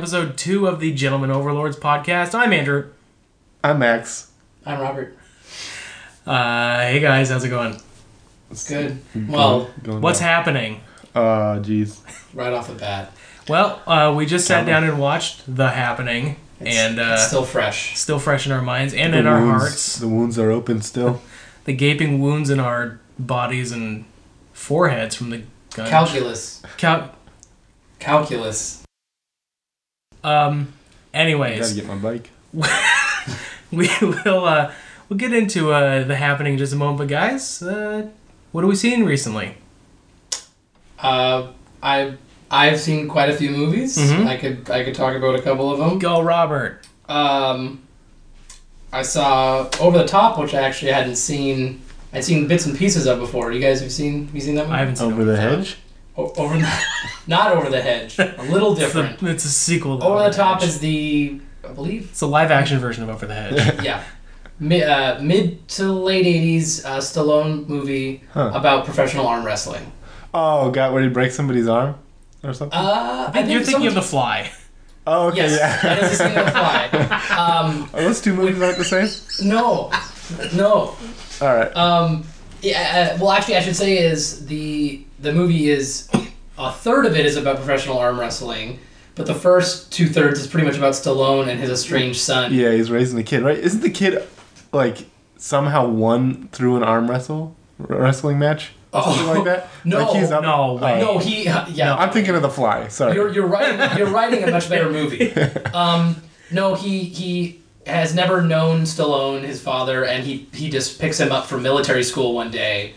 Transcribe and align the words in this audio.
welcome 0.00 0.10
to 0.12 0.18
episode 0.26 0.38
two 0.38 0.66
of 0.66 0.80
the 0.80 0.94
Gentleman 0.94 1.30
Overlords 1.30 1.76
podcast. 1.76 2.34
I'm 2.34 2.54
Andrew. 2.54 2.90
I'm 3.62 3.78
Max. 3.80 4.30
I'm 4.64 4.80
Robert. 4.80 5.14
Uh, 6.26 6.80
hey 6.86 7.00
guys, 7.00 7.28
how's 7.28 7.44
it 7.44 7.50
going? 7.50 7.76
It's 8.50 8.66
good. 8.66 8.98
Well, 9.28 9.68
Going 9.82 10.00
What's 10.00 10.20
well. 10.20 10.28
happening? 10.30 10.80
Uh, 11.14 11.58
jeez. 11.60 12.00
right 12.34 12.50
off 12.52 12.68
the 12.68 12.74
bat, 12.76 13.12
Well, 13.48 13.82
uh, 13.86 14.14
we 14.16 14.24
just 14.24 14.46
sat 14.46 14.56
Tell 14.58 14.64
me. 14.64 14.70
down 14.72 14.84
and 14.84 14.98
watched 14.98 15.42
The 15.54 15.68
Happening, 15.68 16.36
it's, 16.60 16.76
and 16.78 16.98
uh, 16.98 17.12
it's 17.14 17.26
still, 17.26 17.44
fresh. 17.44 17.98
still 17.98 18.18
fresh. 18.18 18.42
fresh 18.44 18.46
in 18.46 18.52
our 18.52 18.62
minds 18.62 18.94
and 18.94 19.12
The 19.12 19.18
in 19.18 19.26
our 19.26 19.40
wounds- 19.42 19.62
hearts. 19.62 19.96
The 19.98 20.08
wounds 20.08 20.38
are 20.38 20.50
open 20.50 20.80
still. 20.82 21.20
The 21.64 21.74
gaping 21.74 22.20
wounds 22.20 22.48
in 22.48 22.58
our 22.58 23.00
bodies 23.18 23.70
and 23.70 24.06
foreheads 24.54 25.14
from 25.14 25.28
the 25.28 25.42
gun. 25.74 25.88
Calculus. 25.90 26.62
Cal- 26.78 27.14
Calculus. 27.98 28.79
Um. 30.24 30.72
I 31.12 31.18
gotta 31.18 31.22
Anyways, 31.24 31.72
get 31.74 31.86
my 31.86 31.96
bike. 31.96 32.30
we 33.72 33.88
will 34.00 34.44
uh, 34.44 34.72
we'll 35.08 35.16
get 35.18 35.32
into 35.32 35.72
uh, 35.72 36.04
the 36.04 36.14
happening 36.16 36.52
in 36.54 36.58
just 36.58 36.72
a 36.72 36.76
moment. 36.76 36.98
But 36.98 37.08
guys, 37.08 37.62
uh, 37.62 38.08
what 38.52 38.62
have 38.62 38.68
we 38.68 38.76
seen 38.76 39.04
recently? 39.04 39.56
Uh, 40.98 41.48
I 41.82 42.14
I've 42.50 42.78
seen 42.80 43.08
quite 43.08 43.28
a 43.30 43.34
few 43.36 43.50
movies. 43.50 43.96
Mhm. 43.98 44.26
I 44.26 44.36
could 44.36 44.70
I 44.70 44.84
could 44.84 44.94
talk 44.94 45.14
about 45.16 45.34
a 45.34 45.42
couple 45.42 45.70
of 45.72 45.78
them. 45.78 45.98
Go, 45.98 46.20
Robert. 46.20 46.86
Um, 47.08 47.82
I 48.92 49.02
saw 49.02 49.68
Over 49.80 49.98
the 49.98 50.06
Top, 50.06 50.38
which 50.38 50.54
I 50.54 50.60
actually 50.62 50.92
hadn't 50.92 51.16
seen. 51.16 51.80
I'd 52.12 52.24
seen 52.24 52.46
bits 52.48 52.66
and 52.66 52.76
pieces 52.76 53.06
of 53.06 53.18
before. 53.20 53.52
You 53.52 53.60
guys 53.60 53.80
have 53.80 53.92
seen? 53.92 54.26
Have 54.26 54.34
you 54.34 54.40
seen 54.40 54.56
that 54.56 54.66
one? 54.66 54.74
I 54.76 54.78
haven't 54.78 54.96
seen 54.96 55.12
Over 55.12 55.22
it. 55.22 55.26
the 55.26 55.36
hedge. 55.36 55.76
O- 56.20 56.32
over 56.36 56.56
the, 56.58 56.82
not 57.26 57.52
over 57.52 57.70
the 57.70 57.80
hedge. 57.80 58.18
A 58.18 58.34
little 58.50 58.72
It's 58.72 58.80
a, 58.80 58.84
different. 58.84 59.22
it's 59.22 59.44
a 59.44 59.48
sequel. 59.50 59.98
To 59.98 60.04
Over 60.04 60.24
the 60.30 60.36
Top 60.36 60.60
Hedge. 60.60 60.68
is 60.68 60.78
the 60.80 61.40
I 61.68 61.72
believe 61.72 62.08
It's 62.10 62.20
a 62.22 62.26
live 62.26 62.50
action 62.50 62.78
version 62.78 63.02
of 63.04 63.08
Over 63.10 63.26
the 63.26 63.34
Hedge. 63.34 63.84
yeah. 63.84 64.02
Mid, 64.58 64.82
uh, 64.82 65.18
mid 65.22 65.66
to 65.68 65.90
late 65.92 66.26
80s 66.26 66.84
uh, 66.84 66.98
Stallone 66.98 67.66
movie 67.68 68.22
Huh. 68.32 68.50
about 68.54 68.84
professional 68.84 69.26
arm 69.26 69.44
wrestling. 69.44 69.90
Oh, 70.34 70.70
God, 70.70 70.92
where 70.92 71.02
he 71.02 71.08
breaks 71.08 71.34
somebody's 71.34 71.66
arm 71.68 71.96
or 72.44 72.52
something? 72.52 72.78
Uh, 72.78 73.26
I 73.28 73.32
think 73.32 73.48
you're 73.48 73.62
thinking 73.62 73.86
of 73.88 73.94
The 73.94 74.02
Fly. 74.02 74.50
oh, 75.06 75.28
okay, 75.28 75.38
Yes, 75.38 75.58
yeah. 75.58 75.82
that 75.96 76.02
is 76.04 76.10
the 76.18 76.24
same 76.24 76.32
fly. 76.52 77.26
Um, 77.40 77.88
Are 77.94 78.02
those 78.02 78.20
two 78.20 78.34
movies 78.34 78.60
aren't 78.62 78.76
the 78.78 78.84
same? 78.84 79.48
no, 79.48 79.90
no. 80.54 80.94
All 81.40 81.54
right. 81.56 81.74
Um, 81.76 82.24
yeah, 82.62 83.14
uh, 83.14 83.18
well, 83.20 83.32
actually, 83.32 83.56
I 83.56 83.60
should 83.60 83.76
say 83.76 83.98
is 83.98 84.46
the 84.46 85.04
the 85.18 85.32
movie 85.32 85.70
is 85.70 86.08
a 86.58 86.72
third 86.72 87.06
of 87.06 87.16
it 87.16 87.26
is 87.26 87.36
about 87.36 87.56
professional 87.56 87.98
arm 87.98 88.18
wrestling, 88.18 88.78
but 89.14 89.26
the 89.26 89.34
first 89.34 89.92
two 89.92 90.06
thirds 90.06 90.40
is 90.40 90.46
pretty 90.46 90.66
much 90.66 90.76
about 90.76 90.92
Stallone 90.94 91.48
and 91.48 91.60
his 91.60 91.70
estranged 91.70 92.20
son. 92.20 92.52
Yeah, 92.52 92.72
he's 92.72 92.90
raising 92.90 93.16
the 93.16 93.22
kid, 93.22 93.42
right? 93.42 93.58
Isn't 93.58 93.80
the 93.80 93.90
kid 93.90 94.22
like 94.72 95.06
somehow 95.36 95.88
won 95.88 96.48
through 96.52 96.76
an 96.76 96.82
arm 96.82 97.10
wrestle 97.10 97.56
wrestling 97.78 98.38
match? 98.38 98.72
Oh, 98.92 99.14
Something 99.14 99.34
like 99.34 99.44
that. 99.44 99.68
no, 99.84 99.98
like 100.04 100.20
he's 100.20 100.30
up, 100.30 100.42
no 100.42 100.74
way. 100.74 101.00
No, 101.00 101.18
he 101.18 101.48
uh, 101.48 101.66
yeah. 101.68 101.94
I'm 101.94 102.10
thinking 102.10 102.34
of 102.34 102.42
the 102.42 102.50
Fly. 102.50 102.88
Sorry. 102.88 103.14
You're 103.14 103.32
you're 103.32 103.46
writing 103.46 103.98
you're 103.98 104.10
writing 104.10 104.42
a 104.42 104.50
much 104.50 104.68
better 104.68 104.90
movie. 104.90 105.32
Um, 105.74 106.16
no, 106.50 106.74
he 106.74 107.04
he 107.04 107.59
has 107.90 108.14
never 108.14 108.42
known 108.42 108.82
Stallone, 108.82 109.42
his 109.42 109.60
father, 109.60 110.04
and 110.04 110.24
he 110.24 110.48
he 110.52 110.70
just 110.70 111.00
picks 111.00 111.18
him 111.18 111.30
up 111.32 111.46
from 111.46 111.62
military 111.62 112.02
school 112.04 112.34
one 112.34 112.50
day 112.50 112.94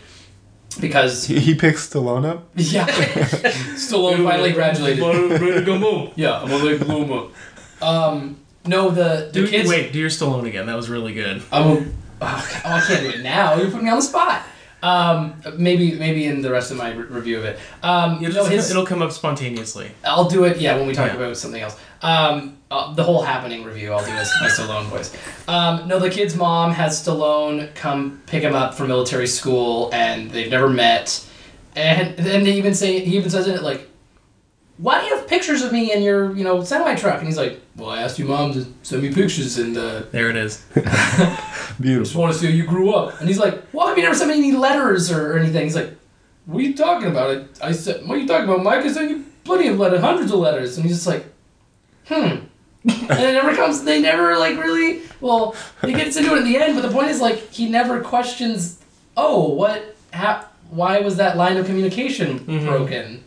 because 0.80 1.24
he, 1.26 1.38
he 1.38 1.54
picks 1.54 1.88
Stallone 1.88 2.24
up. 2.24 2.48
yeah, 2.56 2.86
Stallone 3.76 4.24
finally 4.24 4.52
graduated. 4.52 5.00
Ready 5.02 5.52
to 5.52 5.62
go 5.62 5.78
move. 5.78 6.10
Yeah, 6.16 6.40
I'm 6.40 6.50
a 6.52 6.58
big 6.62 6.80
bloomer. 6.80 7.28
Um, 7.82 8.38
no, 8.66 8.90
the 8.90 9.30
the 9.32 9.40
Do, 9.42 9.46
kids. 9.48 9.68
wait, 9.68 9.92
do 9.92 9.98
your 9.98 10.10
Stallone 10.10 10.46
again. 10.46 10.66
That 10.66 10.76
was 10.76 10.88
really 10.88 11.12
good. 11.14 11.42
I'm 11.52 11.66
a, 11.66 11.86
oh, 12.22 12.62
I 12.66 12.80
can't 12.86 13.02
do 13.02 13.10
it 13.18 13.22
now. 13.22 13.54
You're 13.56 13.70
putting 13.70 13.84
me 13.84 13.90
on 13.90 13.96
the 13.98 14.02
spot. 14.02 14.42
Um, 14.84 15.40
maybe 15.56 15.92
maybe 15.98 16.26
in 16.26 16.42
the 16.42 16.50
rest 16.50 16.70
of 16.70 16.76
my 16.76 16.92
re- 16.92 17.06
review 17.06 17.38
of 17.38 17.44
it. 17.46 17.58
Um, 17.82 18.20
You'll 18.22 18.32
no, 18.34 18.44
his, 18.44 18.70
it'll 18.70 18.84
come 18.84 19.00
up 19.00 19.12
spontaneously. 19.12 19.90
I'll 20.04 20.28
do 20.28 20.44
it. 20.44 20.58
Yeah, 20.58 20.76
when 20.76 20.86
we 20.86 20.92
talk 20.92 21.08
Yeah. 21.10 21.16
about 21.16 21.36
something 21.38 21.62
else. 21.62 21.78
Um, 22.02 22.58
uh, 22.70 22.92
the 22.92 23.02
whole 23.02 23.22
happening 23.22 23.64
review, 23.64 23.94
I'll 23.94 24.04
do 24.04 24.10
as 24.10 24.30
my 24.42 24.48
Stallone 24.48 24.84
voice. 24.84 25.16
Um, 25.48 25.88
no, 25.88 25.98
the 25.98 26.10
kid's 26.10 26.36
mom 26.36 26.70
has 26.72 27.02
Stallone 27.02 27.74
come 27.74 28.20
pick 28.26 28.42
him 28.42 28.54
up 28.54 28.74
from 28.74 28.88
military 28.88 29.26
school, 29.26 29.88
and 29.94 30.30
they've 30.30 30.50
never 30.50 30.68
met. 30.68 31.24
And 31.74 32.14
then 32.18 32.44
they 32.44 32.52
even 32.52 32.74
say 32.74 33.00
he 33.00 33.16
even 33.16 33.30
says 33.30 33.48
in 33.48 33.54
it 33.54 33.62
like, 33.62 33.88
"Why 34.76 35.00
do 35.00 35.06
you 35.06 35.16
have 35.16 35.26
pictures 35.26 35.62
of 35.62 35.72
me 35.72 35.92
in 35.94 36.02
your 36.02 36.36
you 36.36 36.44
know 36.44 36.62
semi 36.62 36.94
truck?" 36.94 37.18
And 37.20 37.26
he's 37.26 37.38
like, 37.38 37.58
"Well, 37.76 37.90
I 37.90 38.02
asked 38.02 38.18
your 38.18 38.28
mom 38.28 38.52
to 38.54 38.66
send 38.82 39.02
me 39.02 39.12
pictures, 39.12 39.58
and 39.58 39.76
uh, 39.76 40.02
There 40.12 40.30
it 40.30 40.36
is. 40.36 40.62
Beautiful. 41.80 42.04
Just 42.04 42.14
want 42.16 42.32
to 42.32 42.38
see 42.38 42.46
how 42.46 42.52
you 42.52 42.64
grew 42.64 42.92
up." 42.94 43.18
And 43.20 43.28
he's 43.28 43.38
like, 43.38 43.62
"Well, 43.72 43.88
have 43.88 43.96
you 43.96 44.02
never 44.04 44.14
sent 44.14 44.30
me 44.30 44.36
any 44.36 44.52
letters 44.52 45.10
or, 45.10 45.32
or 45.32 45.38
anything?" 45.38 45.64
He's 45.64 45.74
like, 45.76 45.90
"What 46.46 46.58
are 46.58 46.62
you 46.62 46.74
talking 46.74 47.08
about?" 47.08 47.46
I, 47.62 47.68
I 47.68 47.72
said, 47.72 48.06
"What 48.06 48.16
are 48.16 48.20
you 48.20 48.28
talking 48.28 48.48
about, 48.48 48.62
Mike? 48.62 48.84
I 48.84 48.92
sent 48.92 49.10
you 49.10 49.24
plenty 49.44 49.68
of 49.68 49.78
letters, 49.78 50.00
hundreds 50.00 50.32
of 50.32 50.38
letters." 50.38 50.76
And 50.76 50.86
he's 50.86 50.96
just 50.96 51.06
like, 51.06 51.24
"Hmm." 52.06 52.46
and 52.86 53.10
it 53.10 53.32
never 53.32 53.54
comes. 53.56 53.82
They 53.82 54.00
never 54.00 54.36
like 54.38 54.56
really. 54.58 55.02
Well, 55.20 55.56
he 55.82 55.92
gets 55.92 56.16
into 56.16 56.34
it 56.34 56.38
at 56.40 56.44
the 56.44 56.56
end, 56.58 56.74
but 56.74 56.82
the 56.82 56.92
point 56.92 57.08
is 57.08 57.20
like 57.20 57.50
he 57.50 57.68
never 57.68 58.00
questions. 58.02 58.78
Oh, 59.16 59.48
what? 59.48 59.96
How? 60.12 60.44
Why 60.70 61.00
was 61.00 61.16
that 61.16 61.36
line 61.36 61.56
of 61.56 61.66
communication 61.66 62.40
Mhm. 62.40 62.66
broken? 62.66 63.24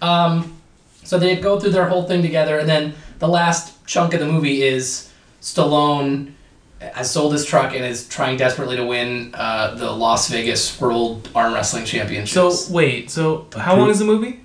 Um, 0.00 0.56
so 1.02 1.18
they 1.18 1.36
go 1.36 1.58
through 1.60 1.70
their 1.72 1.86
whole 1.88 2.04
thing 2.04 2.22
together, 2.22 2.58
and 2.58 2.68
then 2.68 2.94
the 3.18 3.28
last 3.28 3.73
chunk 3.86 4.14
of 4.14 4.20
the 4.20 4.26
movie 4.26 4.62
is 4.62 5.10
Stallone 5.40 6.32
has 6.80 7.10
sold 7.10 7.32
his 7.32 7.46
truck 7.46 7.74
and 7.74 7.84
is 7.84 8.06
trying 8.08 8.36
desperately 8.36 8.76
to 8.76 8.84
win 8.84 9.30
uh, 9.34 9.74
the 9.74 9.90
Las 9.90 10.28
Vegas 10.28 10.78
World 10.80 11.28
Arm 11.34 11.54
Wrestling 11.54 11.84
Championship. 11.84 12.52
So 12.52 12.72
wait, 12.72 13.10
so 13.10 13.46
how 13.56 13.76
long 13.76 13.90
is 13.90 13.98
the 13.98 14.04
movie? 14.04 14.40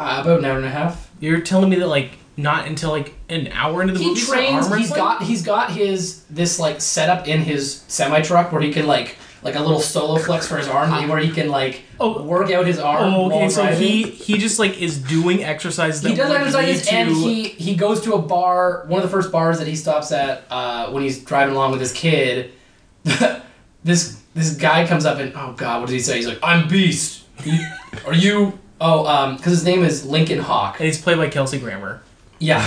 uh, 0.00 0.20
about 0.22 0.38
an 0.38 0.44
hour 0.46 0.56
and 0.56 0.64
a 0.64 0.70
half. 0.70 1.10
You're 1.20 1.40
telling 1.40 1.68
me 1.68 1.76
that 1.76 1.86
like 1.86 2.12
not 2.36 2.66
until 2.66 2.90
like 2.90 3.14
an 3.28 3.48
hour 3.52 3.82
into 3.82 3.92
the 3.92 4.00
he 4.00 4.08
movie. 4.08 4.20
He 4.20 4.26
trains. 4.26 4.74
He's 4.74 4.90
got 4.90 5.22
he's 5.22 5.42
got 5.42 5.72
his 5.72 6.24
this 6.24 6.58
like 6.58 6.80
setup 6.80 7.28
in 7.28 7.42
his 7.42 7.84
semi 7.88 8.22
truck 8.22 8.50
where 8.50 8.62
he 8.62 8.72
can 8.72 8.86
like 8.86 9.16
like 9.42 9.54
a 9.54 9.60
little 9.60 9.78
Soloflex 9.80 10.46
for 10.46 10.56
his 10.58 10.68
arm 10.68 11.08
where 11.08 11.18
he 11.18 11.30
can 11.30 11.48
like 11.48 11.82
Oh. 11.98 12.22
work 12.22 12.50
out 12.50 12.66
his 12.66 12.78
arm. 12.78 13.14
Oh, 13.14 13.26
okay. 13.26 13.36
while 13.40 13.50
So 13.50 13.62
driving. 13.62 13.78
he 13.82 14.02
he 14.04 14.38
just 14.38 14.58
like 14.58 14.80
is 14.80 14.98
doing 14.98 15.42
exercises. 15.44 16.02
That 16.02 16.10
he 16.10 16.14
does 16.14 16.30
exercises 16.30 16.86
lead 16.86 16.94
and 16.94 17.10
he 17.10 17.44
he 17.44 17.74
goes 17.76 18.00
to 18.02 18.14
a 18.14 18.18
bar 18.22 18.84
one 18.86 19.00
of 19.02 19.08
the 19.08 19.10
first 19.10 19.30
bars 19.32 19.58
that 19.58 19.66
he 19.68 19.76
stops 19.76 20.12
at 20.12 20.44
uh, 20.50 20.90
when 20.90 21.02
he's 21.02 21.22
driving 21.24 21.54
along 21.54 21.70
with 21.72 21.80
his 21.80 21.92
kid 21.92 22.52
this 23.84 24.20
this 24.34 24.54
guy 24.56 24.86
comes 24.86 25.04
up 25.06 25.18
and 25.18 25.32
oh 25.34 25.52
god 25.56 25.80
what 25.80 25.86
does 25.86 25.94
he 25.94 26.00
say 26.00 26.16
he's 26.16 26.26
like 26.26 26.38
i'm 26.42 26.68
beast 26.68 27.24
are 28.06 28.14
you 28.14 28.58
oh 28.80 29.06
um 29.06 29.36
because 29.36 29.52
his 29.52 29.64
name 29.64 29.82
is 29.84 30.04
lincoln 30.04 30.38
hawk 30.38 30.76
and 30.78 30.86
he's 30.86 31.00
played 31.00 31.16
by 31.16 31.28
Kelsey 31.28 31.58
Grammer. 31.58 32.02
yeah 32.38 32.62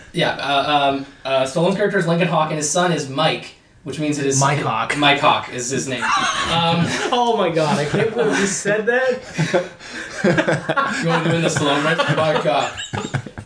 yeah 0.12 0.30
uh, 0.36 0.88
um 0.94 1.06
uh, 1.24 1.42
Stallone's 1.44 1.76
character 1.76 1.98
is 1.98 2.06
lincoln 2.06 2.28
hawk 2.28 2.48
and 2.50 2.56
his 2.56 2.70
son 2.70 2.92
is 2.92 3.08
mike 3.08 3.54
which 3.84 3.98
means 3.98 4.18
it 4.18 4.26
is 4.26 4.40
Mike 4.40 4.58
Hawk. 4.60 4.96
mike 4.96 5.20
hawk 5.20 5.52
is 5.52 5.70
his 5.70 5.88
name 5.88 6.02
um 6.02 6.10
Oh 7.12 7.34
my 7.36 7.48
god! 7.50 7.78
I 7.78 7.84
can't 7.84 8.12
believe 8.14 8.38
you 8.38 8.46
said 8.46 8.86
that. 8.86 9.70
you 11.02 11.08
want 11.08 11.24
to 11.24 11.30
do 11.30 11.36
in 11.36 11.42
the 11.42 11.48
Stallone 11.48 11.84
right 11.84 11.96
mike 12.16 12.42
hawk 12.42 12.76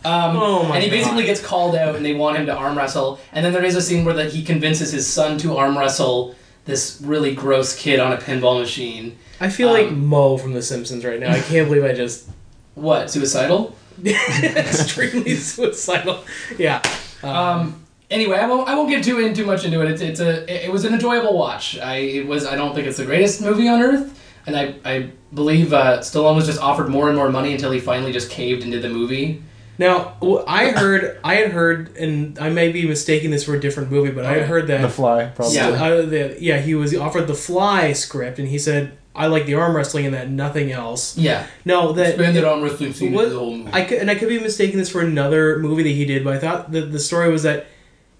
Um, 0.05 0.35
Oh 0.35 0.63
my 0.67 0.75
and 0.75 0.83
he 0.83 0.89
God. 0.89 0.95
basically 0.97 1.23
gets 1.25 1.39
called 1.41 1.75
out, 1.75 1.95
and 1.95 2.03
they 2.05 2.13
want 2.13 2.35
him 2.37 2.45
to 2.47 2.53
arm 2.53 2.77
wrestle. 2.77 3.19
And 3.31 3.45
then 3.45 3.53
there 3.53 3.63
is 3.63 3.75
a 3.77 3.81
scene 3.81 4.03
where 4.03 4.13
that 4.15 4.33
he 4.33 4.43
convinces 4.43 4.91
his 4.91 5.07
son 5.07 5.37
to 5.37 5.55
arm 5.55 5.77
wrestle 5.77 6.35
this 6.65 6.99
really 7.01 7.33
gross 7.33 7.73
kid 7.73 8.01
on 8.01 8.11
a 8.11 8.17
pinball 8.17 8.59
machine. 8.59 9.17
I 9.39 9.47
feel 9.49 9.69
Um, 9.69 9.73
like 9.75 9.91
Moe 9.91 10.37
from 10.37 10.51
The 10.53 10.61
Simpsons 10.61 11.05
right 11.05 11.19
now. 11.21 11.31
I 11.31 11.39
can't 11.39 11.69
believe 11.69 11.85
I 11.85 11.93
just 11.93 12.27
What 12.75 13.09
suicidal? 13.11 13.75
extremely 14.05 15.35
suicidal. 15.35 16.25
Yeah. 16.57 16.81
Um, 17.21 17.82
anyway, 18.13 18.37
I 18.37 18.45
won't. 18.47 18.67
I 18.69 18.75
won't 18.75 18.89
get 18.89 19.03
too 19.03 19.19
in 19.19 19.33
too 19.33 19.45
much 19.45 19.65
into 19.65 19.81
it. 19.81 19.91
It's, 19.91 20.01
it's 20.01 20.19
a. 20.19 20.65
It 20.65 20.71
was 20.71 20.85
an 20.85 20.93
enjoyable 20.93 21.37
watch. 21.37 21.77
I 21.79 21.95
it 21.97 22.27
was. 22.27 22.45
I 22.45 22.55
don't 22.55 22.73
think 22.75 22.87
it's 22.87 22.97
the 22.97 23.05
greatest 23.05 23.41
movie 23.41 23.67
on 23.67 23.81
earth, 23.81 24.19
and 24.47 24.55
I 24.55 24.75
I 24.85 25.09
believe 25.33 25.73
uh, 25.73 25.99
Stallone 25.99 26.35
was 26.35 26.45
just 26.45 26.61
offered 26.61 26.89
more 26.89 27.07
and 27.09 27.17
more 27.17 27.29
money 27.29 27.51
until 27.53 27.71
he 27.71 27.79
finally 27.79 28.11
just 28.13 28.29
caved 28.29 28.63
into 28.63 28.79
the 28.79 28.89
movie. 28.89 29.41
Now 29.79 30.13
w- 30.21 30.43
I 30.47 30.69
heard 30.69 31.19
I 31.23 31.35
had 31.35 31.51
heard, 31.51 31.97
and 31.97 32.37
I 32.37 32.49
may 32.49 32.71
be 32.71 32.87
mistaking 32.87 33.31
this 33.31 33.43
for 33.43 33.55
a 33.55 33.59
different 33.59 33.89
movie, 33.91 34.11
but 34.11 34.23
I 34.25 34.33
had 34.33 34.43
heard 34.47 34.67
that 34.67 34.81
The 34.81 34.89
Fly, 34.89 35.25
probably. 35.35 35.55
Yeah. 35.55 35.69
uh, 35.69 36.01
the, 36.05 36.37
yeah, 36.39 36.59
he 36.59 36.75
was 36.75 36.95
offered 36.95 37.25
the 37.27 37.33
Fly 37.33 37.91
script, 37.93 38.37
and 38.37 38.47
he 38.47 38.59
said, 38.59 38.95
"I 39.15 39.25
like 39.25 39.47
the 39.47 39.55
arm 39.55 39.75
wrestling 39.75 40.05
and 40.05 40.13
that 40.13 40.29
nothing 40.29 40.71
else." 40.71 41.17
Yeah, 41.17 41.47
No, 41.65 41.91
that 41.93 42.09
expanded 42.09 42.43
arm 42.43 42.61
wrestling 42.61 42.93
scene 42.93 43.13
What- 43.13 43.29
the 43.31 43.39
whole 43.39 43.57
movie. 43.57 43.71
I 43.73 43.83
could, 43.83 43.97
and 43.97 44.11
I 44.11 44.15
could 44.15 44.29
be 44.29 44.37
mistaking 44.39 44.77
this 44.77 44.91
for 44.91 45.01
another 45.01 45.57
movie 45.57 45.81
that 45.81 45.89
he 45.89 46.05
did, 46.05 46.23
but 46.23 46.33
I 46.35 46.37
thought 46.37 46.71
that 46.71 46.91
the 46.91 46.99
story 46.99 47.29
was 47.31 47.41
that 47.41 47.65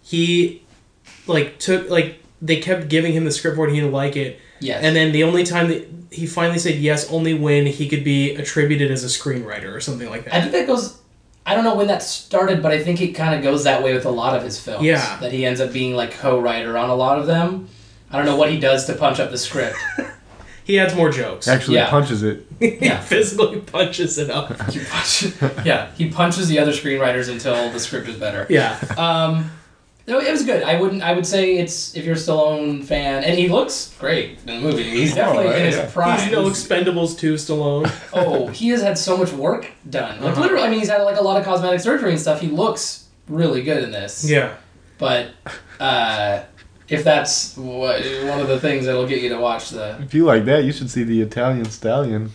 he 0.03 0.61
like 1.27 1.57
took 1.59 1.89
like 1.89 2.19
they 2.41 2.57
kept 2.59 2.89
giving 2.89 3.13
him 3.13 3.25
the 3.25 3.31
script 3.31 3.55
for 3.55 3.67
it, 3.67 3.71
he 3.73 3.79
didn't 3.79 3.93
like 3.93 4.15
it, 4.15 4.39
yes, 4.59 4.83
and 4.83 4.95
then 4.95 5.11
the 5.11 5.23
only 5.23 5.43
time 5.43 5.69
that 5.69 5.87
he 6.11 6.27
finally 6.27 6.59
said 6.59 6.75
yes, 6.75 7.09
only 7.11 7.33
when 7.33 7.65
he 7.65 7.89
could 7.89 8.03
be 8.03 8.35
attributed 8.35 8.91
as 8.91 9.03
a 9.03 9.07
screenwriter 9.07 9.73
or 9.73 9.79
something 9.79 10.09
like 10.09 10.25
that. 10.25 10.33
I 10.35 10.41
think 10.41 10.51
that 10.51 10.67
goes. 10.67 10.99
I 11.45 11.55
don't 11.55 11.65
know 11.65 11.75
when 11.75 11.87
that 11.87 12.01
started, 12.01 12.61
but 12.63 12.71
I 12.71 12.81
think 12.81 13.01
it 13.01 13.09
kind 13.13 13.35
of 13.35 13.43
goes 13.43 13.65
that 13.65 13.83
way 13.83 13.93
with 13.93 14.05
a 14.05 14.09
lot 14.11 14.33
of 14.37 14.43
his 14.43 14.57
films. 14.57 14.85
Yeah. 14.85 15.17
That 15.19 15.33
he 15.33 15.45
ends 15.45 15.59
up 15.59 15.73
being 15.73 15.93
like 15.93 16.11
co-writer 16.11 16.77
on 16.77 16.89
a 16.89 16.95
lot 16.95 17.19
of 17.19 17.27
them. 17.27 17.67
I 18.09 18.15
don't 18.15 18.25
know 18.25 18.37
what 18.37 18.49
he 18.49 18.57
does 18.59 18.85
to 18.85 18.93
punch 18.93 19.19
up 19.19 19.29
the 19.31 19.37
script. 19.37 19.75
He 20.65 20.79
adds 20.79 20.95
more 20.95 21.09
jokes. 21.09 21.49
Actually 21.49 21.75
Yeah. 21.75 21.89
punches 21.89 22.23
it. 22.23 22.45
he 22.61 22.77
Yeah. 22.85 23.01
physically 23.01 23.59
punches 23.59 24.17
it 24.17 24.29
up. 24.29 24.47
he 24.71 24.79
punch, 24.79 25.25
yeah, 25.65 25.91
he 25.97 26.09
punches 26.09 26.47
the 26.47 26.57
other 26.59 26.71
screenwriters 26.71 27.27
until 27.29 27.69
the 27.71 27.81
script 27.81 28.07
is 28.07 28.15
better. 28.15 28.47
Yeah. 28.49 28.77
Um, 28.97 29.51
no, 30.05 30.19
it 30.19 30.31
was 30.31 30.43
good. 30.43 30.63
I 30.63 30.79
wouldn't. 30.79 31.01
I 31.01 31.13
would 31.13 31.25
say 31.25 31.57
it's 31.57 31.95
if 31.95 32.03
you're 32.03 32.15
a 32.15 32.17
Stallone 32.17 32.83
fan, 32.83 33.23
and 33.23 33.37
he 33.37 33.47
looks 33.47 33.95
great 33.99 34.39
in 34.39 34.45
the 34.45 34.59
movie. 34.59 34.83
He's 34.83 35.15
definitely 35.15 35.47
right, 35.47 35.59
in 35.59 35.65
his 35.67 35.75
yeah. 35.77 35.89
prime. 35.91 36.19
He's 36.19 36.31
no 36.31 36.43
Expendables 36.43 37.17
2 37.17 37.35
Stallone. 37.35 37.91
oh, 38.13 38.47
he 38.47 38.69
has 38.69 38.81
had 38.81 38.97
so 38.97 39.15
much 39.15 39.31
work 39.31 39.71
done. 39.89 40.19
Like 40.21 40.33
Uh-huh. 40.33 40.41
literally, 40.41 40.65
I 40.65 40.69
mean, 40.69 40.79
he's 40.79 40.89
had 40.89 41.01
like 41.03 41.17
a 41.17 41.23
lot 41.23 41.39
of 41.39 41.45
cosmetic 41.45 41.79
surgery 41.79 42.11
and 42.11 42.19
stuff. 42.19 42.41
He 42.41 42.47
looks 42.47 43.07
really 43.29 43.63
good 43.63 43.81
in 43.83 43.91
this. 43.91 44.29
Yeah. 44.29 44.55
But 44.97 45.31
uh, 45.79 46.43
if 46.89 47.03
that's 47.05 47.55
what, 47.55 48.03
one 48.25 48.39
of 48.41 48.47
the 48.49 48.59
things 48.59 48.85
that'll 48.85 49.07
get 49.07 49.21
you 49.21 49.29
to 49.29 49.39
watch 49.39 49.69
the 49.69 49.99
If 50.01 50.13
you 50.13 50.25
like 50.25 50.43
that, 50.45 50.65
you 50.65 50.73
should 50.73 50.89
see 50.89 51.03
the 51.03 51.21
Italian 51.21 51.65
Stallion. 51.65 52.31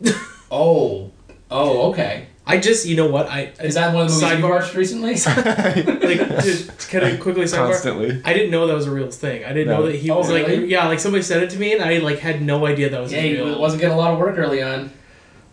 oh 0.50 1.10
oh 1.50 1.90
okay 1.90 2.26
I 2.50 2.58
just, 2.58 2.86
you 2.86 2.96
know 2.96 3.08
what? 3.08 3.28
I 3.28 3.52
is 3.62 3.74
that 3.74 3.94
one 3.94 4.06
of 4.06 4.10
the 4.12 4.20
movies 4.22 4.38
you 4.38 4.48
watched 4.48 4.74
recently? 4.74 5.10
like 5.16 6.42
just 6.42 6.88
kind 6.88 7.04
of 7.04 7.20
quickly 7.20 7.44
sidebar. 7.44 7.72
Constantly. 7.72 8.22
I 8.24 8.32
didn't 8.32 8.50
know 8.50 8.66
that 8.66 8.74
was 8.74 8.86
a 8.86 8.90
real 8.90 9.10
thing. 9.10 9.44
I 9.44 9.48
didn't 9.52 9.68
No. 9.68 9.80
know 9.80 9.86
that 9.86 9.96
he 9.96 10.10
Oh, 10.10 10.18
was 10.18 10.30
like 10.30 10.46
yeah, 10.66 10.88
like 10.88 10.98
somebody 10.98 11.22
said 11.22 11.42
it 11.42 11.50
to 11.50 11.58
me 11.58 11.74
and 11.74 11.82
I 11.82 11.98
like 11.98 12.18
had 12.20 12.40
no 12.40 12.64
idea 12.66 12.88
that 12.88 13.00
was 13.00 13.12
yeah, 13.12 13.20
he 13.20 13.40
wasn't 13.40 13.82
getting 13.82 13.94
a 13.94 14.00
lot 14.00 14.12
of 14.14 14.18
work 14.18 14.38
early 14.38 14.62
on. 14.62 14.90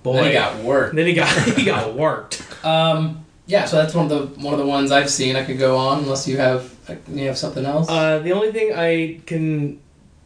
Boy. 0.04 0.14
Then 0.14 0.26
he 0.28 0.34
got 0.34 0.64
worked. 0.64 0.96
then 0.96 1.06
he 1.08 1.14
got 1.14 1.28
he 1.58 1.66
got 1.66 1.94
worked. 1.96 2.42
Um, 2.66 3.26
yeah, 3.48 3.66
so 3.66 3.76
that's 3.76 3.94
one 3.94 4.10
of 4.10 4.34
the 4.36 4.40
one 4.42 4.54
of 4.54 4.60
the 4.60 4.66
ones 4.66 4.92
I've 4.92 5.10
seen. 5.10 5.36
I 5.36 5.44
could 5.44 5.60
go 5.60 5.76
on 5.78 6.00
unless 6.00 6.28
you 6.28 6.38
have 6.38 6.74
you 7.12 7.28
have 7.28 7.38
something 7.38 7.66
else. 7.66 7.90
Uh, 7.90 8.20
the 8.20 8.32
only 8.32 8.52
thing 8.54 8.72
I 8.74 9.20
can 9.26 9.80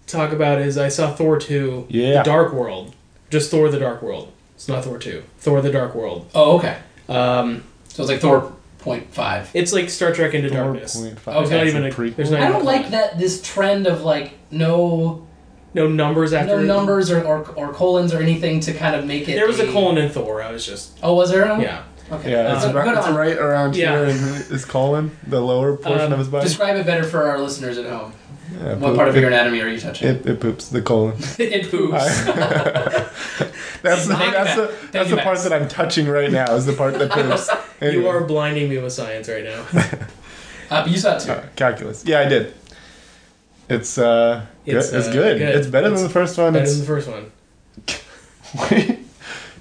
talk 0.05 0.31
about 0.33 0.59
is 0.59 0.77
I 0.77 0.89
saw 0.89 1.13
Thor 1.13 1.39
2, 1.39 1.87
Yeah. 1.89 2.17
The 2.17 2.23
Dark 2.23 2.51
World. 2.53 2.93
Just 3.29 3.51
Thor 3.51 3.69
the 3.69 3.79
Dark 3.79 4.01
World. 4.01 4.31
It's 4.59 4.67
not 4.67 4.83
Thor 4.83 4.97
2. 4.97 5.23
Thor 5.37 5.61
the 5.61 5.71
Dark 5.71 5.95
World. 5.95 6.25
oh, 6.35 6.57
okay. 6.57 6.75
Um, 7.07 7.63
So 7.87 8.03
it's 8.03 8.11
like 8.11 8.19
Thor 8.19 8.51
point 8.79 9.07
five. 9.13 9.49
it's 9.53 9.71
like 9.71 9.89
Star 9.89 10.11
Trek 10.11 10.33
Into 10.33 10.49
Darkness. 10.49 10.97
4.5. 10.97 11.23
There's 11.23 11.47
Okay. 11.47 11.57
not 11.57 11.67
even 11.67 11.85
a 11.85 11.87
a, 11.87 11.91
prequel. 11.91 12.15
there's 12.17 12.29
not 12.31 12.41
I 12.41 12.43
even 12.43 12.51
don't 12.53 12.61
a- 12.63 12.65
like 12.65 12.89
that 12.89 13.17
this 13.17 13.41
trend 13.41 13.87
of 13.87 14.01
like 14.01 14.33
no 14.51 15.25
no 15.73 15.87
numbers 15.87 16.33
after 16.33 16.57
no 16.57 16.61
it. 16.61 16.65
numbers 16.65 17.09
or, 17.09 17.23
or, 17.23 17.47
or 17.55 17.71
colons 17.71 18.13
or 18.13 18.21
anything 18.21 18.59
to 18.61 18.73
kind 18.73 18.95
of 18.97 19.05
make 19.05 19.29
it. 19.29 19.35
There 19.35 19.47
was 19.47 19.59
a 19.61 19.71
colon 19.71 19.97
in 19.97 20.09
Thor. 20.09 20.41
I 20.41 20.51
was 20.51 20.65
just 20.65 20.97
Oh, 21.01 21.13
was 21.15 21.29
there? 21.31 21.45
yeah. 21.61 21.83
Okay. 22.11 22.31
Yeah, 22.31 22.55
it's, 22.57 22.65
Uh, 22.65 22.73
right, 22.73 22.83
good 22.85 22.97
it's 22.97 23.07
on- 23.07 23.15
right 23.15 23.37
around 23.37 23.77
Yeah. 23.77 23.91
here 23.95 24.05
in 24.09 24.17
his 24.49 24.65
colon, 24.65 25.15
the 25.25 25.39
lower 25.39 25.77
portion 25.77 26.07
Um, 26.07 26.13
of 26.13 26.19
his 26.19 26.27
body. 26.27 26.43
Describe 26.47 26.75
it 26.75 26.85
better 26.85 27.03
for 27.05 27.29
our 27.29 27.39
listeners 27.39 27.77
at 27.77 27.85
home. 27.85 28.11
Yeah, 28.51 28.73
What 28.75 28.79
poop- 28.79 28.95
part 28.95 29.07
of 29.09 29.15
it, 29.17 29.19
your 29.21 29.29
anatomy 29.29 29.61
are 29.61 29.67
you 29.67 29.79
touching? 29.79 30.07
it, 30.07 30.25
it 30.25 30.39
poops 30.39 30.69
the 30.69 30.81
colon. 30.81 31.15
it 31.39 31.69
poops. 31.69 32.23
that's 32.25 32.25
the, 33.37 33.83
that's 33.83 34.05
the, 34.07 34.13
Max. 34.17 34.55
Thank 34.55 34.91
that's 34.91 35.09
the 35.09 35.15
part 35.17 35.27
Max. 35.37 35.43
that 35.43 35.53
I'm 35.53 35.67
touching 35.67 36.07
right 36.07 36.31
now 36.31 36.53
is 36.55 36.65
the 36.65 36.73
part 36.73 36.95
that 36.99 37.11
poops. 37.11 37.49
You 37.81 38.07
are 38.07 38.23
blinding 38.23 38.69
me 38.69 38.77
with 38.79 38.91
science 38.93 39.29
right 39.29 39.43
now. 39.43 39.65
Uh, 40.71 40.83
but 40.83 40.89
you 40.89 40.97
saw 40.97 41.15
it 41.15 41.21
too. 41.21 41.31
Uh, 41.31 41.45
calculus. 41.55 42.03
Yeah, 42.05 42.19
I 42.21 42.25
did. 42.29 42.53
It's 43.69 43.97
uh, 43.97 44.45
It's, 44.65 44.89
good. 44.89 44.97
it's 44.99 45.07
uh, 45.07 45.11
good. 45.13 45.37
good. 45.37 45.55
It's 45.55 45.67
better 45.67 45.87
It's 45.91 45.99
than 46.01 46.07
the 46.07 46.13
first 46.13 46.37
one. 46.37 46.53
Better 46.53 46.65
than 46.65 46.71
It's 46.77 46.79
the 46.79 46.85
first 46.85 47.07
one. 47.07 47.31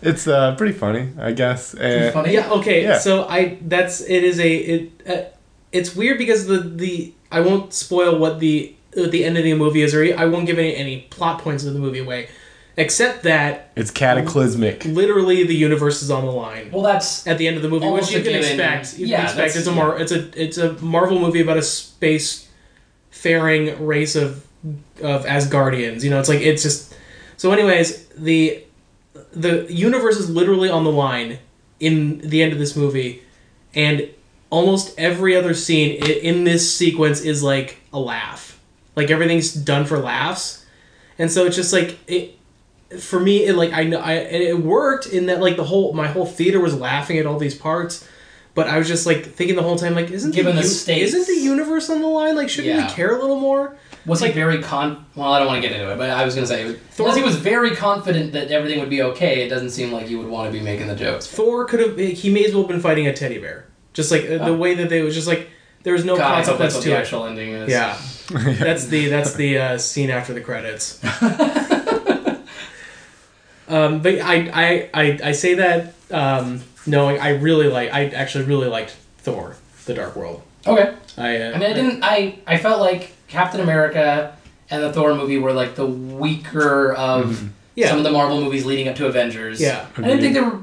it's 0.03 0.27
uh, 0.27 0.55
pretty 0.57 0.73
funny, 0.73 1.11
I 1.19 1.33
guess. 1.33 1.75
And 1.75 2.13
Funny. 2.13 2.33
Yeah. 2.33 2.51
Okay. 2.53 2.83
Yeah. 2.83 2.99
So 2.99 3.27
I 3.29 3.59
that's 3.63 4.01
it 4.01 4.25
is 4.25 4.39
a 4.41 4.55
it 4.57 5.03
uh, 5.09 5.25
it's 5.73 5.95
weird 5.95 6.19
because 6.19 6.47
the 6.47 6.59
the 6.61 7.13
I 7.31 7.41
won't 7.41 7.73
spoil 7.75 8.19
what 8.19 8.41
the 8.41 8.75
what 8.95 9.11
the 9.11 9.25
end 9.25 9.37
of 9.39 9.45
the 9.45 9.55
movie 9.55 9.83
is 9.83 9.95
or 9.95 10.03
I 10.17 10.25
won't 10.27 10.47
give 10.47 10.59
any 10.59 10.75
any 10.75 11.03
plot 11.11 11.41
points 11.41 11.65
of 11.65 11.75
the 11.75 11.79
movie 11.81 11.99
away, 12.01 12.29
except 12.77 13.23
that 13.25 13.71
it's 13.77 13.91
cataclysmic. 13.91 14.85
literally 14.85 15.45
the 15.45 15.55
universe 15.55 16.03
is 16.03 16.11
on 16.11 16.25
the 16.25 16.33
line 16.33 16.71
Well, 16.73 16.83
that's 16.83 17.27
at 17.27 17.39
the 17.39 17.47
end 17.47 17.57
of 17.57 17.63
the 17.63 17.69
movie, 17.69 17.89
which 17.89 18.11
you 18.11 18.23
can 18.23 18.33
given. 18.33 18.41
expect. 18.61 18.99
You 18.99 19.07
Yeah, 19.09 19.17
can 19.19 19.25
expect 19.27 19.57
it's 19.57 19.67
a 19.67 19.73
mar- 19.73 19.99
it's 20.01 20.13
a 20.13 20.43
it's 20.43 20.59
a 20.59 20.73
Marvel 20.83 21.19
movie 21.19 21.41
about 21.41 21.57
a 21.59 21.63
space 21.63 22.49
faring 23.11 23.85
race 23.87 24.17
of 24.17 24.45
of 25.03 25.25
Asgardians. 25.27 26.03
You 26.03 26.11
know, 26.11 26.19
it's 26.21 26.29
like 26.29 26.41
it's 26.41 26.63
just 26.63 26.95
so. 27.37 27.53
Anyways, 27.53 28.07
the 28.09 28.63
the 29.33 29.67
universe 29.73 30.17
is 30.17 30.29
literally 30.31 30.69
on 30.71 30.85
the 30.85 30.91
line 30.93 31.39
in 31.81 32.19
the 32.19 32.43
end 32.43 32.53
of 32.53 32.59
this 32.59 32.75
movie, 32.77 33.23
and 33.75 34.09
almost 34.51 34.99
every 34.99 35.37
other 35.37 35.53
scene 35.55 36.03
in 36.03 36.45
this 36.45 36.73
sequence 36.75 37.21
is 37.21 37.43
like 37.43 37.79
a 37.93 37.99
laugh. 38.01 38.48
Like 38.99 39.11
everything's 39.13 39.55
done 39.55 39.85
for 39.87 39.97
laughs, 39.99 40.67
and 41.21 41.31
so 41.31 41.47
it's 41.47 41.55
just 41.57 41.73
like 41.73 41.97
it. 42.09 42.35
For 42.99 43.21
me, 43.21 43.45
it 43.45 43.55
like 43.55 43.73
I 43.73 43.85
know 43.85 44.01
I 44.01 44.15
and 44.15 44.43
it 44.43 44.59
worked 44.59 45.07
in 45.07 45.27
that 45.27 45.41
like 45.41 45.57
the 45.57 45.63
whole 45.65 45.93
my 45.93 46.09
whole 46.09 46.27
theater 46.27 46.59
was 46.59 46.75
laughing 46.75 47.17
at 47.19 47.27
all 47.27 47.39
these 47.39 47.55
parts, 47.55 48.05
but 48.57 48.67
I 48.67 48.77
was 48.77 48.89
just 48.89 49.07
like 49.07 49.25
thinking 49.25 49.55
the 49.55 49.63
whole 49.63 49.77
time 49.77 49.95
like 49.95 50.11
isn't 50.11 50.35
Given 50.35 50.57
the, 50.57 50.63
the 50.63 50.69
stakes. 50.69 51.13
isn't 51.15 51.33
the 51.33 51.41
universe 51.41 51.89
on 51.91 52.01
the 52.01 52.09
line 52.09 52.35
like 52.35 52.49
shouldn't 52.49 52.75
Yeah. 52.75 52.89
we 52.89 52.93
care 52.93 53.15
a 53.17 53.21
little 53.21 53.39
more? 53.39 53.77
was 54.07 54.23
Like- 54.23 54.31
he 54.33 54.35
very 54.41 54.63
con? 54.63 55.05
Well, 55.15 55.33
I 55.33 55.39
don't 55.39 55.47
want 55.49 55.63
to 55.63 55.69
get 55.69 55.79
into 55.79 55.93
it, 55.93 55.97
but 55.99 56.09
I 56.11 56.25
was 56.25 56.35
gonna 56.35 56.47
say 56.47 56.73
Thor- 56.93 57.15
he 57.15 57.23
was 57.23 57.37
very 57.37 57.77
confident 57.77 58.33
that 58.33 58.51
everything 58.51 58.81
would 58.81 58.89
be 58.91 59.03
okay. 59.03 59.43
It 59.45 59.49
doesn't 59.51 59.71
seem 59.71 59.93
like 59.93 60.09
you 60.09 60.19
would 60.19 60.29
want 60.29 60.51
to 60.51 60.59
be 60.59 60.65
making 60.65 60.89
the 60.89 60.97
jokes. 60.97 61.27
Thor 61.29 61.67
could 61.67 61.81
have 61.81 61.99
he 61.99 62.31
may 62.33 62.45
as 62.47 62.53
well 62.53 62.63
have 62.63 62.69
been 62.71 62.81
fighting 62.81 63.07
a 63.07 63.13
teddy 63.13 63.39
bear, 63.39 63.67
just 63.93 64.11
like 64.11 64.25
uh 64.25 64.39
the 64.39 64.47
Oh. 64.47 64.55
way 64.57 64.75
that 64.75 64.89
they 64.89 65.03
was 65.03 65.15
just 65.15 65.29
like 65.29 65.49
there 65.85 65.93
was 65.93 66.05
no 66.07 66.17
God, 66.17 66.23
I 66.25 66.25
hope 66.27 66.35
consequence 66.59 66.59
that's 66.59 66.75
what 66.77 66.83
to 66.85 66.89
the 66.89 66.97
actual 66.97 67.27
ending 67.27 67.51
is. 67.53 67.71
Yeah, 67.71 67.97
that's 68.59 68.87
the 68.87 69.09
that's 69.09 69.35
the 69.35 69.59
uh, 69.59 69.79
scene 69.79 70.11
after 70.11 70.35
the 70.35 70.41
credits. 70.41 71.03
um, 73.69 74.03
but 74.03 74.21
I, 74.21 74.51
I 74.53 74.91
I 74.95 75.19
I 75.25 75.33
say 75.33 75.55
that 75.55 75.95
um, 76.11 76.63
knowing 76.87 77.19
I 77.21 77.31
really 77.31 77.69
like 77.69 77.93
I 77.93 78.07
actually 78.07 78.45
really 78.45 78.69
liked 78.69 78.97
Thor: 79.19 79.57
The 79.87 79.95
Dark 79.95 80.17
World. 80.17 80.43
Okay. 80.67 80.95
I 81.17 81.37
uh, 81.37 81.51
I 81.55 81.59
mean, 81.59 81.71
I 81.71 81.73
didn't. 81.73 82.05
I 82.05 82.39
I 82.47 82.59
felt 82.59 82.81
like 82.81 83.13
Captain 83.29 83.61
America 83.61 84.37
and 84.71 84.83
the 84.83 84.93
Thor 84.93 85.15
movie 85.15 85.39
were 85.39 85.53
like 85.53 85.75
the 85.75 85.87
weaker 85.87 86.93
of 86.93 87.51
Yeah. 87.75 87.89
some 87.89 87.99
of 87.99 88.05
the 88.05 88.11
Marvel 88.11 88.41
movies 88.41 88.65
leading 88.67 88.89
up 88.89 88.97
to 88.97 89.07
Avengers. 89.07 89.61
Yeah. 89.61 89.87
I 89.97 90.03
didn't 90.03 90.21
think 90.21 90.35
they 90.35 90.41
were. 90.41 90.63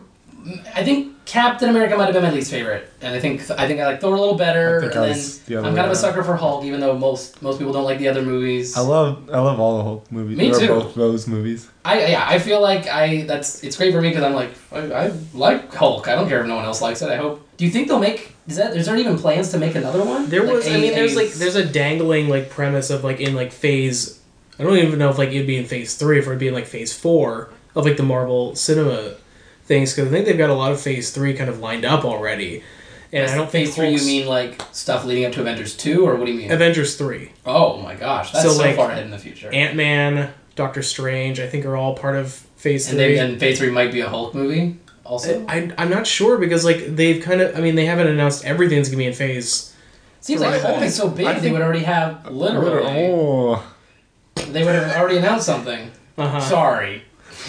I 0.76 0.84
think 0.84 1.14
Captain 1.26 1.70
America 1.70 1.98
might 1.98 2.06
have 2.06 2.14
been 2.14 2.22
my 2.24 2.30
least 2.30 2.52
favorite, 2.52 2.88
and 3.02 3.16
I 3.16 3.20
think 3.20 3.42
I 3.50 3.68
think 3.68 3.80
I 3.80 3.86
like 3.88 4.00
Thor 4.00 4.16
a 4.16 4.20
little 4.20 4.36
better. 4.36 4.78
I 4.78 4.82
think 4.82 4.92
and 4.94 5.00
I 5.04 5.08
then 5.08 5.16
was 5.18 5.40
the 5.40 5.56
other 5.56 5.68
I'm 5.68 5.76
kind 5.76 5.88
of 5.88 5.92
a 5.92 5.96
sucker 5.96 6.24
for 6.24 6.36
Hulk, 6.36 6.64
even 6.66 6.80
though 6.80 6.96
most 6.98 7.42
most 7.42 7.58
people 7.58 7.74
don't 7.74 7.84
like 7.84 7.98
the 7.98 8.08
other 8.08 8.22
movies. 8.22 8.78
I 8.78 8.82
love 8.82 9.28
I 9.34 9.40
love 9.40 9.60
all 9.60 9.78
the 9.78 9.84
Hulk 9.84 10.12
movies. 10.12 10.38
Me 10.38 10.52
or 10.52 10.60
too. 10.60 10.68
Both 10.68 10.94
those 10.96 11.28
movies. 11.28 11.68
I 11.84 12.06
yeah, 12.08 12.26
I 12.28 12.38
feel 12.38 12.62
like 12.62 12.88
I 12.88 13.24
that's 13.24 13.64
it's 13.64 13.76
great 13.76 13.92
for 13.94 14.02
me 14.02 14.10
because 14.10 14.24
I'm 14.24 14.34
like 14.36 14.52
I, 14.72 15.06
I 15.08 15.12
like 15.34 15.74
Hulk. 15.74 16.08
I 16.08 16.14
don't 16.16 16.30
care 16.30 16.42
if 16.42 16.48
no 16.48 16.56
one 16.58 16.66
else 16.66 16.82
likes 16.82 17.02
it. 17.02 17.10
I 17.10 17.16
hope. 17.18 17.42
Do 17.58 17.66
you 17.66 17.72
think 17.72 17.88
they'll 17.88 18.00
make? 18.00 18.36
Is 18.48 18.58
that 18.58 18.78
is 18.78 18.86
there 18.86 18.96
even 18.98 19.18
plans 19.18 19.50
to 19.52 19.58
make 19.58 19.74
another 19.74 20.04
one? 20.06 20.30
There 20.30 20.44
Like 20.44 20.54
was, 20.58 20.68
I 20.68 20.72
a- 20.72 20.78
mean, 20.82 20.94
there's 20.94 21.14
a- 21.14 21.18
like, 21.24 21.32
there's 21.32 21.56
a 21.56 21.66
dangling 21.66 22.30
like 22.30 22.52
premise 22.52 22.92
of 22.92 23.04
like 23.04 23.20
in 23.20 23.34
like 23.34 23.52
phase. 23.52 24.20
I 24.60 24.64
don't 24.64 24.78
even 24.78 25.00
know 25.00 25.10
if 25.10 25.18
like 25.18 25.30
it'd 25.30 25.48
be 25.48 25.58
in 25.58 25.66
phase 25.66 25.96
three, 25.96 26.20
if 26.20 26.28
it'd 26.28 26.38
be 26.38 26.50
in 26.50 26.54
like 26.54 26.68
phase 26.68 26.94
four 26.94 27.50
of 27.76 27.84
like 27.86 27.98
the 27.98 28.04
Marvel 28.04 28.56
cinema 28.56 29.16
things, 29.66 29.94
because 29.94 30.10
I 30.10 30.12
think 30.12 30.26
they've 30.26 30.38
got 30.38 30.50
a 30.50 30.54
lot 30.56 30.72
of 30.72 30.80
phase 30.80 31.12
three 31.12 31.34
kind 31.34 31.50
of 31.50 31.60
lined 31.60 31.86
up 31.86 32.06
already. 32.06 32.64
And 33.12 33.22
That's 33.24 33.34
I 33.34 33.38
don't 33.38 33.50
phase 33.50 33.76
think 33.76 33.96
three. 33.96 34.02
You 34.02 34.22
mean 34.22 34.28
like 34.28 34.62
stuff 34.72 35.06
leading 35.06 35.26
up 35.26 35.32
to 35.34 35.42
Avengers 35.42 35.76
two, 35.78 36.06
or 36.06 36.16
what 36.16 36.26
do 36.26 36.32
you 36.32 36.38
mean? 36.38 36.52
Avengers 36.52 36.96
three, 36.98 37.32
oh 37.46 37.78
my 37.78 37.96
gosh, 37.96 38.32
that's 38.32 38.44
So, 38.44 38.52
so, 38.52 38.62
like, 38.62 38.76
far 38.76 38.92
ahead 38.92 39.04
in 39.06 39.12
the 39.12 39.20
future. 39.20 39.54
Ant 39.54 39.76
Man, 39.76 40.34
Doctor 40.56 40.82
Strange, 40.82 41.40
I 41.40 41.48
think 41.48 41.66
are 41.66 41.78
all 41.78 41.96
part 41.96 42.16
of 42.16 42.34
phase 42.58 42.90
And, 42.90 42.98
three. 42.98 43.16
they, 43.16 43.20
and 43.20 43.40
phase 43.40 43.60
three 43.60 43.70
might 43.70 43.92
be 43.92 44.02
a 44.02 44.10
Hulk 44.10 44.34
movie. 44.34 44.80
Also, 45.06 45.46
I, 45.48 45.72
I'm 45.78 45.90
not 45.92 46.08
sure 46.08 46.38
because 46.40 46.66
like 46.66 46.96
they've 46.96 47.24
kind 47.24 47.40
of 47.40 47.56
I 47.56 47.62
mean 47.62 47.76
they 47.76 47.86
haven't 47.86 48.08
announced 48.08 48.44
everything's 48.44 48.90
gonna 48.90 48.98
be 48.98 49.06
in 49.06 49.14
phase. 49.14 49.74
seems 50.20 50.42
like 50.42 50.54
Right. 50.54 50.62
Hulk 50.62 50.82
is 50.82 50.96
so 50.96 51.08
big 51.08 51.28
I 51.28 51.40
they 51.40 51.52
would 51.52 51.62
already 51.62 51.84
have 51.84 52.30
literally. 52.32 53.08
Oh. 53.12 53.64
They 54.36 54.64
would 54.66 54.74
have 54.76 54.96
already 54.98 55.18
announced 55.18 55.46
something. 55.46 55.92
Uh 56.18 56.28
huh. 56.28 56.40
Sorry. 56.42 57.04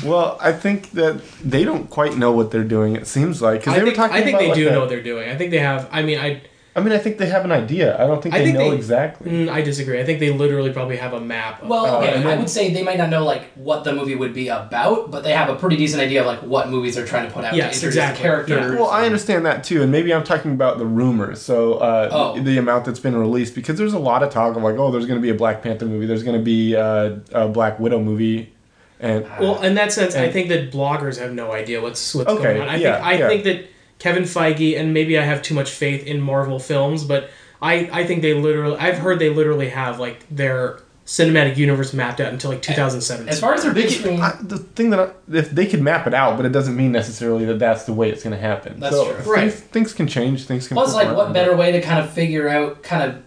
Well, 0.04 0.36
I 0.40 0.52
think 0.52 0.90
that 0.92 1.20
they 1.44 1.64
don't 1.64 1.88
quite 1.88 2.16
know 2.16 2.32
what 2.32 2.50
they're 2.50 2.64
doing. 2.64 2.96
It 2.96 3.06
seems 3.06 3.40
like 3.40 3.60
because 3.60 3.74
they 3.74 3.80
think, 3.80 3.90
were 3.92 3.96
talking 3.96 4.16
I 4.16 4.20
think 4.22 4.30
about 4.30 4.38
they 4.40 4.48
like 4.48 4.56
do 4.56 4.68
a- 4.68 4.72
know 4.72 4.80
what 4.80 4.88
they're 4.88 5.02
doing. 5.02 5.28
I 5.28 5.36
think 5.36 5.50
they 5.50 5.58
have. 5.58 5.88
I 5.90 6.02
mean, 6.02 6.18
I 6.18 6.42
I 6.74 6.80
mean, 6.82 6.92
I 6.92 6.98
think 6.98 7.16
they 7.16 7.24
have 7.30 7.46
an 7.46 7.52
idea. 7.52 7.94
I 7.96 8.06
don't 8.06 8.22
think 8.22 8.34
I 8.34 8.38
they 8.40 8.44
think 8.46 8.58
know 8.58 8.68
they- 8.70 8.76
exactly. 8.76 9.30
mm, 9.30 9.48
I 9.48 9.62
disagree. 9.62 9.98
I 9.98 10.04
think 10.04 10.20
they 10.20 10.30
literally 10.30 10.70
probably 10.74 10.98
have 10.98 11.14
a 11.14 11.20
map. 11.20 11.62
Of, 11.62 11.68
Well, 11.70 11.86
Oh, 11.86 11.98
okay, 12.02 12.12
and 12.12 12.28
I 12.28 12.36
would 12.36 12.50
say 12.50 12.70
they 12.74 12.82
might 12.82 12.98
not 12.98 13.08
know 13.08 13.24
like 13.24 13.44
what 13.54 13.82
the 13.84 13.94
movie 13.94 14.14
would 14.14 14.34
be 14.34 14.48
about, 14.48 15.10
but 15.10 15.24
they 15.24 15.32
have 15.32 15.48
a 15.48 15.54
pretty 15.56 15.76
decent 15.76 16.02
idea 16.02 16.20
of 16.20 16.26
like 16.26 16.40
what 16.40 16.68
movies 16.68 16.96
they're 16.96 17.06
trying 17.06 17.26
to 17.28 17.32
put 17.32 17.44
out 17.44 17.54
Yes, 17.54 17.80
to 17.80 17.86
introduce 17.86 17.94
exactly. 17.96 18.22
the 18.22 18.28
characters. 18.28 18.72
Yeah. 18.74 18.78
Well, 18.78 18.90
I 18.90 19.06
understand 19.06 19.46
that 19.46 19.64
too, 19.64 19.80
and 19.82 19.90
maybe 19.90 20.12
I'm 20.12 20.22
talking 20.24 20.52
about 20.52 20.76
the 20.76 20.84
rumors. 20.84 21.40
So 21.40 21.74
uh, 21.76 22.10
Oh. 22.12 22.38
the 22.42 22.58
amount 22.58 22.84
that's 22.84 23.00
been 23.00 23.16
released, 23.16 23.54
because 23.54 23.78
there's 23.78 23.94
a 23.94 23.98
lot 23.98 24.22
of 24.22 24.28
talk 24.28 24.54
of 24.54 24.62
like, 24.62 24.76
oh, 24.76 24.90
there's 24.90 25.06
going 25.06 25.18
to 25.18 25.22
be 25.22 25.30
a 25.30 25.34
Black 25.34 25.62
Panther 25.62 25.86
movie, 25.86 26.04
there's 26.04 26.24
going 26.24 26.36
to 26.38 26.44
be 26.44 26.76
uh, 26.76 27.16
a 27.32 27.48
Black 27.48 27.80
Widow 27.80 28.00
movie, 28.00 28.52
and 29.00 29.24
ah. 29.26 29.36
well, 29.40 29.62
in 29.62 29.74
that 29.74 29.92
sense, 29.92 30.14
I 30.14 30.30
think 30.30 30.48
that 30.48 30.72
bloggers 30.72 31.18
have 31.18 31.32
no 31.32 31.52
idea 31.52 31.80
what's 31.80 32.14
what's 32.14 32.28
Okay, 32.30 32.42
going 32.42 32.62
on. 32.62 32.68
I 32.68 32.76
yeah, 32.76 32.94
think 32.96 33.06
I 33.06 33.12
yeah. 33.18 33.28
think 33.28 33.44
that 33.44 33.66
Kevin 33.98 34.22
Feige, 34.24 34.78
and 34.78 34.92
maybe 34.94 35.18
I 35.18 35.22
have 35.22 35.42
too 35.42 35.54
much 35.54 35.70
faith 35.70 36.06
in 36.06 36.20
Marvel 36.20 36.58
films, 36.58 37.04
but 37.04 37.30
I, 37.62 37.88
I 37.90 38.06
think 38.06 38.20
they 38.22 38.34
literally, 38.34 38.76
I've 38.78 38.98
heard 38.98 39.18
they 39.18 39.30
literally 39.30 39.70
have 39.70 39.98
like 39.98 40.26
their 40.30 40.80
cinematic 41.06 41.56
universe 41.56 41.94
mapped 41.94 42.20
out 42.20 42.30
until 42.32 42.50
like 42.50 42.60
2017. 42.60 43.28
As 43.30 43.40
far 43.40 43.54
as 43.54 43.62
their 43.62 43.72
They 43.72 43.82
big 43.82 43.90
could- 43.92 43.98
screen, 44.00 44.20
I, 44.20 44.36
the 44.42 44.58
thing 44.58 44.90
that 44.90 45.00
I, 45.00 45.10
if 45.32 45.50
they 45.50 45.64
could 45.66 45.80
map 45.80 46.06
it 46.06 46.12
out, 46.12 46.36
but 46.36 46.44
it 46.44 46.50
doesn't 46.52 46.76
mean 46.76 46.92
necessarily 46.92 47.44
that 47.46 47.58
that's 47.58 47.84
the 47.84 47.94
way 47.94 48.10
it's 48.10 48.22
going 48.22 48.34
to 48.34 48.40
happen. 48.40 48.78
That's 48.80 48.94
so 48.94 49.14
true. 49.14 49.32
Right. 49.32 49.50
Things, 49.52 49.60
things 49.70 49.92
can 49.94 50.06
change. 50.08 50.44
Things 50.44 50.68
can. 50.68 50.74
plus, 50.74 50.92
like, 50.94 51.16
what 51.16 51.32
better 51.32 51.56
way 51.56 51.72
to 51.72 51.80
kind 51.80 51.98
of 52.04 52.10
figure 52.12 52.48
out, 52.48 52.82
kind 52.82 53.02
of, 53.10 53.22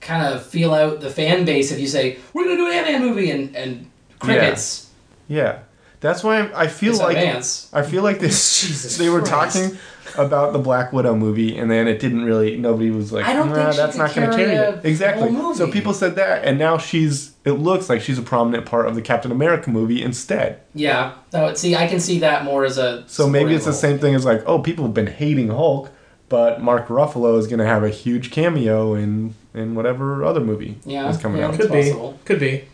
kind 0.00 0.34
of 0.34 0.44
feel 0.46 0.74
out 0.74 1.00
the 1.00 1.10
fan 1.10 1.44
base 1.44 1.70
if 1.72 1.78
you 1.78 1.86
say 1.86 2.18
we're 2.34 2.42
gonna 2.44 2.56
do 2.56 2.66
an 2.66 2.72
Ant-Man 2.72 3.00
movie 3.02 3.30
and 3.30 3.54
and 3.54 3.88
crickets. 4.22 4.90
Yeah, 5.28 5.60
that's 6.00 6.22
why 6.24 6.50
I 6.54 6.66
feel 6.66 6.92
It's 6.92 7.00
like 7.00 7.16
advance. 7.16 7.70
I 7.72 7.82
feel 7.82 8.02
like 8.02 8.18
they 8.18 8.26
Jesus 8.28 8.96
they 8.98 9.08
were 9.08 9.22
Christ. 9.22 9.56
talking 9.56 9.78
about 10.18 10.52
the 10.52 10.58
Black 10.58 10.92
Widow 10.92 11.14
movie, 11.14 11.56
and 11.56 11.70
then 11.70 11.88
it 11.88 11.98
didn't 11.98 12.24
really. 12.24 12.56
Nobody 12.58 12.90
was 12.90 13.12
like, 13.12 13.24
I 13.24 13.32
don't 13.32 13.48
nah, 13.48 13.54
think 13.54 13.72
she 13.72 13.76
that's 13.78 13.96
not 13.96 14.14
going 14.14 14.30
to 14.30 14.36
carry 14.36 14.50
carry 14.50 14.78
it. 14.78 14.84
Exactly. 14.84 15.32
whole 15.32 15.54
So 15.54 15.70
people 15.70 15.94
said 15.94 16.16
that, 16.16 16.44
and 16.44 16.58
now 16.58 16.76
she's. 16.78 17.32
It 17.44 17.52
looks 17.52 17.88
like 17.88 18.00
she's 18.00 18.18
a 18.18 18.22
prominent 18.22 18.66
part 18.66 18.86
of 18.86 18.94
the 18.94 19.02
Captain 19.02 19.32
America 19.32 19.70
movie 19.70 20.02
instead. 20.02 20.60
Yeah, 20.74 21.14
that 21.30 21.42
would 21.44 21.56
see. 21.58 21.74
I 21.74 21.86
can 21.86 21.98
see 21.98 22.18
that 22.20 22.44
more 22.44 22.64
as 22.64 22.78
a. 22.78 23.04
So 23.08 23.28
maybe 23.28 23.54
it's 23.54 23.64
the 23.64 23.72
same 23.72 23.98
thing 23.98 24.14
as 24.14 24.24
like, 24.24 24.42
oh, 24.46 24.58
people 24.60 24.84
have 24.84 24.94
been 24.94 25.06
hating 25.08 25.48
Hulk, 25.48 25.90
but 26.28 26.60
Mark 26.60 26.88
Ruffalo 26.88 27.38
is 27.38 27.46
going 27.46 27.58
to 27.58 27.66
have 27.66 27.82
a 27.84 27.90
huge 27.90 28.30
cameo 28.30 28.94
in 28.94 29.34
in 29.54 29.74
whatever 29.74 30.24
other 30.24 30.40
movie 30.40 30.78
Yeah, 30.84 31.08
is 31.08 31.16
coming 31.18 31.40
yeah. 31.40 31.48
out. 31.48 31.54
Could 31.54 31.72
be. 31.72 31.82
possible. 31.82 32.18
Could 32.24 32.40
be. 32.40 32.64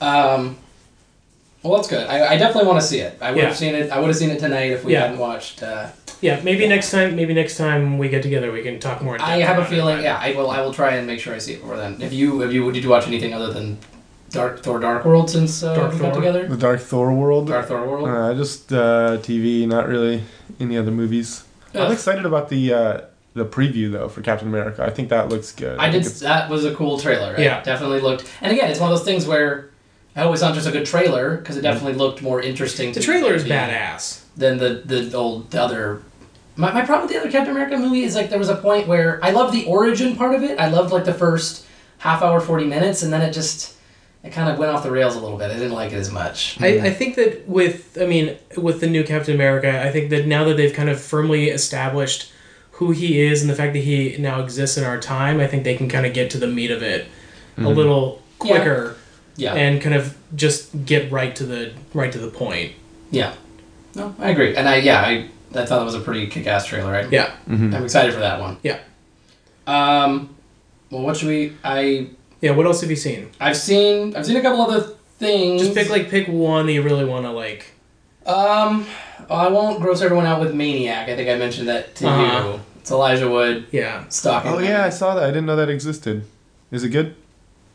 Um, 0.00 0.56
well, 1.62 1.76
that's 1.76 1.88
good. 1.88 2.06
I, 2.08 2.34
I 2.34 2.36
definitely 2.36 2.68
want 2.68 2.80
to 2.80 2.86
see 2.86 2.98
it. 3.00 3.18
I 3.20 3.30
would 3.30 3.38
Yeah. 3.40 3.48
have 3.48 3.56
seen 3.56 3.74
it. 3.74 3.90
I 3.90 3.98
would 3.98 4.08
have 4.08 4.16
seen 4.16 4.30
it 4.30 4.38
tonight 4.40 4.70
if 4.72 4.84
we 4.84 4.92
Yeah. 4.92 5.02
hadn't 5.02 5.18
watched. 5.18 5.62
Uh, 5.62 5.86
Yeah, 6.20 6.40
maybe 6.44 6.68
next 6.68 6.90
time. 6.92 7.16
Maybe 7.16 7.34
next 7.34 7.56
time 7.56 7.98
we 7.98 8.08
get 8.08 8.22
together, 8.22 8.52
we 8.52 8.62
can 8.62 8.78
talk 8.78 9.02
more. 9.02 9.16
in 9.16 9.20
I 9.20 9.38
depth 9.38 9.48
have 9.48 9.56
a 9.58 9.60
about 9.62 9.72
it, 9.72 9.74
feeling. 9.76 9.96
but- 9.96 10.04
Yeah, 10.04 10.18
I 10.22 10.32
will. 10.36 10.50
I 10.50 10.60
will 10.60 10.72
try 10.72 10.90
and 10.96 11.04
make 11.06 11.18
sure 11.20 11.34
I 11.34 11.38
see 11.38 11.54
it 11.54 11.60
before 11.60 11.76
then. 11.76 11.96
If 12.00 12.12
you, 12.12 12.42
if 12.42 12.52
you, 12.52 12.70
did 12.72 12.84
you 12.84 12.90
watch 12.90 13.06
anything 13.08 13.34
other 13.34 13.52
than 13.52 13.78
Dark 14.30 14.62
Thor 14.62 14.78
Dark 14.78 15.04
World 15.04 15.28
since 15.30 15.62
uh, 15.64 15.74
Dark 15.74 15.92
we 15.92 15.98
got 15.98 16.12
Thor. 16.12 16.20
together? 16.22 16.46
The 16.48 16.56
Dark 16.56 16.80
Thor 16.80 17.12
world. 17.12 17.48
Dark 17.48 17.66
Thor 17.66 17.86
World. 17.86 18.08
Uh, 18.08 18.34
just 18.34 18.72
uh, 18.72 19.18
TV, 19.18 19.66
not 19.66 19.88
really 19.88 20.22
any 20.60 20.76
other 20.78 20.90
movies. 20.92 21.42
I'm 21.74 21.90
excited 21.92 22.24
about 22.24 22.48
the 22.50 22.72
uh, 22.72 23.00
the 23.34 23.44
preview 23.44 23.90
though 23.90 24.08
for 24.08 24.20
Captain 24.22 24.46
America. 24.46 24.84
I 24.84 24.90
think 24.90 25.08
that 25.08 25.28
looks 25.28 25.50
good. 25.52 25.76
I 25.78 25.88
did. 25.90 26.02
it's- 26.02 26.20
That 26.20 26.48
was 26.50 26.64
a 26.64 26.72
cool 26.74 26.98
trailer. 27.00 27.32
Right? 27.32 27.40
Yeah. 27.40 27.62
definitely 27.62 28.00
looked. 28.00 28.24
And 28.42 28.52
again, 28.52 28.70
it's 28.70 28.78
one 28.80 28.92
of 28.92 28.96
those 28.96 29.04
things 29.04 29.26
where 29.26 29.70
I 30.14 30.20
hope 30.20 30.32
it's 30.32 30.42
not 30.42 30.54
just 30.54 30.68
a 30.68 30.70
good 30.70 30.86
trailer 30.86 31.36
because 31.36 31.56
it 31.56 31.62
definitely 31.62 31.94
looked 31.94 32.22
more 32.22 32.40
interesting. 32.40 32.92
The 32.92 33.00
to 33.00 33.06
trailer 33.06 33.34
is 33.34 33.44
badass. 33.44 34.22
than 34.36 34.58
the 34.58 34.82
the 34.84 35.16
old 35.16 35.50
the 35.50 35.62
other. 35.62 36.02
My, 36.54 36.70
my 36.70 36.84
problem 36.84 37.08
with 37.08 37.12
the 37.12 37.20
other 37.20 37.30
Captain 37.30 37.52
America 37.52 37.78
movie 37.78 38.02
is 38.02 38.14
like 38.14 38.28
there 38.28 38.38
was 38.38 38.50
a 38.50 38.56
point 38.56 38.86
where 38.86 39.24
I 39.24 39.30
loved 39.30 39.54
the 39.54 39.64
origin 39.64 40.16
part 40.16 40.34
of 40.34 40.42
it. 40.42 40.58
I 40.58 40.68
loved 40.68 40.92
like 40.92 41.06
the 41.06 41.14
first 41.14 41.66
half 41.98 42.22
hour, 42.22 42.40
forty 42.40 42.66
minutes, 42.66 43.02
and 43.02 43.10
then 43.10 43.22
it 43.22 43.32
just 43.32 43.74
it 44.22 44.32
kind 44.32 44.50
of 44.50 44.58
went 44.58 44.70
off 44.70 44.82
the 44.82 44.90
rails 44.90 45.16
a 45.16 45.20
little 45.20 45.38
bit. 45.38 45.50
I 45.50 45.54
didn't 45.54 45.72
like 45.72 45.92
it 45.92 45.96
as 45.96 46.10
much. 46.10 46.60
I, 46.60 46.78
I 46.78 46.90
think 46.90 47.16
that 47.16 47.48
with 47.48 47.96
I 47.98 48.04
mean 48.04 48.36
with 48.58 48.80
the 48.80 48.86
new 48.86 49.04
Captain 49.04 49.34
America, 49.34 49.82
I 49.82 49.90
think 49.90 50.10
that 50.10 50.26
now 50.26 50.44
that 50.44 50.58
they've 50.58 50.74
kind 50.74 50.90
of 50.90 51.00
firmly 51.00 51.48
established 51.48 52.30
who 52.72 52.90
he 52.90 53.20
is 53.20 53.40
and 53.40 53.50
the 53.50 53.54
fact 53.54 53.72
that 53.72 53.80
he 53.80 54.16
now 54.18 54.42
exists 54.42 54.76
in 54.76 54.84
our 54.84 55.00
time, 55.00 55.40
I 55.40 55.46
think 55.46 55.64
they 55.64 55.76
can 55.76 55.88
kind 55.88 56.04
of 56.04 56.12
get 56.12 56.30
to 56.32 56.38
the 56.38 56.46
meat 56.46 56.70
of 56.70 56.82
it 56.82 57.06
mm-hmm. 57.06 57.64
a 57.64 57.70
little 57.70 58.20
quicker 58.38 58.96
Yeah, 58.96 59.01
and 59.38 59.80
kind 59.80 59.94
of 59.94 60.16
just 60.36 60.84
get 60.84 61.10
right 61.12 61.34
to 61.36 61.44
the 61.44 61.72
right 61.94 62.12
to 62.12 62.18
the 62.18 62.28
point. 62.28 62.72
yeah. 63.10 63.34
No, 63.94 64.14
I 64.18 64.30
agree, 64.30 64.56
and 64.56 64.66
I 64.68 64.76
yeah 64.76 65.00
I 65.02 65.28
I 65.54 65.66
thought 65.66 65.78
that 65.80 65.84
was 65.84 65.94
a 65.94 66.00
pretty 66.00 66.26
kick 66.26 66.46
ass 66.46 66.64
trailer. 66.66 66.90
Right? 66.90 67.10
Yeah. 67.12 67.30
Mhm. 67.48 67.74
I'm 67.74 67.84
excited 67.84 68.14
for 68.14 68.20
that 68.20 68.40
one. 68.40 68.56
Yeah. 68.62 68.78
Um, 69.66 70.34
well, 70.90 71.02
what 71.02 71.16
should 71.16 71.28
we? 71.28 71.52
I 71.62 72.08
Yeah, 72.40 72.52
what 72.52 72.66
else 72.66 72.80
have 72.80 72.90
you 72.90 72.96
seen? 72.96 73.28
I've 73.40 73.56
seen 73.56 74.16
I've 74.16 74.26
seen 74.26 74.36
a 74.36 74.42
couple 74.42 74.62
other 74.62 74.80
things. 75.18 75.62
Just 75.62 75.74
pick 75.74 75.90
like 75.90 76.08
pick 76.08 76.26
one 76.28 76.66
that 76.66 76.72
you 76.72 76.82
really 76.82 77.04
want 77.04 77.24
to 77.26 77.30
like. 77.30 77.66
Um, 78.26 78.86
I 79.30 79.48
won't 79.48 79.80
gross 79.80 80.00
everyone 80.00 80.26
out 80.26 80.40
with 80.40 80.54
Maniac. 80.54 81.08
I 81.08 81.16
think 81.16 81.28
I 81.28 81.36
mentioned 81.36 81.68
that 81.68 81.94
to 81.96 82.08
Uh-huh. 82.08 82.48
you. 82.54 82.60
It's 82.80 82.90
Elijah 82.90 83.28
Wood 83.30 83.66
Yeah. 83.70 84.04
stalking. 84.08 84.52
Oh 84.52 84.58
yeah, 84.58 84.84
I 84.84 84.90
saw 84.90 85.14
that. 85.14 85.24
I 85.24 85.28
didn't 85.28 85.46
know 85.46 85.56
that 85.56 85.68
existed. 85.68 86.24
Is 86.70 86.82
it 86.82 86.88
good? 86.90 87.14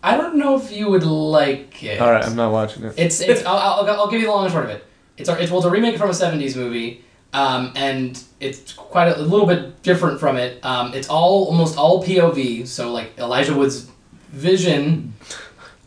I 0.07 0.17
don't 0.17 0.35
know 0.37 0.57
if 0.57 0.71
you 0.71 0.89
would 0.89 1.03
like 1.03 1.83
it. 1.83 1.99
All 2.01 2.11
right, 2.11 2.23
I'm 2.25 2.35
not 2.35 2.51
watching 2.51 2.83
it. 2.83 2.93
It's 2.97 3.19
it's. 3.21 3.43
I'll, 3.45 3.57
I'll, 3.57 3.89
I'll 4.01 4.09
give 4.09 4.21
you 4.21 4.27
the 4.27 4.31
long 4.33 4.45
and 4.45 4.53
short 4.53 4.65
of 4.65 4.71
it. 4.71 4.85
It's 5.17 5.29
a, 5.29 5.41
it's 5.41 5.51
well, 5.51 5.59
it's 5.59 5.65
a 5.67 5.71
remake 5.71 5.97
from 5.97 6.09
a 6.09 6.13
'70s 6.13 6.55
movie, 6.55 7.03
um, 7.33 7.71
and 7.75 8.21
it's 8.39 8.73
quite 8.73 9.07
a, 9.07 9.19
a 9.19 9.21
little 9.21 9.47
bit 9.47 9.81
different 9.83 10.19
from 10.19 10.37
it. 10.37 10.63
Um, 10.63 10.93
it's 10.93 11.09
all 11.09 11.45
almost 11.45 11.77
all 11.77 12.03
POV, 12.03 12.67
so 12.67 12.91
like 12.91 13.17
Elijah 13.17 13.53
Wood's 13.55 13.89
vision, 14.29 15.13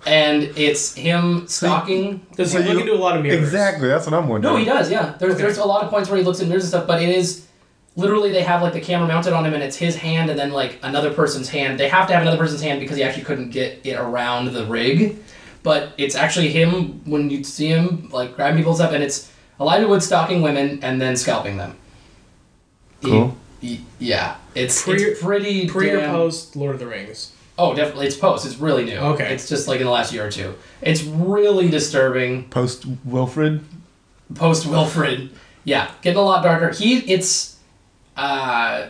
and 0.07 0.43
it's 0.57 0.95
him 0.95 1.47
stalking. 1.47 2.27
Does 2.37 2.53
So 2.53 2.61
he 2.63 2.69
look 2.73 2.81
into 2.81 2.95
a 2.95 2.97
lot 2.97 3.17
of 3.17 3.23
mirrors? 3.23 3.39
Exactly, 3.41 3.89
that's 3.89 4.07
what 4.07 4.15
I'm 4.15 4.29
wondering. 4.29 4.53
No, 4.55 4.59
he 4.59 4.65
does. 4.65 4.91
Yeah, 4.91 5.15
there's 5.19 5.35
Okay. 5.35 5.43
there's 5.43 5.59
a 5.59 5.65
lot 5.65 5.85
of 5.85 5.91
points 5.91 6.09
where 6.11 6.19
he 6.19 6.25
looks 6.25 6.41
in 6.41 6.49
mirrors 6.49 6.65
and 6.65 6.71
stuff, 6.71 6.87
but 6.87 7.01
it 7.03 7.09
is 7.09 7.47
literally 8.01 8.33
they 8.33 8.43
have 8.43 8.63
like 8.63 8.73
the 8.73 8.81
camera 8.81 9.07
mounted 9.07 9.33
on 9.33 9.45
him, 9.47 9.55
and 9.55 9.63
it's 9.63 9.77
his 9.77 9.97
hand 9.97 10.31
and 10.31 10.39
then 10.39 10.51
like 10.51 10.79
another 10.83 11.13
person's 11.13 11.49
hand. 11.49 11.79
They 11.79 11.89
have 11.89 12.07
to 12.09 12.13
have 12.15 12.23
another 12.23 12.39
person's 12.39 12.63
hand 12.63 12.81
because 12.81 12.97
he 12.97 13.03
actually 13.05 13.25
couldn't 13.25 13.51
get 13.51 13.81
it 13.85 13.95
around 13.95 14.53
the 14.53 14.67
rig, 14.67 15.17
but 15.63 15.93
it's 15.99 16.15
actually 16.17 16.49
him 16.49 17.05
when 17.09 17.31
you 17.31 17.45
see 17.45 17.69
him 17.69 18.09
like 18.13 18.35
grabbing 18.35 18.57
people's 18.59 18.81
up, 18.81 18.93
and 18.93 19.05
it's 19.05 19.31
Elijah 19.61 19.87
Wood 19.87 20.03
stalking 20.03 20.43
women 20.43 20.81
and 20.83 21.01
then 21.01 21.17
scalping 21.17 21.57
them. 21.59 21.77
Cool. 23.03 23.37
he- 23.61 23.85
yeah, 23.99 24.37
it's 24.55 24.83
Pre- 24.83 24.95
it's 25.03 25.23
pretty 25.23 25.69
Pre 25.69 25.91
or 25.91 26.01
post 26.09 26.57
Lord 26.57 26.75
of 26.75 26.81
the 26.81 26.87
Rings. 26.87 27.33
Oh, 27.59 27.75
definitely, 27.75 28.07
it's 28.07 28.17
post. 28.17 28.47
It's 28.47 28.57
really 28.57 28.85
new. 28.85 28.97
Okay. 28.97 29.35
it's 29.35 29.49
just 29.49 29.69
like 29.69 29.81
in 29.81 29.85
the 29.87 29.93
last 29.93 30.13
year 30.15 30.27
or 30.27 30.31
two. 30.31 30.55
It's 30.81 31.03
really 31.03 31.69
disturbing. 31.69 32.49
Post 32.49 32.87
Wilfred. 33.05 33.63
post 34.35 34.67
Wilfred. 34.67 35.31
Yeah, 35.65 35.91
getting 36.01 36.19
a 36.19 36.23
lot 36.23 36.43
darker. 36.43 36.71
He 36.71 36.99
it's 37.01 37.57
uh 38.21 38.89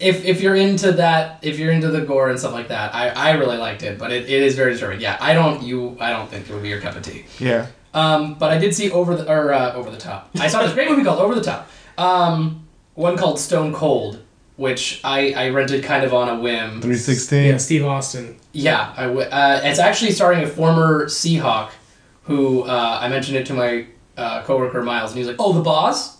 if 0.00 0.24
if 0.24 0.40
you're 0.40 0.56
into 0.56 0.92
that 0.92 1.38
if 1.42 1.58
you're 1.58 1.70
into 1.72 1.88
the 1.88 2.00
gore 2.00 2.28
and 2.30 2.38
stuff 2.38 2.52
like 2.52 2.68
that, 2.68 2.94
I, 2.94 3.08
I 3.10 3.30
really 3.32 3.56
liked 3.56 3.82
it, 3.84 3.98
but 3.98 4.10
it, 4.10 4.24
it 4.28 4.42
is 4.42 4.56
very 4.56 4.72
disturbing. 4.72 5.00
Yeah, 5.00 5.16
I 5.20 5.32
don't 5.32 5.62
you 5.62 5.96
I 6.00 6.10
don't 6.10 6.28
think 6.28 6.48
it 6.48 6.52
would 6.52 6.62
be 6.62 6.68
your 6.68 6.80
cup 6.80 6.96
of 6.96 7.02
tea. 7.02 7.24
Yeah. 7.38 7.66
Um, 7.94 8.34
but 8.34 8.50
I 8.50 8.58
did 8.58 8.74
see 8.74 8.90
over 8.90 9.14
the 9.16 9.30
or 9.30 9.52
uh, 9.52 9.74
over 9.74 9.90
the 9.90 9.98
top. 9.98 10.30
I 10.40 10.48
saw 10.48 10.62
this 10.62 10.72
great 10.74 10.88
movie 10.90 11.04
called 11.04 11.20
Over 11.20 11.34
the 11.34 11.42
Top. 11.42 11.68
Um, 11.98 12.66
one 12.94 13.16
called 13.18 13.38
Stone 13.38 13.74
Cold, 13.74 14.22
which 14.56 15.00
I, 15.04 15.32
I 15.34 15.50
rented 15.50 15.84
kind 15.84 16.02
of 16.02 16.14
on 16.14 16.28
a 16.30 16.36
whim. 16.40 16.80
316. 16.80 17.44
Yeah, 17.44 17.56
Steve 17.58 17.84
Austin. 17.84 18.36
Yeah, 18.52 18.94
I 18.96 19.02
w- 19.04 19.28
uh, 19.28 19.60
it's 19.62 19.78
actually 19.78 20.12
starring 20.12 20.42
a 20.42 20.46
former 20.46 21.04
Seahawk 21.06 21.70
who 22.24 22.62
uh, 22.62 22.98
I 23.00 23.08
mentioned 23.08 23.36
it 23.36 23.46
to 23.48 23.54
my 23.54 23.86
uh, 24.16 24.42
coworker 24.44 24.82
Miles, 24.82 25.10
and 25.10 25.18
he 25.18 25.26
was 25.26 25.28
like, 25.28 25.36
"Oh, 25.38 25.52
the 25.52 25.60
Boz," 25.60 26.16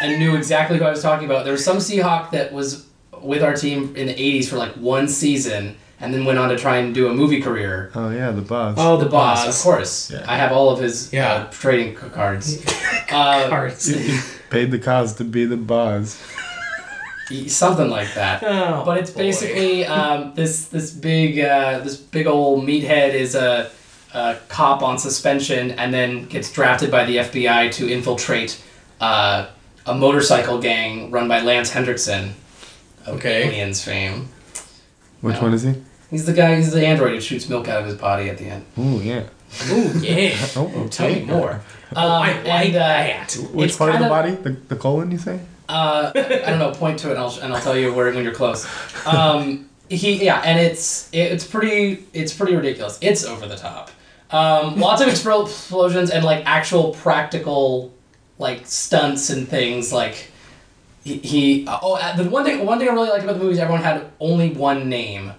and 0.00 0.18
knew 0.18 0.36
exactly 0.36 0.78
who 0.78 0.84
I 0.84 0.90
was 0.90 1.02
talking 1.02 1.26
about. 1.26 1.44
There 1.44 1.52
was 1.52 1.64
some 1.64 1.78
Seahawk 1.78 2.30
that 2.30 2.52
was 2.52 2.86
with 3.20 3.42
our 3.42 3.54
team 3.54 3.94
in 3.96 4.06
the 4.06 4.14
'80s 4.14 4.48
for 4.48 4.56
like 4.56 4.72
one 4.72 5.08
season, 5.08 5.76
and 6.00 6.12
then 6.14 6.24
went 6.24 6.38
on 6.38 6.48
to 6.48 6.56
try 6.56 6.78
and 6.78 6.94
do 6.94 7.08
a 7.08 7.14
movie 7.14 7.40
career. 7.42 7.90
Oh 7.94 8.10
yeah, 8.10 8.30
the 8.30 8.40
Boz. 8.42 8.76
Oh, 8.78 8.96
the, 8.96 9.06
Boz, 9.06 9.46
of 9.46 9.62
course. 9.62 10.10
Yeah. 10.10 10.24
I 10.26 10.36
have 10.36 10.52
all 10.52 10.70
of 10.70 10.80
his 10.80 11.12
Yeah. 11.12 11.32
uh, 11.34 11.50
trading 11.50 11.94
cards. 11.94 12.64
uh, 13.10 13.48
Cards. 13.48 13.92
Paid 14.50 14.70
the 14.72 14.78
cause 14.78 15.14
to 15.16 15.24
be 15.24 15.44
the 15.44 15.56
boss. 15.56 16.18
something 17.46 17.88
like 17.88 18.12
that. 18.14 18.42
Oh, 18.42 18.82
but 18.84 18.98
it's 18.98 19.10
boy. 19.10 19.18
basically 19.20 19.86
um, 19.86 20.32
this 20.34 20.66
this 20.68 20.90
big 20.90 21.38
uh, 21.38 21.78
this 21.80 21.96
big 21.96 22.26
old 22.26 22.64
meathead 22.64 23.14
is 23.14 23.34
a, 23.34 23.70
a 24.14 24.36
cop 24.48 24.82
on 24.82 24.98
suspension 24.98 25.70
and 25.72 25.94
then 25.94 26.24
gets 26.24 26.50
drafted 26.52 26.90
by 26.90 27.04
the 27.04 27.16
FBI 27.18 27.70
to 27.72 27.88
infiltrate 27.88 28.60
uh, 29.00 29.46
a 29.86 29.94
motorcycle 29.94 30.58
gang 30.60 31.10
run 31.10 31.28
by 31.28 31.40
Lance 31.40 31.70
Henriksen 31.70 32.34
of 33.06 33.16
Okay. 33.16 33.44
Aliens 33.48 33.82
fame. 33.82 34.28
Which 35.20 35.36
No. 35.36 35.42
one 35.42 35.54
is 35.54 35.62
he? 35.62 35.74
He's 36.10 36.26
the 36.26 36.32
guy. 36.32 36.56
He's 36.56 36.72
the 36.72 36.84
android 36.86 37.12
who 37.14 37.20
shoots 37.20 37.48
milk 37.48 37.68
out 37.68 37.80
of 37.80 37.86
his 37.86 37.94
body 37.96 38.28
at 38.28 38.38
the 38.38 38.46
end. 38.46 38.64
Ooh 38.78 39.00
yeah. 39.00 39.22
Ooh, 39.70 39.90
yeah. 40.00 40.36
Oh, 40.56 40.70
Oh, 40.76 40.88
tell 40.88 41.08
me 41.08 41.22
more. 41.24 41.60
Um, 41.96 42.04
I 42.06 42.32
like 42.42 42.66
and, 42.66 42.76
uh, 42.76 42.78
that. 42.78 43.32
Which 43.52 43.76
part 43.76 43.94
of 43.94 44.00
the 44.00 44.08
body? 44.08 44.32
The, 44.32 44.50
the 44.68 44.76
colon, 44.76 45.10
you 45.10 45.18
say? 45.18 45.40
Uh, 45.68 46.12
I 46.14 46.20
don't 46.50 46.58
know. 46.60 46.70
Point 46.72 47.00
to 47.00 47.08
it, 47.08 47.12
and 47.12 47.20
I'll, 47.20 47.38
and 47.40 47.52
I'll 47.52 47.60
tell 47.60 47.76
you 47.76 47.92
where 47.92 48.12
when 48.12 48.22
you're 48.22 48.32
close. 48.34 48.64
Um, 49.06 49.68
he 49.88 50.24
yeah, 50.24 50.40
and 50.44 50.58
it's 50.60 51.08
it's 51.12 51.44
pretty 51.44 52.04
it's 52.12 52.32
pretty 52.32 52.54
ridiculous. 52.54 52.96
It's 53.00 53.24
over 53.24 53.46
the 53.46 53.56
top. 53.56 53.90
Um, 54.30 54.78
lots 54.78 55.02
of 55.02 55.08
explosions 55.14 56.10
and 56.10 56.24
like 56.24 56.44
actual 56.46 56.92
practical 56.94 57.92
like 58.40 58.66
stunts 58.66 59.28
and 59.28 59.46
things 59.46 59.92
like 59.92 60.30
he, 61.04 61.18
he 61.18 61.66
oh 61.68 61.94
uh, 61.94 62.16
the 62.16 62.28
one 62.28 62.44
thing 62.44 62.64
one 62.64 62.78
thing 62.78 62.88
I 62.88 62.92
really 62.92 63.10
liked 63.10 63.22
about 63.22 63.34
the 63.34 63.40
movie 63.40 63.52
is 63.52 63.58
everyone 63.58 63.82
had 63.82 64.10
only 64.18 64.50
one 64.52 64.88
name. 64.88 65.32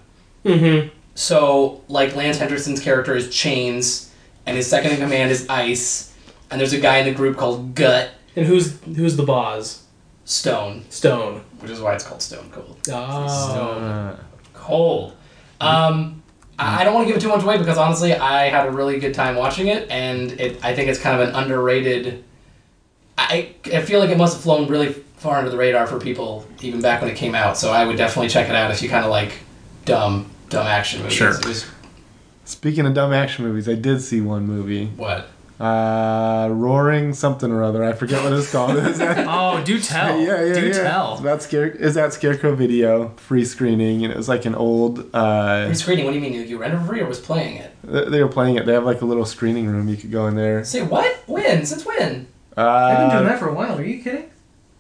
Mm-hmm. 0.46 0.90
So 1.16 1.84
like 1.88 2.16
Lance 2.16 2.38
Henderson's 2.38 2.80
character 2.80 3.16
is 3.16 3.34
Chains, 3.34 4.14
and 4.46 4.56
his 4.56 4.68
second 4.68 4.92
in 4.92 4.98
command 5.00 5.32
is 5.32 5.50
Ice, 5.50 6.16
and 6.50 6.62
there's 6.62 6.74
a 6.74 6.80
guy 6.80 6.98
in 6.98 7.06
the 7.06 7.14
group 7.14 7.38
called 7.38 7.76
Gut. 7.76 8.12
And 8.36 8.46
who's 8.46 8.80
who's 8.84 9.18
the 9.18 9.24
boss? 9.24 9.84
Stone, 10.24 10.86
Stone. 10.90 11.44
which 11.60 11.72
is 11.72 11.82
why 11.82 11.94
it's 11.94 12.06
called 12.06 12.22
Stone 12.22 12.50
Cold. 12.52 12.78
Oh. 12.90 13.50
Stone 13.50 14.20
Cold. 14.54 15.18
Um, 15.60 16.22
I 16.58 16.82
I 16.82 16.84
don't 16.84 16.94
want 16.94 17.08
to 17.08 17.14
give 17.14 17.18
it 17.18 17.22
too 17.22 17.30
much 17.30 17.44
away 17.44 17.58
because 17.58 17.78
honestly, 17.78 18.14
I 18.14 18.50
had 18.50 18.68
a 18.68 18.72
really 18.72 19.00
good 19.00 19.14
time 19.14 19.36
watching 19.36 19.68
it, 19.68 19.90
and 19.90 20.32
it. 20.40 20.64
I 20.64 20.76
think 20.76 20.90
it's 20.90 21.00
kind 21.00 21.20
of 21.20 21.28
an 21.28 21.36
underrated. 21.36 22.24
I 23.30 23.50
I 23.66 23.82
feel 23.82 24.00
like 24.00 24.10
it 24.10 24.18
must 24.18 24.36
have 24.36 24.44
flown 24.44 24.68
really 24.68 24.94
far 25.18 25.38
under 25.38 25.50
the 25.52 25.58
radar 25.58 25.86
for 25.88 26.00
people 26.00 26.46
even 26.62 26.82
back 26.82 27.02
when 27.02 27.10
it 27.10 27.16
came 27.18 27.36
out. 27.36 27.58
So 27.58 27.72
I 27.72 27.86
would 27.86 27.98
definitely 27.98 28.30
check 28.30 28.50
it 28.50 28.56
out 28.56 28.72
if 28.72 28.82
you 28.82 28.90
kind 28.90 29.06
of 29.06 29.12
like 29.12 29.34
dumb 29.86 30.30
dumb 30.50 30.68
action 30.68 31.02
movies. 31.02 31.18
Sure. 31.18 31.30
Was 31.48 31.66
speaking 32.46 32.86
of 32.86 32.94
dumb 32.94 33.14
action 33.14 33.46
movies, 33.46 33.70
I 33.70 33.76
did 33.76 34.02
see 34.02 34.22
one 34.22 34.46
movie. 34.46 34.88
what? 34.98 35.28
Uh, 35.60 36.48
Roaring 36.50 37.14
something 37.14 37.52
or 37.52 37.64
other. 37.64 37.84
I 37.84 37.94
forget 37.94 38.24
what 38.24 38.34
it's 38.34 38.52
called. 38.52 38.78
Is 38.78 38.98
that? 38.98 39.28
Oh, 39.30 39.64
do 39.64 39.80
tell. 39.80 40.20
yeah, 40.20 40.44
yeah, 40.44 40.54
do 40.56 40.68
yeah. 40.68 40.74
tell. 40.74 41.12
It's 41.12 41.22
about 41.22 41.44
scare. 41.44 41.68
Is 41.68 41.94
that 41.94 42.14
Scarecrow 42.14 42.56
Video 42.56 43.10
free 43.18 43.46
screening? 43.46 44.04
And 44.04 44.12
it 44.12 44.18
was 44.18 44.28
like 44.28 44.46
an 44.46 44.56
old. 44.56 45.08
Uh, 45.14 45.68
Free 45.68 45.76
screening? 45.76 46.06
What 46.06 46.12
do 46.14 46.18
you 46.18 46.22
mean? 46.22 46.48
You 46.48 46.58
rented 46.58 46.80
it 46.80 46.82
for 46.82 46.88
free 46.90 47.02
or 47.02 47.06
was 47.06 47.20
playing 47.20 47.58
it? 47.58 47.72
they 47.84 48.24
were 48.24 48.28
playing 48.30 48.56
it. 48.56 48.66
They 48.66 48.74
have 48.74 48.86
like 48.86 49.02
a 49.02 49.06
little 49.06 49.24
screening 49.26 49.68
room. 49.68 49.88
You 49.88 49.98
could 49.98 50.12
go 50.12 50.26
in 50.26 50.36
there. 50.36 50.64
Say 50.64 50.82
what? 50.82 51.16
When? 51.28 51.64
Since 51.64 51.86
when? 51.86 52.26
Uh, 52.58 52.62
I've 52.62 52.98
been 52.98 53.10
doing 53.18 53.26
that 53.30 53.40
for 53.40 53.50
a 53.50 53.54
while. 53.54 53.78
Are 53.78 53.84
you 53.84 54.04
kidding? 54.04 54.30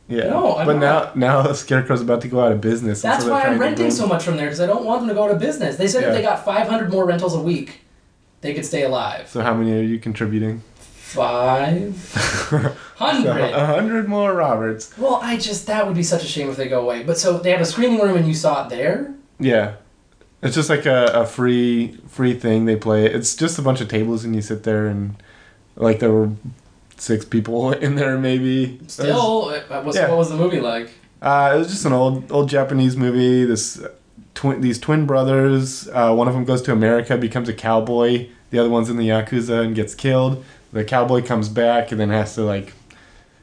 Yeah. 0.07 0.25
No, 0.27 0.57
I'm 0.57 0.65
but 0.65 0.77
not. 0.77 1.17
now 1.17 1.43
now 1.43 1.53
Scarecrow's 1.53 2.01
about 2.01 2.21
to 2.21 2.27
go 2.27 2.41
out 2.41 2.51
of 2.51 2.59
business. 2.59 3.01
That's 3.01 3.23
why 3.23 3.43
I'm 3.43 3.57
renting 3.59 3.91
so 3.91 4.05
much 4.07 4.23
from 4.23 4.35
there 4.35 4.47
because 4.47 4.59
I 4.59 4.65
don't 4.67 4.83
want 4.83 5.01
them 5.01 5.07
to 5.09 5.13
go 5.15 5.23
out 5.23 5.31
of 5.31 5.39
business. 5.39 5.77
They 5.77 5.87
said 5.87 6.01
Yeah. 6.03 6.09
if 6.09 6.15
they 6.15 6.21
got 6.21 6.43
500 6.43 6.91
more 6.91 7.05
rentals 7.05 7.33
a 7.33 7.39
week, 7.39 7.81
they 8.41 8.53
could 8.53 8.65
stay 8.65 8.83
alive. 8.83 9.29
So 9.29 9.41
how 9.41 9.53
many 9.53 9.71
are 9.79 9.81
you 9.83 9.99
contributing? 9.99 10.63
Five 10.85 12.13
hundred. 12.95 13.31
A 13.31 13.35
hundred. 13.35 13.53
hundred 13.53 14.07
more 14.09 14.33
Roberts. 14.33 14.97
Well, 14.97 15.19
I 15.21 15.37
just 15.37 15.67
that 15.67 15.85
would 15.85 15.95
be 15.95 16.03
such 16.03 16.23
a 16.23 16.27
shame 16.27 16.49
if 16.49 16.57
they 16.57 16.67
go 16.69 16.81
away. 16.81 17.03
But 17.03 17.17
so 17.17 17.37
they 17.37 17.51
have 17.51 17.61
a 17.61 17.65
screening 17.65 17.99
room 17.99 18.17
and 18.17 18.27
you 18.27 18.33
saw 18.33 18.65
it 18.65 18.69
there. 18.69 19.13
Yeah. 19.39 19.75
It's 20.41 20.55
just 20.55 20.69
like 20.69 20.85
a, 20.85 21.05
a 21.13 21.25
free 21.25 21.97
free 22.07 22.33
thing 22.33 22.65
they 22.65 22.75
play. 22.75 23.05
It's 23.05 23.35
just 23.35 23.59
a 23.59 23.61
bunch 23.61 23.79
of 23.81 23.87
tables 23.87 24.23
and 24.25 24.35
you 24.35 24.41
sit 24.41 24.63
there 24.63 24.87
and 24.87 25.15
like 25.75 25.99
there 25.99 26.11
were 26.11 26.31
six 27.01 27.25
people 27.25 27.71
in 27.85 27.95
there 27.95 28.17
maybe. 28.17 28.79
Still, 28.87 29.49
uh, 29.49 29.81
what's, 29.81 29.97
Yeah. 29.97 30.09
what 30.09 30.17
was 30.19 30.29
the 30.29 30.37
movie 30.37 30.59
like? 30.61 30.89
Uh, 31.21 31.53
it 31.55 31.57
was 31.59 31.69
just 31.69 31.85
an 31.85 31.93
old 31.93 32.31
old 32.31 32.49
Japanese 32.49 32.95
movie. 32.95 33.43
This 33.45 33.83
twin 34.33 34.61
these 34.61 34.79
twin 34.79 35.05
brothers. 35.05 35.87
Uh, 35.89 36.13
one 36.13 36.27
of 36.27 36.33
them 36.33 36.45
goes 36.45 36.61
to 36.63 36.71
America, 36.71 37.17
becomes 37.17 37.49
a 37.49 37.53
cowboy. 37.53 38.27
The 38.51 38.59
other 38.59 38.69
one's 38.69 38.89
in 38.89 38.97
the 38.97 39.07
yakuza 39.09 39.63
and 39.63 39.75
gets 39.75 39.95
killed. 39.95 40.43
The 40.73 40.83
cowboy 40.83 41.21
comes 41.23 41.47
back 41.49 41.91
and 41.91 41.99
then 41.99 42.09
has 42.09 42.35
to 42.35 42.41
like 42.43 42.73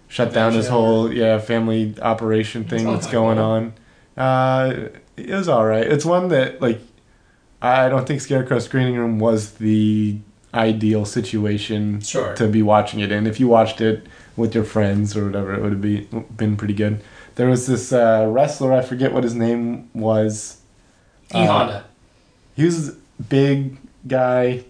shut 0.08 0.32
down 0.32 0.54
his 0.54 0.68
whole 0.68 1.12
yeah 1.12 1.38
family 1.38 1.94
operation 2.00 2.64
thing 2.64 2.84
that's 2.84 3.06
going 3.06 3.38
on. 3.38 3.74
Uh, 4.16 4.88
it 5.16 5.30
was 5.30 5.48
all 5.48 5.64
right. 5.66 5.86
It's 5.86 6.04
one 6.04 6.28
that 6.28 6.60
like 6.60 6.80
I 7.62 7.88
don't 7.88 8.06
think 8.06 8.20
Scarecrow 8.20 8.58
Screening 8.60 8.96
Room 8.96 9.18
was 9.18 9.52
the 9.54 10.18
ideal 10.54 11.04
situation 11.04 12.00
Sure. 12.00 12.34
to 12.34 12.48
be 12.48 12.62
watching 12.62 13.00
it 13.00 13.12
in. 13.12 13.26
If 13.26 13.38
you 13.40 13.48
watched 13.48 13.80
it 13.80 14.06
with 14.36 14.54
your 14.54 14.64
friends 14.64 15.16
or 15.16 15.26
whatever, 15.26 15.54
it 15.54 15.62
would 15.62 15.72
have 15.72 15.80
be, 15.82 16.08
been 16.36 16.56
pretty 16.56 16.74
good. 16.74 17.00
There 17.34 17.48
was 17.48 17.66
this 17.66 17.92
uh, 17.92 18.26
wrestler, 18.28 18.72
I 18.72 18.82
forget 18.82 19.12
what 19.12 19.24
his 19.24 19.34
name 19.34 19.90
was. 19.94 20.58
E 21.34 21.44
Honda. 21.44 21.84
He 22.56 22.64
was 22.64 22.88
a 22.88 22.96
big 23.28 23.76
guy. 24.06 24.64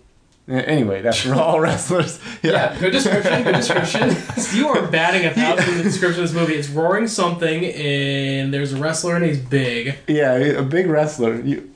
Anyway, 0.49 1.03
that's 1.03 1.21
for 1.21 1.35
all 1.35 1.61
wrestlers. 1.65 2.19
yeah. 2.43 2.75
Good 2.81 2.91
description. 2.93 3.43
Good 3.45 3.55
description. 3.55 4.17
You 4.59 4.69
are 4.69 4.87
batting 4.87 5.27
a 5.27 5.33
thousand 5.35 5.71
in 5.73 5.77
the 5.79 5.83
description 5.85 6.25
of 6.25 6.31
this 6.31 6.39
movie. 6.39 6.55
It's 6.55 6.69
roaring 6.71 7.07
something, 7.07 7.65
and 7.67 8.53
there's 8.53 8.73
a 8.73 8.77
wrestler, 8.79 9.15
and 9.17 9.25
he's 9.25 9.39
big. 9.39 9.97
Yeah, 10.09 10.35
a 10.37 10.63
big 10.63 10.87
wrestler. 10.89 11.41
You, 11.41 11.71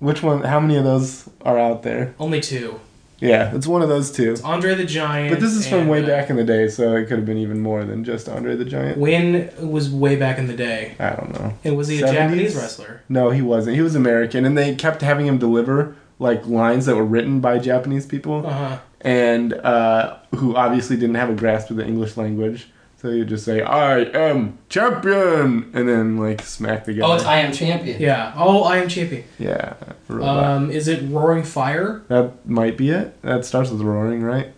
which 0.00 0.22
one? 0.22 0.42
How 0.42 0.58
many 0.60 0.76
of 0.76 0.82
those 0.84 1.28
are 1.42 1.58
out 1.58 1.82
there? 1.84 2.14
Only 2.18 2.40
two. 2.40 2.80
Yeah, 3.20 3.54
it's 3.54 3.66
one 3.66 3.82
of 3.82 3.88
those 3.88 4.10
two. 4.10 4.36
Andre 4.44 4.74
the 4.74 4.84
Giant. 4.84 5.30
But 5.30 5.40
this 5.40 5.52
is 5.52 5.68
from 5.68 5.80
and, 5.80 5.90
way 5.90 6.02
uh, 6.02 6.06
back 6.06 6.30
in 6.30 6.36
the 6.36 6.44
day, 6.44 6.68
so 6.68 6.94
it 6.96 7.06
could 7.06 7.18
have 7.18 7.26
been 7.26 7.38
even 7.38 7.60
more 7.60 7.84
than 7.84 8.02
just 8.02 8.28
Andre 8.28 8.56
the 8.56 8.64
Giant. 8.64 8.98
When 8.98 9.50
was 9.60 9.90
way 9.90 10.16
back 10.16 10.38
in 10.38 10.46
the 10.46 10.56
day? 10.56 10.94
I 10.98 11.10
don't 11.10 11.32
know. 11.38 11.54
And 11.62 11.76
was 11.76 11.88
he 11.88 12.00
a 12.00 12.06
70s? 12.06 12.12
Japanese 12.12 12.56
wrestler? 12.56 13.02
No, 13.08 13.30
he 13.30 13.42
wasn't. 13.42 13.76
He 13.76 13.82
was 13.82 13.94
American, 13.94 14.44
and 14.44 14.56
they 14.56 14.74
kept 14.74 15.02
having 15.02 15.26
him 15.26 15.38
deliver 15.38 15.94
like 16.18 16.46
lines 16.46 16.86
that 16.86 16.96
were 16.96 17.04
written 17.04 17.40
by 17.40 17.58
Japanese 17.58 18.06
people, 18.06 18.46
Uh 18.46 18.52
huh. 18.52 18.78
and 19.02 19.52
uh, 19.54 20.16
who 20.34 20.54
obviously 20.56 20.96
didn't 20.96 21.14
have 21.16 21.30
a 21.30 21.34
grasp 21.34 21.70
of 21.70 21.76
the 21.76 21.86
English 21.86 22.16
language. 22.16 22.68
So 23.00 23.10
he'd 23.10 23.28
just 23.28 23.46
say, 23.46 23.62
"I 23.62 24.00
am 24.00 24.58
champion," 24.68 25.70
and 25.72 25.88
then 25.88 26.18
like 26.18 26.42
smack 26.42 26.84
the 26.84 26.92
guy. 26.92 27.06
Oh, 27.06 27.14
it's 27.14 27.24
I 27.24 27.38
Am 27.40 27.50
Champion. 27.52 27.98
Yeah. 28.00 28.34
Oh, 28.36 28.62
I 28.64 28.76
am 28.76 28.88
Chippy. 28.88 29.24
yeah, 29.38 29.74
robot. 30.06 30.44
Um, 30.44 30.70
is 30.70 30.86
it 30.86 31.02
Roaring 31.10 31.42
Fire? 31.42 32.02
that 32.08 32.46
might 32.46 32.76
be 32.76 32.90
it. 32.90 33.20
That 33.22 33.46
starts 33.46 33.70
with 33.70 33.80
roaring, 33.80 34.22
right? 34.22 34.52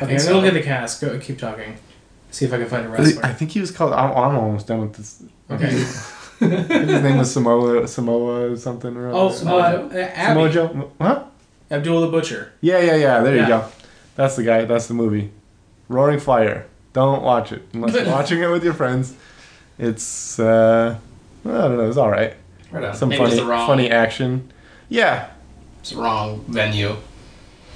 Okay, 0.00 0.12
I'm 0.12 0.18
so. 0.20 0.28
gonna 0.28 0.36
look 0.42 0.46
at 0.46 0.54
the 0.54 0.62
cast. 0.62 1.00
Go, 1.00 1.18
keep 1.18 1.38
talking. 1.38 1.76
See 2.30 2.44
if 2.44 2.52
I 2.52 2.58
can 2.58 2.68
find 2.68 2.86
a 2.86 2.90
I 2.90 2.92
wrestler. 2.92 3.24
I 3.24 3.32
think 3.32 3.50
he 3.50 3.58
was 3.60 3.72
called. 3.72 3.92
I'm, 3.92 4.10
I'm 4.12 4.36
almost 4.38 4.68
done 4.68 4.80
with 4.82 4.92
this. 4.94 5.22
Okay. 5.50 5.66
His 6.38 7.02
name 7.02 7.16
was 7.18 7.32
Samoa 7.32 7.88
Samoa 7.88 8.52
or 8.52 8.56
something. 8.56 8.96
Or 8.96 9.08
Oh, 9.10 9.28
other. 9.30 9.88
uh, 9.92 9.98
Abby. 10.14 10.26
Samoa 10.28 10.50
Joe. 10.50 10.92
Huh? 11.00 11.24
Abdullah 11.72 12.06
the 12.06 12.12
Butcher. 12.12 12.52
Yeah, 12.60 12.78
yeah, 12.78 12.94
yeah. 12.94 13.20
There 13.22 13.34
Yeah. 13.34 13.42
you 13.42 13.48
go. 13.48 13.64
That's 14.14 14.36
the 14.36 14.44
guy. 14.44 14.64
That's 14.64 14.86
the 14.86 14.94
movie. 14.94 15.32
Roaring 15.88 16.20
Fire. 16.20 16.66
Don't 16.92 17.22
watch 17.22 17.52
it 17.52 17.62
unless 17.72 17.94
you're 17.94 18.06
watching 18.18 18.40
it 18.42 18.46
with 18.48 18.64
your 18.64 18.74
friends. 18.74 19.14
It's 19.78 20.38
uh, 20.40 20.98
I 21.44 21.48
don't 21.48 21.76
know. 21.76 21.88
It's 21.88 21.96
all 21.96 22.10
right. 22.10 22.34
Right 22.70 22.84
on. 22.84 22.94
Some 22.94 23.08
Maybe 23.10 23.22
it's 23.22 23.30
funny, 23.34 23.40
the 23.42 23.46
wrong, 23.48 23.66
funny 23.66 23.90
action. 23.90 24.52
Yeah, 24.88 25.28
It's 25.80 25.90
the 25.90 25.98
wrong 25.98 26.44
venue. 26.48 26.96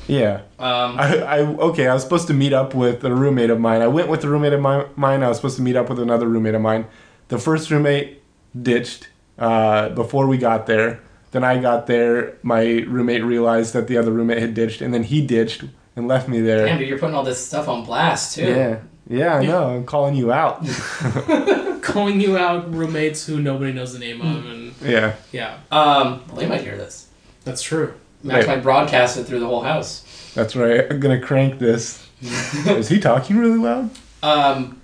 yeah. 0.07 0.41
Um, 0.59 0.99
I, 0.99 1.19
I 1.19 1.39
okay. 1.41 1.87
I 1.89 1.95
was 1.95 2.03
supposed 2.03 2.27
to 2.29 2.35
meet 2.35 2.53
up 2.53 2.75
with 2.75 3.05
a 3.05 3.15
roommate 3.15 3.51
of 3.51 3.61
mine. 3.61 3.83
I 3.83 3.87
went 3.89 4.09
with 4.09 4.25
a 4.25 4.29
roommate 4.29 4.53
of 4.55 4.61
mi- 4.61 4.85
mine. 4.97 5.23
I 5.23 5.29
was 5.29 5.37
supposed 5.39 5.57
to 5.57 5.63
meet 5.63 5.77
up 5.77 5.89
with 5.89 5.99
another 6.01 6.27
roommate 6.27 6.55
of 6.55 6.63
mine. 6.63 6.87
The 7.29 7.39
first 7.39 7.71
roommate 7.71 8.23
ditched 8.61 9.09
uh, 9.39 9.91
before 9.91 10.27
we 10.27 10.39
got 10.39 10.67
there. 10.67 11.01
Then 11.31 11.45
I 11.45 11.59
got 11.59 11.87
there. 11.87 12.37
My 12.43 12.63
roommate 12.87 13.25
realized 13.25 13.73
that 13.75 13.87
the 13.89 13.97
other 13.97 14.11
roommate 14.13 14.39
had 14.39 14.55
ditched, 14.55 14.81
and 14.83 14.93
then 14.93 15.03
he 15.05 15.25
ditched 15.25 15.65
and 15.97 16.09
left 16.09 16.29
me 16.29 16.41
there. 16.41 16.67
damn, 16.67 16.79
dude, 16.79 16.89
you're 16.89 16.99
putting 16.99 17.15
all 17.15 17.23
this 17.25 17.45
stuff 17.45 17.69
on 17.69 17.85
blast 17.85 18.35
too. 18.35 18.45
Yeah. 18.47 18.79
Yeah, 19.09 19.35
I 19.37 19.45
know. 19.45 19.69
I'm 19.77 19.85
calling 19.85 20.15
you 20.15 20.33
out. 20.33 20.65
Calling 21.83 22.21
you 22.21 22.39
out 22.39 22.73
roommates 22.73 23.27
who 23.27 23.41
nobody 23.41 23.73
knows 23.73 23.93
the 23.93 23.99
name 23.99 24.21
of, 24.21 24.47
and 24.47 24.73
yeah. 24.83 25.17
yeah, 25.33 25.59
Um, 25.73 26.23
well, 26.29 26.37
they 26.37 26.47
might 26.47 26.61
hear 26.61 26.77
this. 26.77 27.09
that's 27.45 27.61
true. 27.61 27.95
Max 28.23 28.47
Wait. 28.47 28.55
might 28.57 28.63
broadcast 28.63 29.17
it 29.17 29.25
through 29.25 29.41
the 29.41 29.47
whole 29.47 29.63
house. 29.63 30.05
That's 30.35 30.55
right. 30.55 30.87
I'm 30.91 31.01
gonna 31.01 31.21
crank 31.21 31.59
this. 31.59 32.07
Is 32.23 32.89
he 32.89 33.01
talking 33.01 33.37
really 33.37 33.59
loud? 33.59 33.91
Um, 34.23 34.81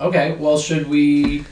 okay. 0.00 0.32
Well, 0.32 0.58
should 0.58 0.88
we 0.90 1.44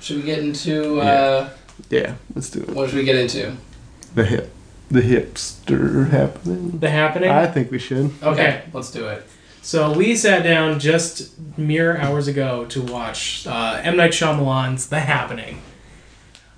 should 0.00 0.16
we 0.16 0.22
get 0.22 0.38
into 0.38 0.98
uh, 1.02 1.50
Yeah. 1.90 2.14
Let's 2.34 2.48
do 2.48 2.60
it. 2.62 2.70
what 2.70 2.88
should 2.88 2.98
we 2.98 3.04
get 3.04 3.16
into? 3.16 3.54
The 4.14 4.24
hip. 4.24 4.50
The 4.90 5.02
hipster 5.02 6.08
happening. 6.08 6.78
The 6.78 6.88
happening. 6.88 7.28
I 7.28 7.46
think 7.46 7.70
we 7.70 7.78
should. 7.78 8.06
Okay, 8.22 8.26
Okay. 8.30 8.62
let's 8.72 8.90
do 8.90 9.06
it. 9.08 9.26
So 9.62 9.92
we 9.92 10.16
sat 10.16 10.42
down 10.42 10.78
just 10.80 11.32
mere 11.58 11.96
hours 11.98 12.26
ago 12.28 12.64
to 12.66 12.82
watch 12.82 13.46
uh, 13.46 13.80
M 13.82 13.96
Night 13.96 14.12
Shyamalan's 14.12 14.88
The 14.88 15.00
Happening. 15.00 15.60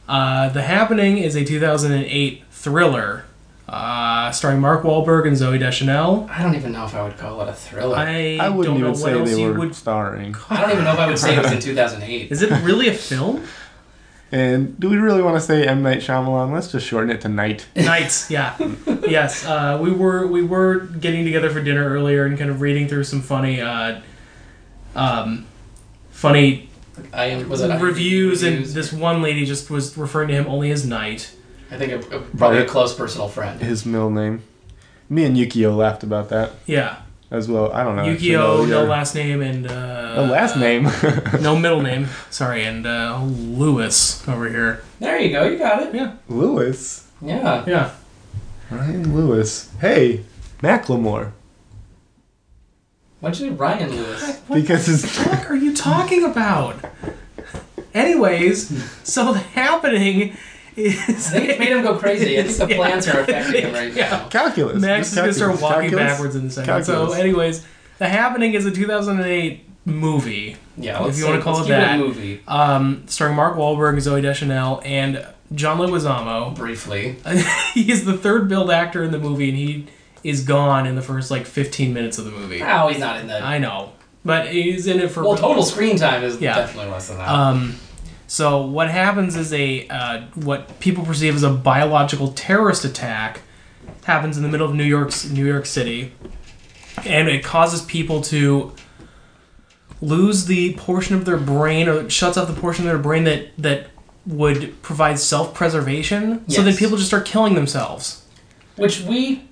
Uh, 0.09 0.49
the 0.51 0.63
Happening 0.63 1.19
is 1.19 1.35
a 1.37 1.45
2008 1.45 2.45
thriller 2.51 3.25
uh, 3.69 4.31
starring 4.33 4.61
Mark 4.61 4.83
Wahlberg 4.83 5.27
and 5.27 5.37
Zooey 5.37 5.59
Deschanel. 5.59 6.29
I 6.31 6.43
don't 6.43 6.55
even 6.57 6.73
know 6.73 6.85
if 6.85 6.95
I 6.95 7.03
would 7.05 7.17
call 7.17 7.41
it 7.43 7.49
a 7.49 7.53
thriller. 7.53 7.97
I, 7.97 8.37
I, 8.39 8.47
I 8.47 8.49
wouldn't 8.49 8.77
don't 8.79 8.81
know 8.81 8.91
even 8.91 9.01
what 9.01 9.11
say 9.13 9.19
else 9.19 9.31
they 9.31 9.41
you 9.41 9.49
were 9.49 9.59
would. 9.61 9.75
starring. 9.75 10.33
don't 10.33 10.71
even 10.71 10.85
know 10.85 10.93
if 10.93 10.99
I 10.99 11.07
would 11.07 11.19
say 11.19 11.37
it 11.37 11.43
was 11.43 11.53
in 11.53 11.61
2008. 11.61 12.31
Is 12.33 12.43
it 12.43 12.51
really 12.63 12.89
a 12.89 12.95
film? 12.95 13.45
And 14.33 14.79
do 14.79 14.89
we 14.89 14.97
really 14.97 15.23
want 15.23 15.37
to 15.37 15.41
say 15.41 15.67
M 15.67 15.83
Night 15.83 15.99
Shyamalan? 15.99 16.53
Let's 16.53 16.71
just 16.71 16.87
shorten 16.87 17.11
it 17.11 17.21
to 17.23 17.29
Night. 17.29 17.67
Nights, 17.77 18.31
yeah, 18.31 18.57
yes. 19.09 19.45
Uh, 19.45 19.79
we 19.83 19.91
were 19.91 20.27
we 20.27 20.43
were 20.43 20.81
getting 20.81 21.25
together 21.25 21.51
for 21.51 21.61
dinner 21.61 21.89
earlier 21.89 22.27
and 22.27 22.39
kind 22.39 22.51
of 22.51 22.61
reading 22.61 22.87
through 22.87 23.05
some 23.05 23.23
funny, 23.23 23.61
uh, 23.61 24.01
um, 24.95 25.47
funny 26.11 26.71
I 27.13 27.27
am 27.27 27.49
was 27.49 27.61
it 27.61 27.81
reviews, 27.81 28.43
and 28.43 28.65
this 28.65 28.93
one 28.93 29.23
lady 29.23 29.45
just 29.45 29.71
was 29.71 29.97
referring 29.97 30.29
to 30.29 30.35
him 30.35 30.47
only 30.47 30.71
as 30.71 30.87
Night. 30.87 31.35
I 31.71 31.77
think 31.77 31.93
a, 31.93 32.17
a, 32.17 32.21
probably 32.21 32.59
a 32.59 32.67
close 32.67 32.95
personal 32.95 33.29
friend. 33.29 33.61
His 33.61 33.87
middle 33.87 34.11
name. 34.11 34.43
Me 35.09 35.25
and 35.25 35.37
Yukio 35.37 35.77
laughed 35.77 36.05
about 36.05 36.29
that 36.29 36.53
Yeah, 36.67 37.03
as 37.31 37.49
well. 37.49 37.73
I 37.73 37.85
don't 37.85 37.97
know. 37.97 38.05
if 38.07 38.23
you 38.23 38.39
Yukio, 38.39 38.69
know 38.69 38.83
no 38.83 38.85
last 38.85 39.15
name, 39.15 39.41
and 39.41 39.67
uh, 39.67 40.15
The 40.17 40.23
last 40.23 40.57
name. 40.57 40.85
no 41.41 41.57
middle 41.57 41.81
name. 41.83 42.09
Sorry, 42.31 42.65
and 42.65 42.87
uh, 42.87 43.21
Lewis 43.25 44.27
over 44.29 44.49
here. 44.49 44.83
There 44.99 45.19
you 45.19 45.31
go. 45.31 45.49
You 45.49 45.59
got 45.59 45.83
it. 45.83 45.95
Yeah, 45.95 46.15
Lewis. 46.29 47.07
Yeah. 47.23 47.65
Yeah, 47.67 47.91
Ryan 48.71 49.15
Lewis. 49.15 49.71
Hey, 49.81 50.25
Macklemore. 50.63 51.33
Why'd 53.21 53.39
you 53.39 53.49
say 53.49 53.55
Ryan 53.55 53.91
Lewis? 53.91 54.39
what 54.47 54.61
Because 54.61 54.87
the 54.87 54.93
his 54.93 55.05
fuck 55.05 55.51
are 55.51 55.55
you 55.57 55.75
talking 55.77 56.25
about? 56.25 56.77
Anyways, 57.95 58.83
so 59.07 59.33
the 59.33 59.41
happening 59.41 60.33
I 60.33 60.37
is 60.87 61.29
think 61.31 61.49
it 61.49 61.59
made 61.59 61.69
him 61.69 61.83
go 61.83 61.97
crazy. 61.97 62.39
I 62.39 62.43
think 62.45 62.57
the 62.59 62.69
Yeah. 62.75 62.77
plants 62.77 63.09
are 63.09 63.21
affecting 63.21 63.63
him 63.63 63.73
right 63.75 63.93
Yeah. 63.95 64.11
now. 64.11 64.29
Calculus. 64.29 64.81
Max 64.83 65.09
is 65.11 65.15
gonna 65.19 65.33
start 65.33 65.61
walking 65.61 65.91
Calculus? 65.91 66.13
backwards 66.13 66.37
in 66.37 66.47
a 66.47 66.51
second. 66.51 66.85
So, 66.85 67.13
anyways, 67.13 67.65
the 67.99 68.09
happening 68.09 68.55
is 68.55 68.67
a 68.67 68.71
2008 68.71 69.65
movie 69.87 70.57
Yeah, 70.77 70.99
If 71.01 71.07
let's 71.07 71.19
you 71.19 71.27
wanna 71.27 71.41
call 71.43 71.55
let's 71.57 71.67
it 71.67 71.71
that. 71.71 71.95
a 71.95 71.99
movie 71.99 72.41
um, 72.49 73.03
starring 73.07 73.35
Mark 73.37 73.57
Wahlberg, 73.57 73.97
Zooey 73.97 74.23
Deschanel, 74.23 74.81
and 74.85 75.25
John 75.55 75.79
Leguizamo. 75.79 76.55
briefly. 76.55 77.17
he 77.75 77.91
is 77.91 78.05
the 78.05 78.17
third 78.17 78.49
billed 78.49 78.71
actor 78.71 79.03
in 79.03 79.11
the 79.11 79.19
movie, 79.19 79.49
and 79.49 79.59
he 79.59 79.87
is 80.23 80.45
gone 80.45 80.87
in 80.87 80.95
the 80.97 81.03
first 81.03 81.31
like 81.31 81.47
15 81.47 81.93
minutes 81.95 82.19
of 82.19 82.25
the 82.27 82.31
movie. 82.31 82.63
Oh, 82.63 82.89
he's 82.89 82.99
not 83.01 83.19
in 83.21 83.27
the. 83.27 83.43
I 83.43 83.59
know, 83.59 83.93
but 84.25 84.49
he's 84.53 84.87
in 84.87 85.01
it 85.01 85.11
for 85.11 85.23
Well, 85.25 85.37
total 85.37 85.63
screen 85.63 85.97
time 85.97 86.23
is 86.23 86.39
Yeah. 86.41 86.55
definitely 86.57 86.91
less 86.93 87.09
than 87.09 87.17
that. 87.19 87.29
Um, 87.29 87.75
so 88.31 88.65
what 88.65 88.89
happens 88.89 89.35
is 89.35 89.53
a 89.53 89.89
uh, 89.89 90.23
what 90.37 90.79
people 90.79 91.05
perceive 91.05 91.35
as 91.35 91.43
a 91.43 91.51
biological 91.51 92.29
terrorist 92.31 92.85
attack 92.85 93.41
happens 94.05 94.37
in 94.37 94.45
the 94.45 94.49
middle 94.49 94.69
of 94.69 94.73
New 94.73 94.85
York's 94.85 95.29
New 95.29 95.45
York 95.45 95.67
City, 95.67 96.13
and 97.05 97.29
it 97.29 97.43
causes 97.43 97.83
people 97.83 98.21
to 98.23 98.73
lose 100.01 100.45
the 100.45 100.75
portion 100.75 101.17
of 101.17 101.25
their 101.25 101.39
brain 101.39 101.89
or 101.89 102.09
shuts 102.09 102.37
off 102.37 102.47
the 102.47 102.59
portion 102.61 102.87
of 102.87 102.93
their 102.93 103.03
brain 103.03 103.25
that 103.25 103.49
that 103.59 103.89
would 104.27 104.81
provide 104.81 105.19
self-preservation. 105.19 106.49
So 106.49 106.63
then 106.63 106.77
people 106.77 106.97
just 106.99 107.09
start 107.09 107.27
killing 107.27 107.55
themselves. 107.55 108.25
Which 108.77 109.01
we. 109.01 109.43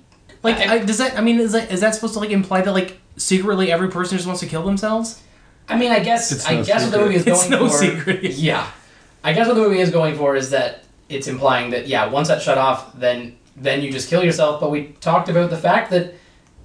Like, 0.41 0.55
I- 0.55 0.75
I, 0.75 0.79
does 0.85 0.99
that? 0.99 1.17
I 1.17 1.21
mean, 1.21 1.37
is 1.41 1.51
that 1.51 1.69
is 1.69 1.81
that 1.81 1.95
supposed 1.95 2.13
to 2.13 2.21
like 2.21 2.29
imply 2.29 2.61
that 2.61 2.71
like 2.71 2.97
secretly 3.17 3.73
every 3.73 3.89
person 3.89 4.17
just 4.17 4.25
wants 4.25 4.39
to 4.39 4.47
kill 4.47 4.63
themselves? 4.63 5.21
I 5.69 5.77
mean, 5.77 5.91
I 5.91 5.99
guess 5.99 6.31
It's 6.31 6.47
I 6.49 6.55
no 6.55 6.63
guess 6.63 6.83
what 6.83 6.91
the 6.91 6.97
movie 6.99 7.15
is 7.15 7.23
It's 7.27 7.47
going 7.49 7.51
no 7.63 7.69
for. 7.69 7.77
secret. 7.77 8.23
Yeah, 8.23 8.69
I 9.23 9.33
guess 9.33 9.47
what 9.47 9.55
the 9.55 9.61
movie 9.61 9.79
is 9.79 9.91
going 9.91 10.15
for 10.15 10.35
is 10.35 10.49
that 10.49 10.83
it's 11.09 11.27
implying 11.27 11.71
that 11.71 11.87
yeah, 11.87 12.07
once 12.07 12.27
that 12.27 12.41
shut 12.41 12.57
off, 12.57 12.97
then 12.99 13.35
then 13.55 13.81
you 13.81 13.91
just 13.91 14.09
kill 14.09 14.23
yourself. 14.23 14.59
But 14.59 14.71
we 14.71 14.87
talked 15.01 15.29
about 15.29 15.49
the 15.49 15.57
fact 15.57 15.91
that 15.91 16.13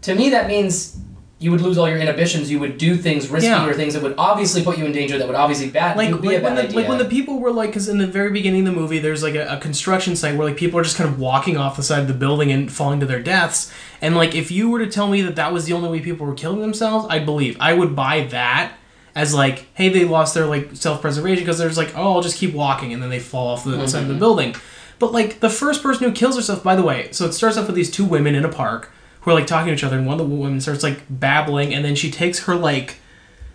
to 0.03 0.15
me 0.15 0.31
that 0.31 0.47
means 0.49 0.99
you 1.41 1.51
would 1.51 1.61
lose 1.61 1.77
all 1.77 1.89
your 1.89 1.99
inhibitions. 1.99 2.51
You 2.51 2.61
would 2.61 2.79
do 2.79 2.97
things 2.97 3.29
risky 3.29 3.49
Yeah. 3.49 3.67
or 3.69 3.75
things 3.75 3.93
that 3.95 4.03
would 4.03 4.15
obviously 4.17 4.63
put 4.63 4.79
you 4.79 4.87
in 4.87 4.93
danger. 4.93 5.19
That 5.19 5.27
would 5.27 5.37
obviously 5.37 5.69
bad 5.69 5.97
like, 5.97 6.11
like 6.13 6.21
a 6.41 6.43
when 6.43 6.55
the 6.55 6.63
idea. 6.63 6.77
like 6.77 6.89
when 6.89 6.99
the 6.99 7.05
people 7.05 7.41
were 7.41 7.51
like 7.53 7.71
because 7.71 7.89
in 7.89 7.99
the 7.99 8.07
very 8.07 8.31
beginning 8.31 8.67
of 8.67 8.73
the 8.75 8.81
movie 8.81 8.99
there's 9.01 9.23
like 9.23 9.35
a, 9.35 9.47
a 9.49 9.59
construction 9.59 10.15
site 10.17 10.37
where 10.37 10.47
like 10.49 10.57
people 10.57 10.79
are 10.79 10.85
just 10.85 10.97
kind 10.97 11.11
of 11.11 11.19
walking 11.19 11.57
off 11.59 11.77
the 11.77 11.83
side 11.83 11.99
of 12.01 12.09
the 12.09 12.15
building 12.15 12.51
and 12.53 12.73
falling 12.73 13.01
to 13.01 13.07
their 13.07 13.21
deaths 13.21 13.71
and 14.01 14.15
like 14.17 14.35
if 14.35 14.51
you 14.51 14.71
were 14.71 14.79
to 14.79 14.87
tell 14.91 15.09
me 15.09 15.21
that 15.23 15.35
that 15.37 15.53
was 15.53 15.67
the 15.67 15.73
only 15.75 15.91
way 15.91 16.01
people 16.01 16.25
were 16.27 16.35
killing 16.35 16.61
themselves 16.61 17.05
i'd 17.11 17.27
believe 17.27 17.57
i 17.61 17.75
would 17.75 17.95
buy 17.97 18.25
that 18.31 18.73
as 19.15 19.35
like 19.35 19.67
hey 19.75 19.89
they 19.89 20.05
lost 20.05 20.35
their 20.35 20.47
like 20.47 20.75
self-preservation 20.75 21.43
because 21.43 21.59
there's 21.59 21.79
like 21.79 21.97
oh 21.97 22.15
i'll 22.15 22.23
just 22.23 22.39
keep 22.39 22.55
walking 22.55 22.93
and 22.93 23.03
then 23.03 23.11
they 23.11 23.21
fall 23.21 23.49
off 23.49 23.65
the 23.65 23.87
side 23.87 24.03
of 24.03 24.09
the 24.09 24.15
mm-hmm. 24.15 24.21
building 24.21 24.55
but 24.99 25.13
like 25.13 25.41
the 25.41 25.51
first 25.51 25.83
person 25.83 26.09
who 26.09 26.15
kills 26.15 26.37
herself 26.37 26.63
by 26.63 26.77
the 26.77 26.83
way 26.83 27.09
so 27.13 27.27
it 27.27 27.33
starts 27.33 27.57
off 27.57 27.67
with 27.67 27.77
these 27.77 27.91
two 27.91 28.05
women 28.05 28.35
in 28.35 28.45
a 28.45 28.49
park 28.49 28.91
who 29.21 29.31
are 29.31 29.35
like 29.35 29.47
talking 29.47 29.69
to 29.69 29.73
each 29.75 29.85
other 29.85 29.97
and 29.97 30.07
one 30.07 30.21
of 30.21 30.29
the 30.29 30.35
women 30.35 30.61
starts 30.61 30.83
like 30.83 31.03
babbling 31.09 31.73
and 31.73 31.85
then 31.85 31.95
she 31.95 32.11
takes 32.11 32.41
her 32.41 32.55
like 32.55 33.01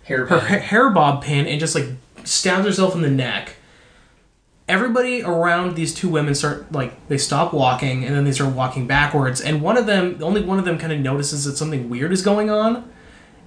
hair 0.04 0.26
her 0.26 0.40
ha- 0.40 0.58
hair 0.58 0.90
bob 0.90 1.22
pin 1.22 1.46
and 1.46 1.60
just 1.60 1.74
like 1.74 1.86
stabs 2.24 2.66
herself 2.66 2.94
in 2.94 3.02
the 3.02 3.10
neck. 3.10 3.56
Everybody 4.68 5.22
around 5.22 5.74
these 5.74 5.92
two 5.92 6.08
women 6.08 6.34
start 6.34 6.70
like 6.70 7.08
they 7.08 7.18
stop 7.18 7.52
walking 7.52 8.04
and 8.04 8.14
then 8.14 8.24
they 8.24 8.32
start 8.32 8.54
walking 8.54 8.86
backwards. 8.86 9.40
And 9.40 9.60
one 9.62 9.76
of 9.76 9.86
them, 9.86 10.18
only 10.22 10.42
one 10.42 10.58
of 10.58 10.64
them, 10.64 10.78
kind 10.78 10.92
of 10.92 11.00
notices 11.00 11.44
that 11.44 11.56
something 11.56 11.90
weird 11.90 12.12
is 12.12 12.22
going 12.22 12.50
on, 12.50 12.88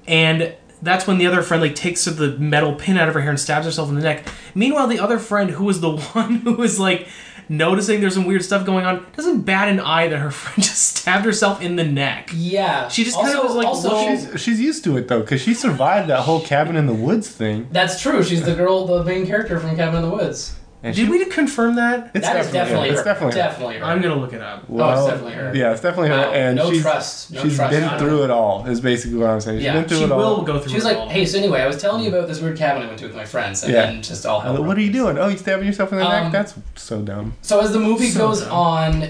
and 0.05 0.53
that's 0.83 1.07
when 1.07 1.17
the 1.17 1.25
other 1.27 1.41
friend 1.41 1.61
like 1.63 1.75
takes 1.75 2.05
the 2.05 2.37
metal 2.37 2.75
pin 2.75 2.97
out 2.97 3.07
of 3.07 3.13
her 3.13 3.21
hair 3.21 3.29
and 3.31 3.39
stabs 3.39 3.65
herself 3.65 3.89
in 3.89 3.95
the 3.95 4.01
neck. 4.01 4.25
Meanwhile, 4.53 4.87
the 4.87 4.99
other 4.99 5.17
friend, 5.19 5.49
who 5.51 5.63
was 5.65 5.81
the 5.81 5.97
one 6.13 6.35
who 6.37 6.53
was 6.53 6.79
like 6.79 7.07
noticing 7.49 7.99
there's 7.99 8.13
some 8.13 8.25
weird 8.25 8.43
stuff 8.43 8.65
going 8.65 8.85
on, 8.85 9.05
doesn't 9.17 9.41
bat 9.41 9.67
an 9.67 9.79
eye 9.79 10.07
that 10.07 10.17
her 10.17 10.31
friend 10.39 10.63
just 10.63 10.97
stabbed 10.97 11.25
herself 11.25 11.61
in 11.61 11.75
the 11.75 11.83
neck. 11.83 12.29
yeah, 12.33 12.87
She 12.87 13.03
just 13.03 13.17
kinda 13.17 13.41
was, 13.41 13.53
like, 13.55 13.67
also, 13.67 13.89
looking- 13.89 14.17
She's, 14.31 14.41
she's 14.41 14.61
used 14.61 14.83
to 14.85 14.95
it 14.97 15.07
though, 15.07 15.19
because 15.21 15.41
she 15.41 15.53
survived 15.53 16.09
that 16.09 16.21
whole 16.21 16.41
cabin 16.41 16.75
in 16.77 16.85
the 16.85 16.93
woods 16.93 17.27
thing. 17.29 17.67
That's 17.71 18.01
true. 18.01 18.23
She's 18.23 18.43
the 18.45 18.55
girl, 18.55 18.85
the 18.87 19.03
main 19.03 19.27
character 19.27 19.59
from 19.59 19.75
Cabin 19.75 20.03
in 20.03 20.09
the 20.09 20.15
Woods. 20.15 20.55
And 20.85 20.93
Did 20.93 21.05
she, 21.05 21.09
we 21.09 21.23
confirm 21.27 21.75
that? 21.75 22.11
It's 22.13 22.27
That 22.27 22.35
is 22.45 22.51
definitely 22.51 22.89
her. 22.89 22.95
her. 22.95 22.99
It's 22.99 23.03
definitely 23.05 23.35
definitely 23.35 23.77
her. 23.77 23.85
I'm 23.85 24.01
gonna 24.01 24.17
look 24.17 24.33
it 24.33 24.41
up. 24.41 24.69
Well, 24.69 25.07
definitely 25.07 25.31
her. 25.31 25.55
Yeah, 25.55 25.71
it's 25.71 25.79
definitely 25.79 26.09
her. 26.09 26.17
Wow, 26.17 26.31
And 26.33 26.57
no 26.57 26.71
she's, 26.71 26.81
trust. 26.81 27.31
No 27.31 27.41
she's 27.41 27.55
trust 27.55 27.71
been 27.71 27.97
through 27.99 28.17
her. 28.17 28.23
it 28.25 28.29
all. 28.29 28.67
Is 28.67 28.81
basically 28.81 29.17
what 29.17 29.29
I'm 29.29 29.39
saying. 29.39 29.59
She's 29.59 29.65
Yeah, 29.65 29.73
been 29.75 29.85
through 29.85 29.97
She 29.99 30.03
it 30.03 30.11
all. 30.11 30.19
will 30.19 30.41
go 30.43 30.59
through 30.59 30.69
She 30.71 30.75
was 30.75 30.83
it 30.83 30.87
like, 30.89 30.97
all. 30.97 31.07
"Hey, 31.09 31.25
so 31.25 31.37
anyway, 31.37 31.61
I 31.61 31.67
was 31.67 31.79
telling 31.81 32.03
you 32.03 32.09
about 32.09 32.27
this 32.27 32.41
weird 32.41 32.57
cabin 32.57 32.83
I 32.83 32.87
went 32.87 32.99
to 32.99 33.07
with 33.07 33.15
my 33.15 33.23
friends, 33.23 33.63
and 33.63 33.71
Yeah. 33.71 33.85
then 33.85 34.01
just 34.01 34.25
all 34.25 34.41
hell." 34.41 34.51
What 34.55 34.63
broke 34.63 34.77
are 34.77 34.81
you 34.81 34.91
doing? 34.91 35.17
Oh, 35.17 35.29
you 35.29 35.37
stabbing 35.37 35.65
yourself 35.65 35.93
in 35.93 35.99
the 35.99 36.05
Um, 36.05 36.23
neck? 36.23 36.31
That's 36.33 36.53
so 36.75 37.01
dumb. 37.01 37.33
So 37.41 37.61
as 37.61 37.71
the 37.71 37.79
movie 37.79 38.09
So 38.09 38.27
goes 38.27 38.41
dumb. 38.41 38.51
on, 38.51 39.09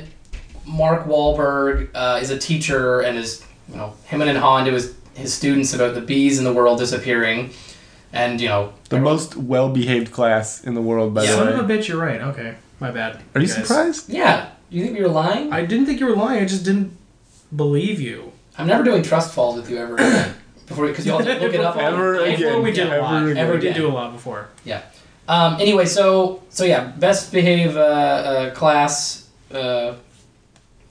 Mark 0.67 1.07
Wahlberg 1.07 1.87
uh, 1.95 2.19
is 2.21 2.29
a 2.29 2.37
teacher 2.37 3.01
and 3.01 3.17
is 3.17 3.41
you 3.67 3.77
know 3.77 3.93
him 4.05 4.21
and 4.21 4.37
on 4.37 4.65
to 4.65 4.71
his 4.73 4.93
his 5.15 5.33
students 5.33 5.73
about 5.73 5.95
the 5.95 6.01
bees 6.01 6.37
in 6.37 6.43
the 6.43 6.53
world 6.53 6.77
disappearing, 6.79 7.49
and 8.13 8.39
you 8.39 8.47
know 8.47 8.73
The 8.89 8.99
most 8.99 9.35
well-behaved 9.35 10.11
class 10.11 10.63
in 10.63 10.73
the 10.75 10.81
world, 10.81 11.13
by 11.13 11.23
Yeah. 11.23 11.35
Son 11.35 11.47
the 11.47 11.59
of 11.59 11.69
a 11.69 11.73
bitch, 11.73 11.87
you're 11.87 11.99
right. 12.01 12.21
Okay, 12.21 12.55
my 12.79 12.91
bad. 12.91 13.21
Are 13.35 13.41
you 13.41 13.47
guys. 13.47 13.55
surprised? 13.55 14.09
Yeah, 14.09 14.49
you 14.69 14.83
think 14.85 14.97
you're 14.97 15.09
lying? 15.09 15.51
I 15.51 15.65
didn't 15.65 15.85
think 15.87 15.99
you 15.99 16.05
were 16.05 16.15
lying. 16.15 16.41
I 16.41 16.45
just 16.45 16.63
didn't 16.63 16.95
believe 17.55 17.99
you. 17.99 18.31
I'm 18.57 18.67
never 18.67 18.83
doing 18.83 19.01
trust 19.03 19.33
falls 19.33 19.55
with 19.57 19.69
you 19.69 19.77
ever 19.77 19.95
again. 19.95 20.35
Before 20.67 20.87
because 20.87 21.05
you 21.05 21.11
all 21.11 21.19
have 21.21 21.27
to 21.39 21.43
look 21.45 21.53
it 21.53 21.59
up. 21.59 21.75
Ever 21.91 22.21
I- 22.21 22.27
again. 22.27 22.39
Before 22.39 22.61
we 22.61 22.71
did 22.71 22.87
a 22.87 23.01
lot. 23.01 23.27
again. 23.27 23.49
We 23.51 23.59
did 23.59 23.75
do 23.75 23.87
a 23.87 23.91
lot 23.91 24.13
before. 24.13 24.47
Yeah. 24.63 24.81
Um, 25.27 25.55
anyway, 25.59 25.85
so 25.85 26.41
so 26.49 26.63
yeah, 26.63 26.87
best 26.97 27.31
behave 27.33 27.75
uh, 27.75 27.79
uh, 27.81 28.51
class 28.51 29.27
uh, 29.51 29.95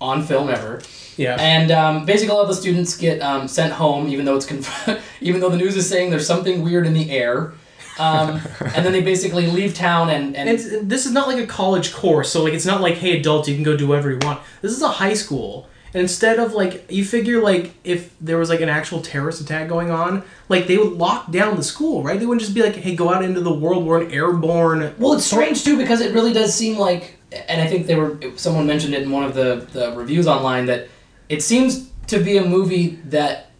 on 0.00 0.22
film 0.24 0.50
ever. 0.50 0.82
Yeah. 1.16 1.36
And 1.38 1.70
um, 1.70 2.06
basically, 2.06 2.34
all 2.34 2.46
the 2.46 2.54
students 2.54 2.96
get 2.96 3.20
um, 3.20 3.48
sent 3.48 3.72
home, 3.72 4.08
even 4.08 4.24
though 4.24 4.36
it's 4.36 4.46
conf- 4.46 5.02
even 5.20 5.40
though 5.40 5.50
the 5.50 5.56
news 5.56 5.76
is 5.76 5.88
saying 5.88 6.10
there's 6.10 6.26
something 6.26 6.62
weird 6.62 6.86
in 6.86 6.94
the 6.94 7.10
air. 7.10 7.52
Um, 7.98 8.40
and 8.60 8.86
then 8.86 8.92
they 8.92 9.02
basically 9.02 9.46
leave 9.46 9.74
town 9.74 10.08
and, 10.08 10.34
and 10.34 10.48
It's, 10.48 10.64
this 10.82 11.04
is 11.04 11.12
not 11.12 11.28
like 11.28 11.38
a 11.38 11.46
college 11.46 11.92
course, 11.92 12.32
so 12.32 12.42
like 12.42 12.54
it's 12.54 12.64
not 12.64 12.80
like 12.80 12.94
hey 12.94 13.18
adults 13.18 13.48
you 13.48 13.54
can 13.54 13.64
go 13.64 13.76
do 13.76 13.86
whatever 13.86 14.10
you 14.10 14.18
want. 14.22 14.40
This 14.62 14.72
is 14.72 14.80
a 14.80 14.88
high 14.88 15.12
school, 15.12 15.68
and 15.92 16.00
instead 16.00 16.38
of 16.38 16.54
like 16.54 16.90
you 16.90 17.04
figure 17.04 17.42
like 17.42 17.74
if 17.84 18.14
there 18.18 18.38
was 18.38 18.48
like 18.48 18.62
an 18.62 18.70
actual 18.70 19.02
terrorist 19.02 19.42
attack 19.42 19.68
going 19.68 19.90
on, 19.90 20.24
like 20.48 20.66
they 20.66 20.78
would 20.78 20.94
lock 20.94 21.30
down 21.30 21.56
the 21.56 21.62
school, 21.62 22.02
right? 22.02 22.18
They 22.18 22.24
wouldn't 22.24 22.40
just 22.40 22.54
be 22.54 22.62
like 22.62 22.76
hey 22.76 22.96
go 22.96 23.12
out 23.12 23.22
into 23.22 23.42
the 23.42 23.52
world. 23.52 23.84
We're 23.84 24.00
an 24.00 24.10
airborne. 24.10 24.94
well, 24.98 25.12
it's 25.12 25.26
strange 25.26 25.62
too 25.62 25.76
because 25.76 26.00
it 26.00 26.14
really 26.14 26.32
does 26.32 26.54
seem 26.54 26.78
like, 26.78 27.18
and 27.30 27.60
I 27.60 27.66
think 27.66 27.86
they 27.86 27.94
were 27.94 28.18
someone 28.36 28.66
mentioned 28.66 28.94
it 28.94 29.02
in 29.02 29.10
one 29.10 29.24
of 29.24 29.34
the, 29.34 29.66
the 29.72 29.92
reviews 29.94 30.26
online 30.26 30.64
that 30.66 30.88
it 31.28 31.42
seems 31.42 31.90
to 32.08 32.18
be 32.18 32.36
a 32.36 32.44
movie 32.44 32.98
that 33.06 33.50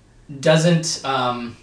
doesn't. 0.41 1.01
Um, 1.05 1.57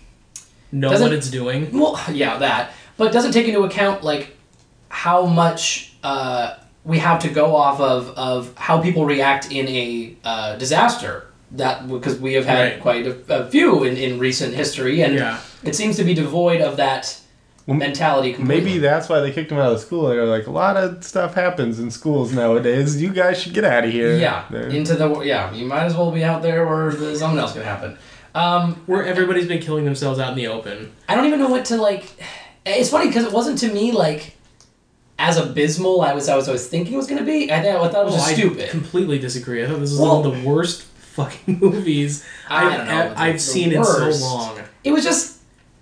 Know 0.71 0.89
Doesn't- 0.91 1.07
what 1.07 1.13
it's 1.17 1.31
doing. 1.31 1.69
Well, 1.79 1.99
yeah, 2.13 2.37
that, 2.37 2.73
but 2.95 3.11
doesn't 3.11 3.31
take 3.31 3.47
into 3.47 3.63
account 3.63 4.03
like 4.03 4.37
how 4.89 5.25
much 5.25 5.93
uh, 6.03 6.57
we 6.83 6.99
have 6.99 7.17
to 7.23 7.29
go 7.29 7.55
off 7.55 7.79
of 7.81 8.09
of 8.09 8.53
how 8.55 8.79
people 8.79 9.03
react 9.03 9.51
in 9.51 9.67
a 9.67 10.15
uh, 10.23 10.55
disaster. 10.57 11.25
That 11.53 11.87
because 11.87 12.19
we 12.19 12.35
have 12.35 12.45
had 12.45 12.73
Right. 12.73 12.81
quite 12.81 13.07
a, 13.07 13.15
a 13.29 13.49
few 13.49 13.83
in, 13.83 13.97
in 13.97 14.19
recent 14.19 14.53
history, 14.53 15.01
and 15.01 15.15
Yeah. 15.15 15.39
it 15.63 15.73
seems 15.75 15.95
to 15.97 16.03
be 16.03 16.13
devoid 16.13 16.61
of 16.61 16.77
that 16.77 17.19
Well, 17.69 17.77
mentality. 17.77 18.33
Completely. 18.33 18.63
Maybe 18.65 18.79
that's 18.79 19.07
why 19.09 19.19
they 19.21 19.31
kicked 19.31 19.51
him 19.51 19.57
out 19.59 19.71
of 19.71 19.79
school. 19.79 20.07
They're 20.07 20.25
like, 20.25 20.47
a 20.47 20.51
lot 20.51 20.75
of 20.75 21.03
stuff 21.03 21.35
happens 21.35 21.79
in 21.79 21.91
schools 21.91 22.33
nowadays. 22.33 23.01
You 23.01 23.13
guys 23.13 23.41
should 23.41 23.53
get 23.53 23.63
out 23.63 23.85
of 23.85 23.91
here. 23.91 24.17
yeah, 24.17 24.45
They're- 24.49 24.67
into 24.69 24.95
the 24.95 25.19
yeah. 25.21 25.51
You 25.53 25.65
might 25.65 25.83
as 25.83 25.95
well 25.95 26.11
be 26.11 26.23
out 26.23 26.41
there 26.41 26.65
where 26.67 26.91
something 27.15 27.39
else 27.39 27.53
could 27.53 27.63
happen. 27.65 27.97
Um, 28.35 28.75
Where 28.85 29.03
everybody's 29.05 29.47
been 29.47 29.61
killing 29.61 29.85
themselves 29.85 30.19
out 30.19 30.29
in 30.31 30.35
the 30.35 30.47
open. 30.47 30.91
I 31.07 31.15
don't 31.15 31.25
even 31.25 31.39
know 31.39 31.49
what 31.49 31.65
to 31.65 31.77
like. 31.77 32.05
It's 32.65 32.89
funny 32.89 33.07
because 33.07 33.25
it 33.25 33.31
wasn't 33.31 33.57
to 33.59 33.73
me 33.73 33.91
like 33.91 34.35
as 35.17 35.37
abysmal 35.37 36.03
as 36.05 36.29
I 36.29 36.35
was 36.35 36.47
always 36.47 36.67
thinking 36.67 36.93
it 36.93 36.97
was 36.97 37.07
going 37.07 37.19
to 37.19 37.25
be. 37.25 37.51
I, 37.51 37.61
think, 37.61 37.75
I 37.75 37.87
thought 37.89 38.01
it 38.03 38.05
was 38.05 38.13
Oh, 38.13 38.17
just 38.17 38.29
I 38.29 38.33
stupid. 38.35 38.69
completely 38.69 39.17
disagree. 39.19 39.63
I 39.63 39.67
thought 39.67 39.79
this 39.79 39.91
was 39.91 39.99
Well- 39.99 40.21
one 40.21 40.31
of 40.31 40.41
the 40.43 40.47
worst 40.47 40.83
fucking 40.83 41.59
movies 41.61 42.23
I 42.49 42.65
I've, 42.65 42.77
don't 42.77 42.87
know, 42.87 43.13
I've 43.17 43.33
the 43.33 43.39
seen 43.39 43.71
in 43.73 43.79
worst. 43.79 44.19
so 44.21 44.25
long. 44.25 44.59
It 44.83 44.91
was 44.91 45.03
just 45.03 45.38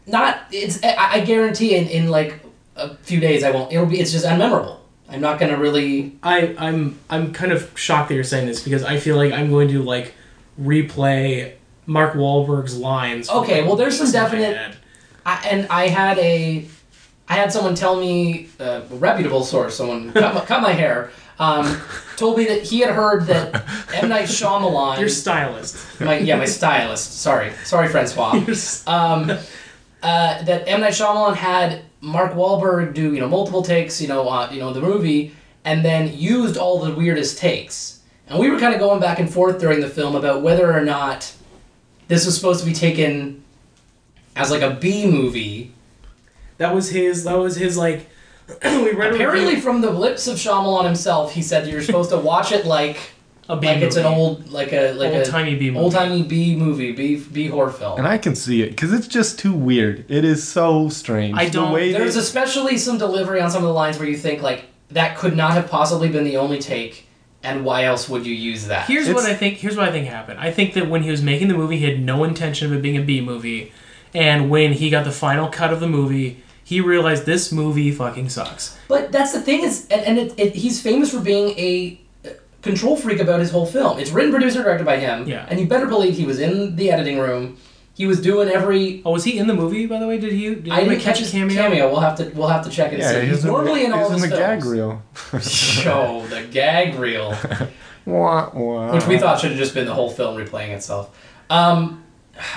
not. 0.08 0.39
It's. 0.52 0.84
I, 0.84 0.96
I 1.13 1.20
guarantee 1.22 1.76
in, 1.76 1.88
in 1.88 2.10
like 2.10 2.39
a 2.76 2.96
few 2.98 3.20
days 3.20 3.43
I 3.43 3.52
won't. 3.52 3.72
It'll 3.72 3.86
be. 3.86 4.00
It's 4.00 4.12
just 4.12 4.26
unmemorable. 4.26 4.78
I'm 5.10 5.22
not 5.22 5.39
gonna 5.39 5.58
really. 5.58 6.15
I, 6.24 6.56
I'm 6.58 7.00
I'm 7.10 7.34
kind 7.34 7.52
of 7.52 7.72
shocked 7.78 8.10
that 8.10 8.15
you're 8.15 8.24
saying 8.24 8.48
this 8.48 8.63
because 8.63 8.84
I 8.84 8.98
feel 9.00 9.15
like 9.15 9.32
I'm 9.34 9.50
going 9.50 9.70
to 9.70 9.82
like 9.82 10.13
replay 10.62 11.54
Mark 11.86 12.13
Wahlberg's 12.15 12.78
lines. 12.78 13.30
Okay, 13.30 13.63
well, 13.63 13.76
there's 13.76 13.98
some 13.98 14.08
weeks 14.08 14.15
in 14.15 14.22
my 14.22 14.30
definite- 14.30 14.76
I, 15.26 15.48
and 15.50 15.67
I 15.70 15.88
had 15.88 16.17
a. 16.20 16.67
I 17.30 17.34
had 17.34 17.52
someone 17.52 17.76
tell 17.76 18.00
me, 18.00 18.48
uh, 18.58 18.82
a 18.89 18.96
reputable 18.96 19.43
source, 19.43 19.76
someone 19.76 20.13
cut 20.13 20.34
my, 20.34 20.46
cut 20.46 20.62
my 20.62 20.72
hair, 20.72 21.12
um, 21.39 21.78
told 22.15 22.38
me 22.38 22.46
that 22.46 22.63
he 22.63 22.80
had 22.80 22.91
heard 22.96 23.26
that 23.28 23.65
M 23.93 24.08
Night 24.08 24.28
Shyamalan. 24.30 24.98
Your 25.00 25.10
stylist. 25.10 26.00
my 26.00 26.20
yeah, 26.20 26.38
my 26.38 26.46
stylist. 26.46 27.20
Sorry, 27.20 27.52
sorry, 27.65 27.89
Francois. 27.89 28.41
Um, 28.88 29.32
uh, 30.08 30.41
that 30.43 30.65
M 30.70 30.80
Night 30.80 30.93
Shyamalan 30.93 31.36
had 31.36 31.82
Mark 32.00 32.32
Wahlberg 32.32 32.93
do 32.93 33.13
you 33.13 33.20
know 33.20 33.28
multiple 33.28 33.62
takes, 33.62 34.02
you 34.02 34.08
know, 34.08 34.30
uh, 34.30 34.50
you 34.50 34.60
know 34.62 34.72
the 34.72 34.80
movie, 34.80 35.36
and 35.65 35.84
then 35.84 36.17
used 36.17 36.56
all 36.56 36.80
the 36.80 36.96
weirdest 36.96 37.38
takes. 37.38 38.00
And 38.28 38.39
we 38.39 38.50
were 38.50 38.58
kind 38.58 38.74
of 38.74 38.80
going 38.80 39.02
back 39.02 39.20
and 39.20 39.30
forth 39.30 39.60
during 39.60 39.82
the 39.82 39.89
film 39.89 40.15
about 40.15 40.41
whether 40.41 40.72
or 40.72 40.80
not 40.80 41.34
this 42.08 42.26
was 42.26 42.38
supposed 42.38 42.62
to 42.62 42.65
be 42.65 42.74
taken 42.74 43.43
as 44.38 44.50
like 44.50 44.62
a 44.62 44.76
B 44.76 45.06
movie. 45.12 45.74
That 46.58 46.74
was 46.74 46.89
his. 46.89 47.26
That 47.26 47.38
was 47.38 47.58
his 47.58 47.76
like. 47.76 48.08
we 48.63 48.93
read 48.93 49.13
Apparently, 49.13 49.60
from 49.60 49.82
the 49.82 49.91
lips 49.91 50.26
of 50.28 50.38
Shyamalan 50.38 50.86
himself, 50.86 51.34
he 51.34 51.41
said 51.41 51.67
you're 51.67 51.82
supposed 51.82 52.12
to 52.12 52.17
watch 52.17 52.54
it 52.54 52.65
like 52.65 52.98
a 53.50 53.56
B 53.58 53.68
like 53.68 53.78
it's 53.78 53.96
an 53.96 54.06
old 54.06 54.50
like 54.52 54.74
a 54.74 54.94
like 54.94 55.14
a 55.14 55.20
old-timey 55.20 55.56
B 55.56 55.70
movie. 55.72 55.84
old 55.84 55.94
timey 55.94 56.24
B 56.24 56.56
movie, 56.56 56.92
B 56.92 57.16
B 57.32 57.48
horror 57.48 57.72
film. 57.72 57.98
And 57.98 58.08
I 58.08 58.18
can 58.18 58.36
see 58.36 58.62
it 58.62 58.72
because 58.72 58.92
it's 58.94 59.08
just 59.08 59.40
too 59.40 59.54
weird. 59.54 60.06
It 60.10 60.26
is 60.26 60.46
so 60.48 60.90
strange. 60.90 61.38
I 61.38 61.48
don't- 61.50 61.72
way 61.72 61.92
There's 61.94 62.16
they- 62.16 62.20
especially 62.20 62.78
some 62.78 62.98
delivery 62.98 63.40
on 63.42 63.50
some 63.50 63.64
of 63.64 63.68
the 63.68 63.74
lines 63.74 63.98
where 64.00 64.08
you 64.08 64.18
think 64.18 64.42
like 64.42 64.66
that 64.92 65.18
could 65.18 65.36
not 65.36 65.52
have 65.54 65.70
possibly 65.70 66.10
been 66.10 66.24
the 66.24 66.38
only 66.38 66.60
take, 66.60 67.08
and 67.44 67.64
why 67.66 67.84
else 67.86 68.08
would 68.10 68.26
you 68.26 68.34
use 68.36 68.68
that? 68.68 68.88
Here's 68.88 69.10
what 69.10 69.26
I 69.26 69.34
think. 69.34 69.58
Here's 69.58 69.76
what 69.78 69.88
I 69.88 69.92
think 69.92 70.08
happened. 70.08 70.40
I 70.40 70.52
think 70.52 70.74
that 70.74 70.90
when 70.90 71.04
he 71.04 71.12
was 71.12 71.22
making 71.22 71.48
the 71.48 71.54
movie, 71.56 71.78
he 71.78 71.86
had 71.86 72.02
no 72.02 72.24
intention 72.24 72.68
of 72.68 72.78
it 72.78 72.82
being 72.82 72.98
a 72.98 73.02
B 73.02 73.22
movie, 73.22 73.72
and 74.14 74.50
when 74.50 74.74
he 74.74 74.90
got 74.90 75.06
the 75.06 75.12
final 75.12 75.48
cut 75.50 75.72
of 75.72 75.80
the 75.80 75.88
movie, 75.88 76.44
he 76.64 76.82
realized 76.82 77.26
this 77.26 77.52
movie 77.52 77.92
fucking 77.92 78.28
sucks. 78.30 78.78
But 78.90 79.12
that's 79.14 79.32
the 79.34 79.42
thing 79.42 79.64
is, 79.64 79.88
and, 79.90 80.02
and 80.06 80.18
it, 80.18 80.34
it, 80.38 80.56
he's 80.56 80.82
famous 80.82 81.12
for 81.14 81.20
being 81.22 81.50
a 81.58 82.00
control 82.67 82.95
freak 82.95 83.19
about 83.19 83.39
his 83.39 83.49
whole 83.51 83.65
film. 83.65 83.97
It's 83.99 84.12
written, 84.12 84.32
produced, 84.32 84.56
and 84.56 84.63
directed 84.65 84.86
by 84.86 84.97
him. 84.97 85.27
Yeah. 85.27 85.45
And 85.49 85.60
you 85.60 85.65
better 85.67 85.88
believe 85.88 86.15
he 86.15 86.25
was 86.25 86.39
in 86.39 86.75
the 86.75 86.91
editing 86.91 87.17
room. 87.17 87.58
He 87.95 88.06
was 88.06 88.21
doing 88.21 88.47
every. 88.49 89.01
Oh, 89.06 89.13
was 89.13 89.23
he 89.23 89.39
in 89.39 89.47
the 89.47 89.56
movie? 89.56 89.88
By 89.88 89.97
the 89.99 90.08
way, 90.08 90.19
did 90.19 90.32
he? 90.32 90.53
Did 90.53 90.69
I 90.69 90.84
didn't 90.84 90.99
catch 90.99 91.17
his 91.17 91.32
cameo. 91.32 91.56
cameo. 91.56 91.89
We'll 91.89 91.99
have 92.01 92.15
to 92.17 92.25
we'll 92.36 92.47
have 92.47 92.63
to 92.65 92.69
check 92.69 92.91
and 92.91 93.01
yeah, 93.01 93.12
see. 93.21 93.27
He's 93.27 93.43
in 93.43 93.49
normally 93.49 93.80
the, 93.82 93.86
in 93.88 93.93
all 93.93 94.12
he's 94.12 94.21
his 94.21 94.23
in 94.25 94.30
the 94.30 94.36
films. 94.36 94.63
gag 94.63 94.71
reel. 94.71 95.01
Show 95.41 96.25
the 96.30 96.43
gag 96.51 96.93
reel. 96.95 97.36
Wah, 98.06 98.49
wah. 98.53 98.93
which 98.93 99.06
we 99.08 99.17
thought 99.17 99.38
should 99.41 99.49
have 99.49 99.60
just 99.60 99.73
been 99.73 99.86
the 99.86 99.93
whole 99.93 100.10
film 100.10 100.38
replaying 100.38 100.69
itself. 100.69 101.17
Um, 101.49 102.06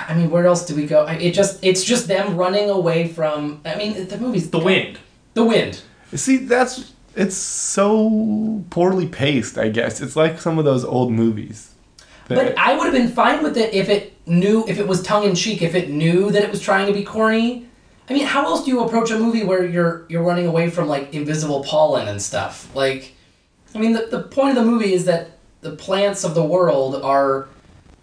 I 0.07 0.13
mean, 0.13 0.29
where 0.29 0.45
else 0.45 0.65
do 0.65 0.75
we 0.75 0.85
go? 0.85 1.03
I- 1.05 1.15
It 1.15 1.33
just 1.33 1.59
it's 1.63 1.83
just 1.83 2.07
them 2.07 2.37
running 2.37 2.69
away 2.69 3.07
from. 3.09 3.59
I 3.65 3.75
mean, 3.75 4.07
the 4.07 4.17
movie's 4.17 4.49
The 4.51 4.59
Wind. 4.59 4.99
The 5.33 5.43
Wind. 5.43 5.81
See, 6.13 6.37
that's 6.37 6.93
it's 7.15 7.35
so 7.35 8.63
poorly 8.69 9.07
paced. 9.07 9.57
I 9.57 9.69
guess 9.69 10.01
it's 10.01 10.15
like 10.15 10.39
some 10.39 10.57
of 10.59 10.65
those 10.65 10.85
old 10.85 11.11
movies. 11.11 11.73
But 12.27 12.57
I 12.57 12.77
would 12.77 12.85
have 12.85 12.93
been 12.93 13.09
fine 13.09 13.43
with 13.43 13.57
it 13.57 13.73
if 13.73 13.89
it 13.89 14.15
knew 14.25 14.65
if 14.67 14.79
it 14.79 14.87
was 14.87 15.01
tongue 15.01 15.25
in 15.25 15.35
cheek, 15.35 15.61
if 15.61 15.75
it 15.75 15.89
knew 15.89 16.31
that 16.31 16.43
it 16.43 16.49
was 16.49 16.61
trying 16.61 16.87
to 16.87 16.93
be 16.93 17.03
corny. 17.03 17.67
I 18.09 18.13
mean, 18.13 18.25
how 18.25 18.45
else 18.45 18.65
do 18.65 18.71
you 18.71 18.83
approach 18.83 19.11
a 19.11 19.17
movie 19.19 19.43
where 19.43 19.65
you're 19.65 20.05
you're 20.09 20.23
running 20.23 20.47
away 20.47 20.69
from 20.69 20.87
like 20.87 21.13
invisible 21.13 21.63
pollen 21.63 22.07
and 22.07 22.21
stuff? 22.21 22.73
Like, 22.75 23.13
I 23.75 23.79
mean, 23.79 23.93
the, 23.93 24.07
the 24.09 24.23
point 24.23 24.57
of 24.57 24.63
the 24.63 24.69
movie 24.69 24.93
is 24.93 25.05
that 25.05 25.31
the 25.61 25.71
plants 25.71 26.23
of 26.23 26.35
the 26.35 26.43
world 26.43 26.95
are, 26.95 27.47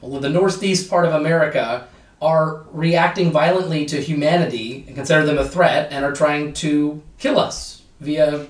well, 0.01 0.21
the 0.21 0.29
northeast 0.29 0.89
part 0.89 1.05
of 1.05 1.15
America 1.15 1.89
are 2.21 2.65
reacting 2.73 3.31
violently 3.31 3.87
to 3.87 4.01
humanity 4.01 4.85
and 4.87 4.97
consider 4.97 5.25
them 5.25 5.39
a 5.39 5.47
threat 5.47 5.93
and 5.93 6.05
are 6.05 6.13
trying 6.13 6.53
to 6.53 7.03
kill 7.19 7.39
us 7.39 7.83
via 8.01 8.47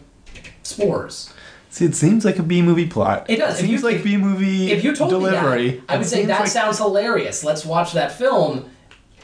spores. 0.69 1.33
See, 1.71 1.85
it 1.85 1.95
seems 1.95 2.25
like 2.25 2.39
a 2.39 2.43
B 2.43 2.63
movie 2.63 2.87
plot. 2.87 3.27
It 3.29 3.37
does. 3.37 3.59
It 3.59 3.67
seems 3.67 3.83
you- 3.83 3.89
like 3.91 4.03
B 4.03 4.17
movie 4.17 4.73
If 4.73 4.83
you 4.85 4.95
told 4.95 5.11
delivery. 5.11 5.63
me 5.65 5.71
that, 5.77 5.81
I 5.89 5.97
would 5.99 6.07
say 6.07 6.25
that 6.27 6.41
like- 6.41 6.49
sounds 6.49 6.79
hilarious. 6.79 7.45
Let's 7.45 7.65
watch 7.65 7.93
that 7.93 8.13
film. 8.13 8.71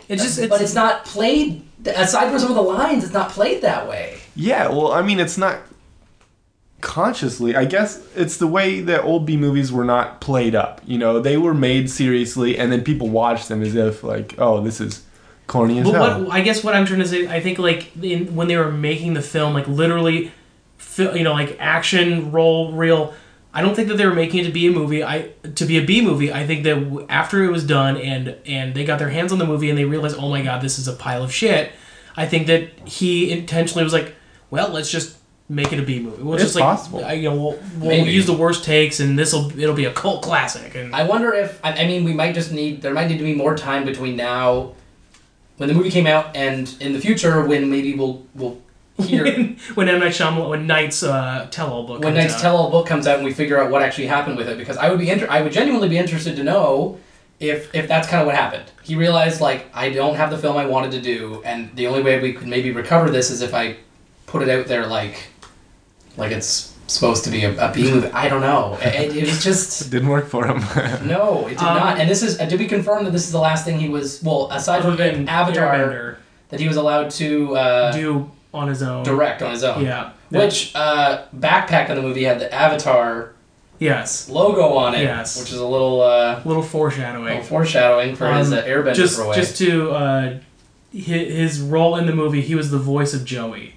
It's 0.09 0.23
just. 0.23 0.39
It's, 0.39 0.49
but 0.51 0.61
it's 0.61 0.75
not 0.75 1.05
played. 1.05 1.63
Aside 1.87 2.31
from 2.31 2.39
some 2.39 2.51
of 2.51 2.55
the 2.57 2.63
lines, 2.63 3.05
it's 3.05 3.13
not 3.13 3.31
played 3.31 3.63
that 3.63 3.89
way. 3.89 4.19
Yeah, 4.37 4.69
well, 4.69 4.93
I 4.93 5.03
mean, 5.03 5.21
it's 5.21 5.37
not 5.39 5.59
consciously. 6.81 7.57
I 7.57 7.65
guess 7.65 8.03
it's 8.15 8.37
the 8.37 8.47
way 8.47 8.81
that 8.81 9.03
old 9.05 9.27
B 9.27 9.37
movies 9.37 9.73
were 9.73 9.85
not 9.85 10.21
played 10.21 10.55
up. 10.55 10.81
You 10.87 10.99
know, 10.99 11.21
they 11.21 11.37
were 11.37 11.55
made 11.55 11.91
seriously, 11.91 12.59
and 12.59 12.71
then 12.71 12.83
people 12.83 13.09
watched 13.09 13.49
them 13.49 13.63
as 13.63 13.75
if 13.75 14.03
like, 14.05 14.35
oh, 14.39 14.61
this 14.61 14.81
is 14.81 15.03
corny 15.47 15.79
as 15.79 15.85
But 15.91 15.95
hell. 15.95 16.25
what 16.25 16.33
I 16.33 16.41
guess 16.43 16.63
what 16.65 16.75
I'm 16.75 16.85
trying 16.87 17.01
to 17.01 17.09
say, 17.09 17.27
I 17.29 17.41
think 17.41 17.59
like 17.59 17.97
in, 18.03 18.35
when 18.35 18.49
they 18.49 18.57
were 18.57 18.71
making 18.73 19.15
the 19.15 19.23
film, 19.23 19.55
like 19.55 19.67
literally, 19.69 20.27
fi- 20.27 20.33
you 20.99 21.23
know, 21.23 21.33
like 21.33 21.57
action 21.61 22.33
roll 22.33 22.73
reel. 22.73 23.15
I 23.53 23.63
don't 23.63 23.77
think 23.77 23.89
that 23.89 23.97
they 23.97 24.07
were 24.07 24.15
making 24.15 24.41
it 24.41 24.45
to 24.45 24.53
be 24.53 24.67
a 24.67 24.71
movie. 24.71 25.05
I 25.05 25.31
to 25.55 25.65
be 25.65 25.79
a 25.79 25.85
B 25.85 26.01
movie. 26.03 26.33
I 26.33 26.47
think 26.47 26.65
that 26.65 27.07
after 27.09 27.45
it 27.45 27.51
was 27.51 27.65
done 27.65 27.97
and 27.97 28.37
and 28.47 28.75
they 28.75 28.85
got 28.85 28.99
their 28.99 29.11
hands 29.11 29.33
on 29.33 29.39
the 29.39 29.47
movie 29.47 29.71
and 29.71 29.79
they 29.79 29.85
realized, 29.85 30.17
oh 30.19 30.29
my 30.29 30.43
god, 30.43 30.61
this 30.61 30.79
is 30.79 30.89
a 30.89 30.93
pile 30.93 31.23
of 31.23 31.33
shit. 31.33 31.73
I 32.17 32.27
think 32.27 32.47
that 32.47 32.71
he 32.87 33.31
intentionally 33.31 33.85
was 33.85 33.93
like, 33.93 34.15
well, 34.51 34.69
let's 34.69 34.91
just 34.91 35.17
make 35.49 35.73
it 35.73 35.79
a 35.79 35.83
B 35.83 36.01
movie. 36.01 36.23
We'll 36.23 36.35
It's 36.35 36.45
just 36.45 36.55
like, 36.55 36.63
possible. 36.63 37.05
I, 37.05 37.15
you 37.15 37.31
know, 37.31 37.37
we'll, 37.37 37.59
we'll 37.79 38.07
use 38.07 38.27
the 38.27 38.33
worst 38.33 38.65
takes 38.65 39.01
and 39.01 39.19
this 39.19 39.33
will 39.33 39.57
it'll 39.59 39.75
be 39.75 39.85
a 39.85 39.93
cult 39.93 40.23
classic. 40.23 40.75
And 40.75 40.95
I 40.95 41.05
wonder 41.05 41.33
if 41.33 41.61
I, 41.65 41.73
I 41.73 41.87
mean 41.87 42.05
we 42.05 42.13
might 42.13 42.35
just 42.35 42.51
need 42.51 42.83
there 42.83 42.95
might 42.95 43.09
need 43.09 43.19
to 43.19 43.25
be 43.25 43.35
more 43.35 43.57
time 43.57 43.85
between 43.85 44.17
now 44.17 44.75
when 45.59 45.69
the 45.69 45.75
movie 45.75 45.91
came 45.91 46.07
out 46.07 46.35
and 46.35 46.75
in 46.81 46.93
the 46.93 47.01
future 47.01 47.45
when 47.47 47.71
maybe 47.71 47.95
we'll 47.95 48.25
we'll 48.35 48.53
hear 48.53 48.64
when, 48.97 49.57
when 49.75 49.89
M 49.89 50.01
Night 50.01 50.13
Shyamalan, 50.13 50.49
when 50.51 50.67
Night's 50.67 51.03
uh, 51.03 51.49
tell-all 51.51 51.87
book, 51.87 52.01
when 52.03 52.15
comes 52.15 52.25
Night's 52.25 52.35
out. 52.35 52.41
tell-all 52.41 52.71
book 52.71 52.87
comes 52.87 53.07
out 53.07 53.17
and 53.17 53.25
we 53.25 53.33
figure 53.33 53.61
out 53.63 53.71
what 53.71 53.83
actually 53.83 54.07
happened 54.07 54.37
with 54.37 54.49
it 54.49 54.59
because 54.59 54.77
I 54.77 54.89
would 54.91 54.99
be 54.99 55.11
inter- 55.11 55.27
I 55.29 55.43
would 55.43 55.53
genuinely 55.53 55.89
be 55.89 55.99
interested 55.99 56.37
to 56.37 56.45
know 56.45 56.99
if 57.41 57.75
if 57.75 57.89
that's 57.89 58.07
kind 58.09 58.21
of 58.21 58.27
what 58.27 58.37
happened. 58.37 58.65
He 58.83 58.95
realized 58.95 59.41
like 59.41 59.67
I 59.75 59.91
don't 59.91 60.15
have 60.17 60.31
the 60.31 60.39
film 60.39 60.57
I 60.57 60.67
wanted 60.67 60.93
to 60.93 61.01
do 61.01 61.43
and 61.45 61.75
the 61.75 61.87
only 61.89 62.03
way 62.03 62.21
we 62.21 62.33
could 62.33 62.47
maybe 62.47 62.71
recover 62.71 63.11
this 63.11 63.31
is 63.31 63.43
if 63.43 63.53
I 63.55 63.77
put 64.27 64.43
it 64.43 64.49
out 64.49 64.67
there 64.67 64.87
like 64.87 65.25
like 66.17 66.31
it's 66.31 66.73
supposed 66.87 67.25
to 67.25 67.31
be 67.31 67.45
a, 67.45 67.51
a 67.71 67.73
B 67.73 67.83
movie. 67.93 68.09
I 68.13 68.29
don't 68.29 68.43
know. 68.43 68.79
It, 68.81 69.17
it 69.17 69.25
was 69.25 69.43
just 69.43 69.83
It 69.87 69.91
didn't 69.91 70.09
work 70.09 70.29
for 70.29 70.47
him. 70.47 70.61
no, 71.09 71.47
it 71.49 71.59
did 71.59 71.63
Um, 71.63 71.77
not. 71.79 71.99
And 71.99 72.09
this 72.09 72.23
is 72.23 72.39
uh, 72.39 72.45
did 72.47 72.61
we 72.61 72.67
confirm 72.69 73.05
that 73.05 73.11
this 73.13 73.25
is 73.27 73.33
the 73.33 73.41
last 73.41 73.65
thing 73.65 73.81
he 73.81 73.89
was 73.89 74.23
well 74.23 74.49
aside 74.53 74.83
from 74.83 74.97
than 74.97 75.29
Avatar 75.29 75.67
Airbender, 75.75 76.17
that 76.51 76.61
he 76.61 76.69
was 76.69 76.77
allowed 76.77 77.11
to 77.13 77.57
uh, 77.57 77.91
do 77.93 78.31
on 78.55 78.69
his 78.69 78.83
own. 78.83 79.03
direct 79.05 79.43
on 79.43 79.51
his 79.51 79.65
own. 79.65 79.85
Yeah. 79.85 80.11
Which 80.31 80.73
uh, 80.75 81.25
backpack 81.37 81.91
in 81.91 81.97
the 81.97 82.03
movie 82.03 82.25
had 82.25 82.39
the 82.41 82.53
Avatar 82.53 83.33
Yes. 83.79 84.29
logo 84.29 84.75
on 84.75 84.95
it, 84.95 85.03
Yes. 85.03 85.39
which 85.39 85.53
is 85.53 85.59
a 85.59 85.67
little, 85.67 86.01
uh, 86.01 86.41
Little 86.45 86.63
foreshadowing. 86.63 87.25
little 87.27 87.43
foreshadowing 87.43 88.15
for 88.17 88.33
his 88.33 88.53
Um, 88.53 88.59
uh, 88.59 88.63
Airbender 88.63 88.95
just 88.95 89.17
throwaway. 89.17 89.37
just 89.37 89.59
to 89.59 89.91
uh, 89.91 90.35
his, 90.93 91.33
his 91.35 91.61
role 91.61 91.97
in 91.97 92.07
the 92.07 92.15
movie, 92.15 92.41
he 92.41 92.55
was 92.55 92.71
the 92.71 92.79
voice 92.79 93.13
of 93.15 93.25
Joey. 93.25 93.75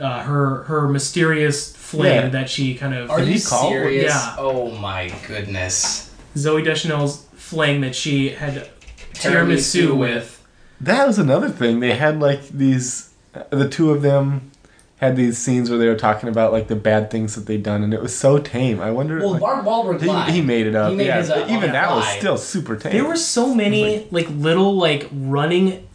Uh, 0.00 0.22
her 0.22 0.62
her 0.64 0.86
mysterious 0.88 1.74
flame 1.74 2.24
Yeah. 2.24 2.28
that 2.28 2.48
she 2.48 2.74
kind 2.76 2.94
of 2.94 3.10
Are 3.10 3.18
Did 3.18 3.28
you 3.28 3.34
he 3.34 3.40
call? 3.40 3.68
serious? 3.68 4.04
Yeah. 4.14 4.36
Oh 4.38 4.70
my 4.76 5.12
goodness. 5.26 6.12
Zooey 6.36 6.62
Deschanel's 6.64 7.24
flame 7.34 7.80
that 7.80 7.96
she 7.96 8.28
had 8.28 8.68
Tiramisu 9.14 9.88
tiramisu 9.90 9.96
with. 9.98 10.46
that 10.80 11.04
was 11.04 11.18
another 11.18 11.48
thing. 11.48 11.80
They 11.80 11.94
had 11.94 12.20
like 12.20 12.48
these, 12.50 13.07
the 13.50 13.68
two 13.68 13.90
of 13.90 14.02
them 14.02 14.50
had 14.98 15.14
these 15.14 15.38
scenes 15.38 15.70
where 15.70 15.78
they 15.78 15.86
were 15.86 15.94
talking 15.96 16.28
about 16.28 16.52
like 16.52 16.68
the 16.68 16.76
bad 16.76 17.10
things 17.10 17.34
that 17.36 17.46
they'd 17.46 17.62
done, 17.62 17.82
and 17.82 17.94
it 17.94 18.02
was 18.02 18.16
so 18.16 18.38
tame. 18.38 18.80
I 18.80 18.90
wonder. 18.90 19.18
Well, 19.18 19.32
like, 19.32 19.40
Mark 19.40 19.64
Wahlberg 19.64 20.04
lied. 20.04 20.30
he, 20.30 20.36
he 20.36 20.42
made 20.42 20.66
it 20.66 20.74
up. 20.74 20.90
He 20.90 20.96
made 20.96 21.06
yeah, 21.06 21.18
his, 21.18 21.30
uh, 21.30 21.40
but 21.40 21.50
even 21.50 21.70
on 21.70 21.72
that 21.72 21.90
was 21.94 22.06
still 22.08 22.36
super 22.36 22.76
tame. 22.76 22.92
There 22.92 23.04
were 23.04 23.16
so 23.16 23.54
many 23.54 24.08
like 24.10 24.28
little 24.30 24.74
like 24.74 25.08
running 25.12 25.86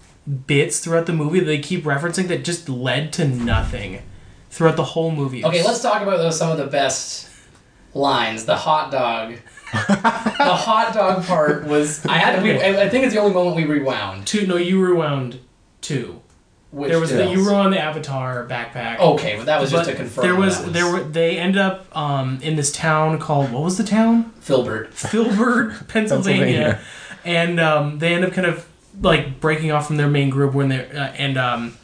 bits 0.47 0.79
throughout 0.79 1.05
the 1.05 1.13
movie 1.13 1.39
that 1.39 1.45
they 1.45 1.59
keep 1.59 1.83
referencing 1.83 2.29
that 2.29 2.45
just 2.45 2.69
led 2.69 3.11
to 3.13 3.27
nothing 3.27 4.01
throughout 4.49 4.77
the 4.77 4.85
whole 4.85 5.11
movie. 5.11 5.43
Okay, 5.43 5.63
let's 5.63 5.81
talk 5.81 6.01
about 6.01 6.17
those, 6.17 6.37
some 6.37 6.51
of 6.51 6.57
the 6.57 6.67
best 6.67 7.29
lines. 7.93 8.45
The 8.45 8.55
hot 8.55 8.89
dog. 8.91 9.35
the 9.73 10.55
hot 10.55 10.93
dog 10.93 11.25
part 11.25 11.65
was. 11.65 12.05
I 12.05 12.19
had. 12.19 12.41
We, 12.41 12.51
I 12.61 12.83
I 12.83 12.89
think 12.89 13.03
it's 13.03 13.13
the 13.13 13.19
only 13.19 13.33
moment 13.33 13.57
we 13.57 13.65
rewound. 13.65 14.27
two. 14.27 14.47
No, 14.47 14.55
you 14.55 14.81
rewound 14.81 15.39
two. 15.81 16.21
Which 16.73 16.89
there 16.89 16.99
was 16.99 17.11
the, 17.11 17.29
you 17.29 17.45
were 17.45 17.53
on 17.53 17.69
the 17.69 17.79
Avatar 17.79 18.47
backpack. 18.47 18.97
Okay, 18.97 19.37
but 19.37 19.45
that 19.45 19.61
was 19.61 19.69
just 19.69 19.85
But 19.85 19.91
to 19.91 19.95
confirm. 19.95 20.23
There 20.23 20.35
was, 20.35 20.57
that 20.57 20.63
was 20.63 20.73
there 20.73 20.91
were 20.91 21.03
they 21.03 21.37
ended 21.37 21.61
up 21.61 21.85
um, 21.95 22.39
in 22.41 22.55
this 22.55 22.71
town 22.71 23.19
called 23.19 23.51
what 23.51 23.61
was 23.61 23.77
the 23.77 23.83
town? 23.83 24.31
Filbert. 24.39 24.91
Filbert, 24.91 25.87
Pennsylvania, 25.87 26.79
Pennsylvania. 26.79 26.81
and 27.23 27.59
um, 27.59 27.99
they 27.99 28.15
end 28.15 28.25
up 28.25 28.33
kind 28.33 28.47
of 28.47 28.67
like 28.99 29.39
breaking 29.39 29.71
off 29.71 29.85
from 29.85 29.97
their 29.97 30.07
main 30.07 30.31
group 30.31 30.55
when 30.55 30.69
they 30.69 30.89
uh, 30.89 31.09
and 31.09 31.37
um, 31.37 31.77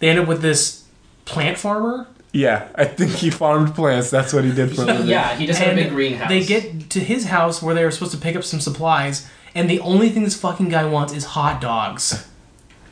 they 0.00 0.10
end 0.10 0.18
up 0.18 0.28
with 0.28 0.42
this 0.42 0.84
plant 1.24 1.56
farmer. 1.56 2.06
Yeah, 2.32 2.68
I 2.74 2.84
think 2.84 3.12
he 3.12 3.30
farmed 3.30 3.74
plants. 3.74 4.10
That's 4.10 4.34
what 4.34 4.44
he 4.44 4.52
did 4.52 4.76
for 4.76 4.82
a 4.82 4.86
living. 4.86 5.06
Yeah, 5.06 5.34
he 5.36 5.46
just 5.46 5.58
had 5.58 5.72
a 5.72 5.74
big 5.74 5.88
greenhouse. 5.90 6.28
They 6.28 6.44
get 6.44 6.90
to 6.90 7.00
his 7.00 7.24
house 7.26 7.62
where 7.62 7.74
they 7.74 7.84
were 7.84 7.90
supposed 7.92 8.12
to 8.12 8.18
pick 8.18 8.36
up 8.36 8.44
some 8.44 8.60
supplies, 8.60 9.26
and 9.54 9.70
the 9.70 9.80
only 9.80 10.10
thing 10.10 10.24
this 10.24 10.38
fucking 10.38 10.68
guy 10.68 10.84
wants 10.84 11.14
is 11.14 11.24
hot 11.24 11.62
dogs. 11.62 12.28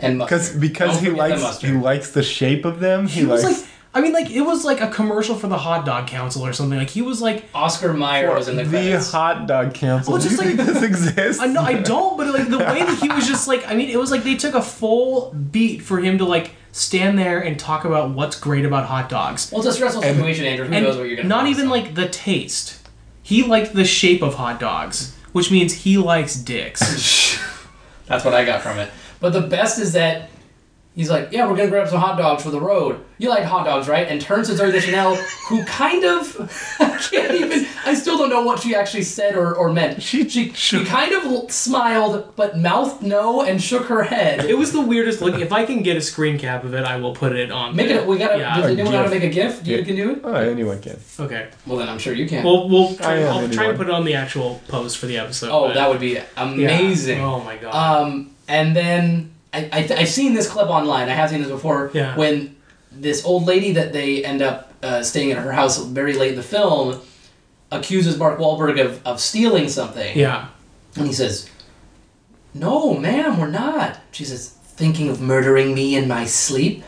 And 0.03 0.19
Because 0.19 0.55
because 0.57 0.95
Don't 0.97 1.05
he 1.05 1.11
forget 1.11 1.13
the 1.29 1.31
likes 1.31 1.43
mustard. 1.43 1.71
he 1.71 1.77
likes 1.77 2.11
the 2.11 2.23
shape 2.23 2.65
of 2.65 2.81
them. 2.81 3.07
He, 3.07 3.21
He 3.21 3.27
was 3.27 3.43
likes 3.45 3.61
like, 3.61 3.69
I 3.95 4.01
mean, 4.01 4.13
like 4.15 4.31
it 4.31 4.41
was 4.41 4.65
like 4.65 4.81
a 4.81 4.89
commercial 4.89 5.35
for 5.35 5.49
the 5.49 5.59
hot 5.59 5.85
dog 5.85 6.07
council 6.07 6.45
or 6.47 6.53
something. 6.55 6.79
Like 6.79 6.89
he 6.91 7.03
was 7.03 7.21
like, 7.21 7.45
Oscar 7.55 7.93
Mayer 7.93 8.35
was 8.35 8.49
in 8.49 8.57
the 8.57 8.65
the 8.65 8.71
credits. 8.71 9.13
hot 9.13 9.47
dog 9.47 9.75
council. 9.75 10.13
Well, 10.15 10.23
just 10.23 10.39
like- 10.39 10.57
this 10.57 10.83
exists? 10.83 11.43
I 11.43 11.47
know 11.47 11.61
I 11.63 11.75
don't, 11.75 12.17
but 12.17 12.27
like 12.33 12.49
the 12.49 12.59
way 12.59 12.83
that 12.83 12.99
he 13.01 13.09
was 13.09 13.27
just 13.29 13.49
like, 13.49 13.67
I 13.69 13.75
mean, 13.75 13.91
it 13.91 13.99
was 13.99 14.11
like 14.11 14.25
they 14.25 14.35
took 14.37 14.55
a 14.55 14.63
full 14.63 15.33
beat 15.35 15.83
for 15.83 15.99
him 16.01 16.17
to 16.19 16.25
like 16.25 16.53
stand 16.73 17.19
there 17.19 17.39
and 17.41 17.59
talk 17.61 17.85
about 17.85 18.11
what's 18.13 18.41
great 18.41 18.65
about 18.65 18.87
hot 18.87 19.11
dogs, 19.11 19.51
well, 19.53 19.61
it's 19.61 19.69
a 19.69 19.73
stressful 19.75 20.03
And- 20.03 20.17
situation, 20.17 20.47
Andrew. 20.47 20.67
Who 20.67 20.73
and 20.73 20.85
knows 20.87 20.97
what 20.97 21.07
you're 21.07 21.17
gonna 21.17 21.29
not 21.29 21.47
even 21.49 21.65
on. 21.67 21.71
like 21.71 21.95
the 21.95 22.09
taste. 22.09 22.79
He 23.23 23.43
liked 23.45 23.75
the 23.75 23.85
shape 23.85 24.23
of 24.23 24.35
hot 24.37 24.59
dogs, 24.59 25.15
which 25.33 25.51
means 25.51 25.73
he 25.75 25.99
likes 25.99 26.35
dicks. 26.35 26.81
That's 28.07 28.25
what 28.25 28.33
I 28.35 28.45
got 28.45 28.63
from 28.63 28.79
it. 28.79 28.91
But 29.23 29.33
the 29.33 29.41
best 29.41 29.79
is 29.79 29.93
that 29.95 30.29
he's 30.95 31.09
like, 31.09 31.29
"Yeah, 31.33 31.49
we're 31.49 31.57
gonna 31.57 31.71
grab 31.71 31.89
some 31.89 32.01
hot 32.01 32.19
dogs 32.19 32.43
for 32.43 32.51
the 32.51 32.61
road. 32.61 33.01
You 33.19 33.31
like 33.31 33.45
hot 33.45 33.65
dogs, 33.65 33.89
right?" 33.89 34.07
And 34.09 34.21
turns 34.21 34.49
to 34.49 34.55
Zooey 34.55 34.73
Deschanel, 34.73 35.15
who 35.49 35.65
kind 35.65 36.05
of 36.05 36.37
I 36.81 36.99
can't 36.99 37.33
even. 37.35 37.67
I 37.85 37.95
still 37.95 38.17
don't 38.19 38.31
know 38.31 38.43
what 38.43 38.61
she 38.61 38.75
actually 38.75 39.03
said 39.05 39.37
or, 39.37 39.55
or 39.55 39.73
meant. 39.73 40.03
She- 40.03 40.29
she 40.29 40.51
she 40.51 40.79
she- 40.79 40.85
kind 40.85 41.13
of 41.13 41.51
smiled, 41.53 42.33
but 42.37 42.59
mouthed 42.59 43.03
no 43.03 43.43
and 43.43 43.63
shook 43.63 43.87
her 43.87 44.03
head. 44.03 44.45
it 44.45 44.57
was 44.59 44.73
the 44.73 44.81
weirdest 44.81 45.21
look. 45.23 45.41
If 45.41 45.53
I 45.53 45.65
can 45.65 45.83
get 45.83 45.97
a 45.97 46.01
screen 46.01 46.39
cap 46.39 46.65
of 46.65 46.75
it, 46.75 46.85
I 46.85 46.97
will 46.97 47.15
put 47.15 47.33
it 47.33 47.51
on. 47.53 47.75
Make 47.77 47.89
there. 47.89 48.01
it. 48.01 48.07
We 48.07 48.19
gotta. 48.19 48.39
Yeah. 48.39 48.57
Does 48.57 48.71
anyone 48.73 48.93
know 48.93 48.99
how 48.99 49.05
to 49.05 49.11
make 49.11 49.23
a 49.25 49.29
GIF? 49.29 49.67
You 49.67 49.77
Yeah. 49.79 49.85
can 49.85 49.97
do 49.97 50.11
it. 50.13 50.21
Oh, 50.25 50.35
anyone 50.35 50.81
can. 50.81 50.99
Okay. 51.21 51.49
Well, 51.67 51.79
then 51.79 51.89
I'm 51.89 51.99
sure 51.99 52.13
you 52.13 52.29
can. 52.29 52.45
Well, 52.45 52.69
we'll 52.69 52.95
try, 52.97 53.13
I 53.13 53.17
am 53.19 53.27
I'll 53.29 53.35
try 53.35 53.45
anyone. 53.47 53.69
and 53.71 53.79
put 53.79 53.87
it 53.89 53.93
on 53.93 54.05
the 54.05 54.15
actual 54.15 54.61
post 54.69 54.99
for 54.99 55.07
the 55.07 55.19
episode. 55.19 55.51
oh, 55.53 55.69
but- 55.69 55.75
that 55.75 55.89
would 55.89 56.01
be 56.01 56.11
yeah. 56.15 56.25
amazing. 56.37 57.21
Oh 57.21 57.41
my 57.41 57.57
god. 57.57 57.73
Um, 57.75 58.32
and 58.53 58.77
then 58.77 59.33
I, 59.53 59.61
I 59.73 59.79
I've 60.01 60.09
seen 60.09 60.35
this 60.35 60.49
clip 60.49 60.69
online. 60.69 61.09
I 61.09 61.15
have 61.15 61.31
seen 61.31 61.41
this 61.43 61.51
before. 61.51 61.91
Yeah. 61.95 62.15
When 62.17 62.55
this 62.93 63.25
old 63.25 63.47
lady 63.53 63.73
that 63.73 63.93
they 63.93 64.23
end 64.25 64.43
up 64.43 64.73
uh, 64.83 65.03
staying 65.03 65.33
at 65.33 65.39
her 65.39 65.53
house 65.53 65.79
very 65.83 66.13
late 66.15 66.31
in 66.31 66.37
the 66.37 66.43
film 66.57 67.01
accuses 67.71 68.19
Mark 68.19 68.39
Wahlberg 68.39 68.79
of, 68.85 69.01
of 69.07 69.19
stealing 69.21 69.69
something. 69.69 70.13
yeah. 70.17 70.49
And 70.97 71.07
he 71.07 71.13
says, 71.15 71.49
"No, 72.55 72.95
ma'am, 72.99 73.39
we're 73.41 73.49
not." 73.51 73.99
She 74.13 74.25
says, 74.25 74.51
"Thinking 74.77 75.09
of 75.09 75.21
murdering 75.21 75.75
me 75.75 75.97
in 75.97 76.07
my 76.07 76.27
sleep." 76.27 76.85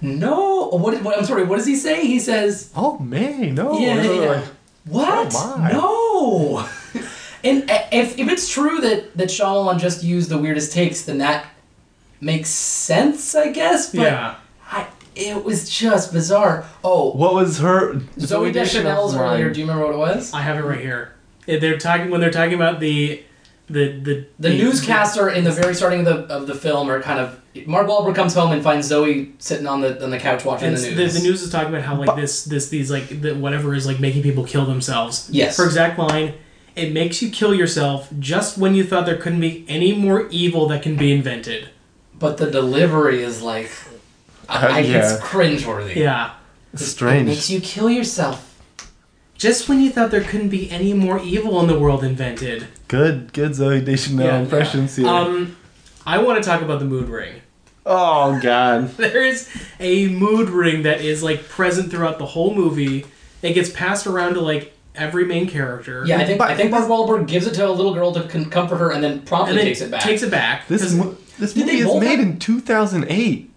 No. 0.00 0.68
What, 0.72 1.02
what? 1.02 1.18
I'm 1.18 1.24
sorry. 1.24 1.44
What 1.44 1.56
does 1.58 1.66
he 1.66 1.76
say? 1.76 2.06
He 2.06 2.18
says, 2.18 2.72
Oh 2.74 2.98
man, 2.98 3.54
no. 3.54 3.78
yeah, 3.78 4.02
yeah. 4.02 4.10
like- 4.30 4.44
What? 4.86 5.32
Oh, 5.36 6.64
no. 6.66 6.68
And 7.44 7.70
uh, 7.70 7.78
if, 7.90 8.18
if 8.18 8.28
it's 8.28 8.48
true 8.48 8.80
that 8.80 9.16
that 9.16 9.28
Shyamalan 9.28 9.78
just 9.80 10.02
used 10.04 10.28
the 10.30 10.38
weirdest 10.38 10.72
takes, 10.72 11.02
then 11.02 11.18
that 11.18 11.46
makes 12.20 12.48
sense, 12.48 13.34
I 13.34 13.50
guess. 13.50 13.90
But 13.92 14.02
Yeah. 14.02 14.34
I, 14.70 14.86
it 15.16 15.44
was 15.44 15.68
just 15.68 16.12
bizarre. 16.12 16.66
Oh, 16.84 17.12
What 17.12 17.34
was 17.34 17.58
her 17.58 17.94
Zooey 18.18 18.52
Deschanel's 18.52 19.14
line? 19.14 19.32
earlier. 19.34 19.50
Do 19.50 19.60
you 19.60 19.66
remember 19.66 19.86
what 19.86 19.94
it 19.94 19.98
was? 19.98 20.32
I 20.32 20.40
have 20.42 20.56
it 20.56 20.62
right 20.62 20.80
here. 20.80 21.14
They're 21.46 21.78
talking 21.78 22.10
when 22.10 22.20
they're 22.20 22.30
talking 22.30 22.54
about 22.54 22.78
the 22.80 23.22
the 23.68 23.98
the 24.00 24.26
The 24.38 24.56
newscaster 24.56 25.28
in 25.28 25.44
the 25.44 25.50
very 25.50 25.74
starting 25.74 26.06
of 26.06 26.28
the 26.28 26.34
of 26.34 26.46
the 26.46 26.54
film, 26.54 26.88
are 26.88 27.02
kind 27.02 27.18
of 27.20 27.40
Mark 27.66 27.86
Wahlberg 27.88 28.14
comes 28.14 28.32
home 28.34 28.52
and 28.52 28.62
finds 28.62 28.90
Zooey 28.90 29.32
sitting 29.38 29.66
on 29.66 29.80
the 29.80 30.02
on 30.02 30.10
the 30.10 30.18
couch 30.18 30.44
watching 30.44 30.68
And 30.68 30.76
the 30.76 30.90
the, 30.90 30.94
news. 30.94 31.14
the 31.14 31.28
news 31.28 31.42
is 31.42 31.50
talking 31.50 31.68
about 31.70 31.82
how 31.82 31.96
like 31.96 32.14
this 32.16 32.44
this 32.44 32.68
these 32.68 32.90
like 32.90 33.20
the, 33.20 33.34
whatever 33.34 33.74
is 33.74 33.86
like 33.86 33.98
making 34.00 34.22
people 34.22 34.44
kill 34.44 34.64
themselves. 34.66 35.28
Yes. 35.32 35.56
For 35.56 35.64
exact 35.64 35.98
line, 35.98 36.34
it 36.76 36.92
makes 36.92 37.22
you 37.22 37.30
kill 37.30 37.54
yourself 37.54 38.08
just 38.18 38.58
when 38.58 38.74
you 38.74 38.84
thought 38.84 39.06
there 39.06 39.16
couldn't 39.16 39.40
be 39.40 39.64
any 39.68 39.92
more 39.94 40.28
evil 40.30 40.66
that 40.68 40.82
can 40.82 40.96
be 40.96 41.12
invented. 41.12 41.68
But 42.18 42.38
the 42.38 42.50
delivery 42.50 43.22
is 43.22 43.42
like, 43.42 43.70
I, 44.48 44.66
Uh, 44.66 44.72
I, 44.74 44.78
yeah. 44.80 44.98
it's 44.98 45.20
cringeworthy. 45.22 45.96
Yeah. 45.96 46.34
It 46.72 46.78
Strange. 46.80 47.22
It 47.22 47.32
makes 47.32 47.50
you 47.50 47.60
kill 47.60 47.90
yourself. 47.90 48.48
Just 49.34 49.68
when 49.68 49.80
you 49.80 49.90
thought 49.90 50.10
there 50.10 50.22
couldn't 50.22 50.50
be 50.50 50.70
any 50.70 50.92
more 50.94 51.20
evil 51.20 51.60
in 51.60 51.66
the 51.66 51.78
world 51.78 52.04
invented. 52.04 52.68
Good, 52.88 53.32
good 53.32 53.52
Zooey 53.52 53.84
Deschanel 53.84 54.24
Yeah, 54.26 54.38
impressions 54.38 54.94
here. 54.96 55.08
Um, 55.08 55.56
I 56.06 56.18
want 56.18 56.42
to 56.42 56.48
talk 56.48 56.62
about 56.62 56.78
the 56.78 56.84
mood 56.84 57.08
ring. 57.08 57.34
oh 57.84 58.38
god. 58.40 58.90
There 58.96 59.24
is 59.24 59.48
a 59.80 60.06
mood 60.08 60.48
ring 60.48 60.82
that 60.84 61.00
is 61.00 61.22
like 61.22 61.48
present 61.48 61.90
throughout 61.90 62.18
the 62.18 62.26
whole 62.26 62.54
movie. 62.54 63.04
It 63.42 63.54
gets 63.54 63.70
passed 63.70 64.06
around 64.06 64.34
to 64.34 64.40
like 64.40 64.71
every 64.94 65.24
main 65.24 65.48
character. 65.48 66.04
Yeah, 66.06 66.18
I 66.18 66.24
think 66.24 66.38
But- 66.38 66.50
I 66.50 66.54
think 66.56 66.70
Mark 66.70 66.86
Wahlberg 66.86 67.26
gives 67.26 67.46
it 67.46 67.54
to 67.54 67.68
a 67.68 67.70
little 67.70 67.94
girl 67.94 68.12
to 68.12 68.22
con- 68.24 68.46
comfort 68.50 68.76
her, 68.76 68.90
and 68.90 69.02
then 69.02 69.20
promptly 69.20 69.50
and 69.52 69.58
then 69.58 69.66
takes 69.66 69.80
it 69.80 69.90
back. 69.90 70.00
Takes 70.02 70.22
it 70.22 70.30
back. 70.30 70.68
This 70.68 70.82
'cause- 70.82 70.94
mo- 70.94 71.16
this 71.38 71.56
movie 71.56 71.78
is 71.78 71.94
made 72.00 72.10
have- 72.10 72.20
in 72.20 72.38
2008. 72.38 73.48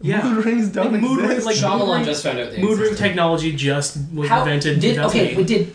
Yeah. 0.00 0.22
Mood 0.22 0.44
rings 0.44 0.68
don't 0.68 0.92
Like, 0.92 1.00
mood 1.00 1.20
exist. 1.24 1.46
rings, 1.46 1.62
like, 1.62 1.72
Shyamalan 1.72 2.04
just 2.04 2.22
found 2.22 2.38
out. 2.38 2.50
they 2.50 2.60
mood 2.60 2.78
ring 2.78 2.94
technology 2.94 3.52
just 3.52 3.96
was 4.12 4.28
How 4.28 4.40
invented 4.42 4.80
did 4.80 4.94
2008. 4.96 5.22
okay? 5.26 5.34
But 5.34 5.46
did 5.46 5.72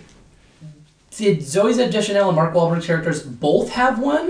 did 1.17 1.39
Zooey 1.39 1.91
Deschanel 1.91 2.27
and 2.29 2.35
Mark 2.35 2.53
Wahlberg 2.53 2.83
characters 2.83 3.21
both 3.21 3.69
have 3.71 3.97
one? 3.99 4.29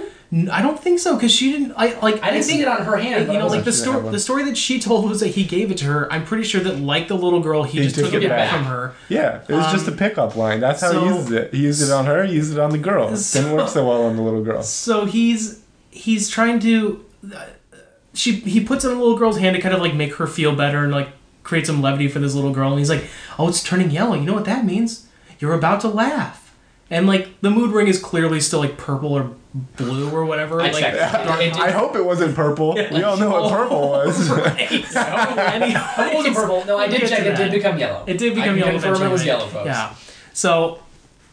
I 0.52 0.62
don't 0.62 0.80
think 0.80 1.00
so 1.00 1.16
because 1.16 1.32
she 1.32 1.52
didn't. 1.54 1.74
I 1.76 1.98
like. 2.02 2.22
I 2.22 2.30
didn't 2.30 2.44
see 2.46 2.62
it 2.62 2.68
on 2.68 2.84
her 2.86 2.98
hand. 2.98 3.32
You 3.34 3.40
know, 3.40 3.48
like 3.48 3.64
the 3.64 3.74
story. 3.74 4.12
The 4.12 4.20
story 4.20 4.44
that 4.44 4.56
she 4.58 4.80
told 4.88 5.10
was 5.10 5.22
that 5.22 5.30
he 5.30 5.44
gave 5.44 5.72
it 5.72 5.78
to 5.80 5.86
her. 5.86 6.12
I'm 6.14 6.24
pretty 6.24 6.44
sure 6.44 6.62
that, 6.62 6.78
like 6.80 7.08
the 7.08 7.16
little 7.16 7.40
girl, 7.40 7.64
he, 7.64 7.80
He 7.80 7.84
just 7.86 7.96
took 7.96 8.06
took, 8.12 8.14
it 8.16 8.24
it 8.26 8.30
back 8.30 8.52
from 8.54 8.66
her. 8.66 8.94
Yeah, 9.10 9.42
it 9.50 9.54
was 9.54 9.72
just 9.72 9.88
a 9.88 9.92
Um, 9.92 9.98
pickup 9.98 10.36
line. 10.36 10.60
That's 10.60 10.82
how 10.82 10.92
so- 10.92 11.02
he 11.02 11.08
uses 11.08 11.32
it. 11.32 11.54
He 11.54 11.62
used 11.64 11.82
it 11.82 11.92
on 11.92 12.06
her, 12.06 12.26
he 12.26 12.34
used 12.36 12.54
it 12.54 12.60
on 12.60 12.70
the 12.70 12.78
girl. 12.78 13.16
So- 13.16 13.40
didn't 13.42 13.56
work 13.58 13.70
so 13.70 13.88
well 13.88 14.04
on 14.04 14.16
the 14.18 14.22
little 14.22 14.44
girl. 14.44 14.62
So 14.62 15.06
he's 15.06 15.62
he's 15.90 16.30
trying 16.30 16.60
to. 16.60 17.04
uh, 17.34 17.46
She 18.14 18.34
he 18.34 18.60
puts 18.64 18.86
it 18.86 18.90
in 18.92 18.98
the 18.98 19.04
little 19.04 19.18
girl's 19.18 19.40
hand 19.40 19.56
to 19.56 19.62
kind 19.62 19.74
of 19.74 19.82
like 19.82 19.96
make 19.96 20.14
her 20.16 20.28
feel 20.28 20.56
better 20.56 20.84
and 20.84 20.92
like 20.92 21.10
create 21.44 21.66
some 21.66 21.82
levity 21.82 22.08
for 22.08 22.20
this 22.20 22.36
little 22.36 22.52
girl. 22.54 22.70
And 22.70 22.78
he's 22.78 22.90
like, 22.90 23.06
"Oh, 23.40 23.48
it's 23.48 23.64
turning 23.64 23.90
yellow. 23.90 24.14
You 24.14 24.26
know 24.26 24.36
what 24.36 24.46
that 24.46 24.64
means? 24.64 25.08
You're 25.40 25.54
about 25.56 25.82
to 25.82 25.88
laugh." 25.88 26.56
And 26.92 27.08
like 27.08 27.30
the 27.42 27.50
mood 27.50 27.72
ring 27.72 27.88
is 27.88 28.00
clearly 28.00 28.40
still 28.42 28.60
like 28.60 28.78
purple 28.78 29.14
or 29.14 29.32
blue 29.54 30.12
or 30.12 30.26
whatever. 30.26 30.62
I 30.62 30.66
like, 30.72 30.76
checked. 30.84 30.98
dark- 31.26 31.42
It 31.42 31.54
did- 31.54 31.62
I 31.62 31.72
hope 31.72 31.96
it 31.96 32.06
wasn't 32.06 32.36
purple. 32.36 32.76
we 32.76 33.02
all 33.04 33.18
know 33.18 33.30
what 33.32 33.52
purple 33.52 33.90
was. 33.90 34.30
Right. 34.30 34.72
Anyways, 34.72 35.76
It 35.98 36.16
wasn't 36.16 36.36
purple. 36.36 36.66
No, 36.66 36.78
I 36.78 36.88
did 36.88 37.08
check. 37.10 37.26
It 37.26 37.36
did 37.36 37.52
become 37.52 37.78
yellow. 37.80 38.04
It 38.08 38.18
did 38.18 38.36
become 38.36 38.50
can 38.56 38.58
yellow. 38.60 38.72
confirm 38.80 39.02
it 39.04 39.12
was 39.12 39.26
yellow, 39.26 39.48
folks. 39.48 39.66
Yeah. 39.66 39.94
So 40.34 40.80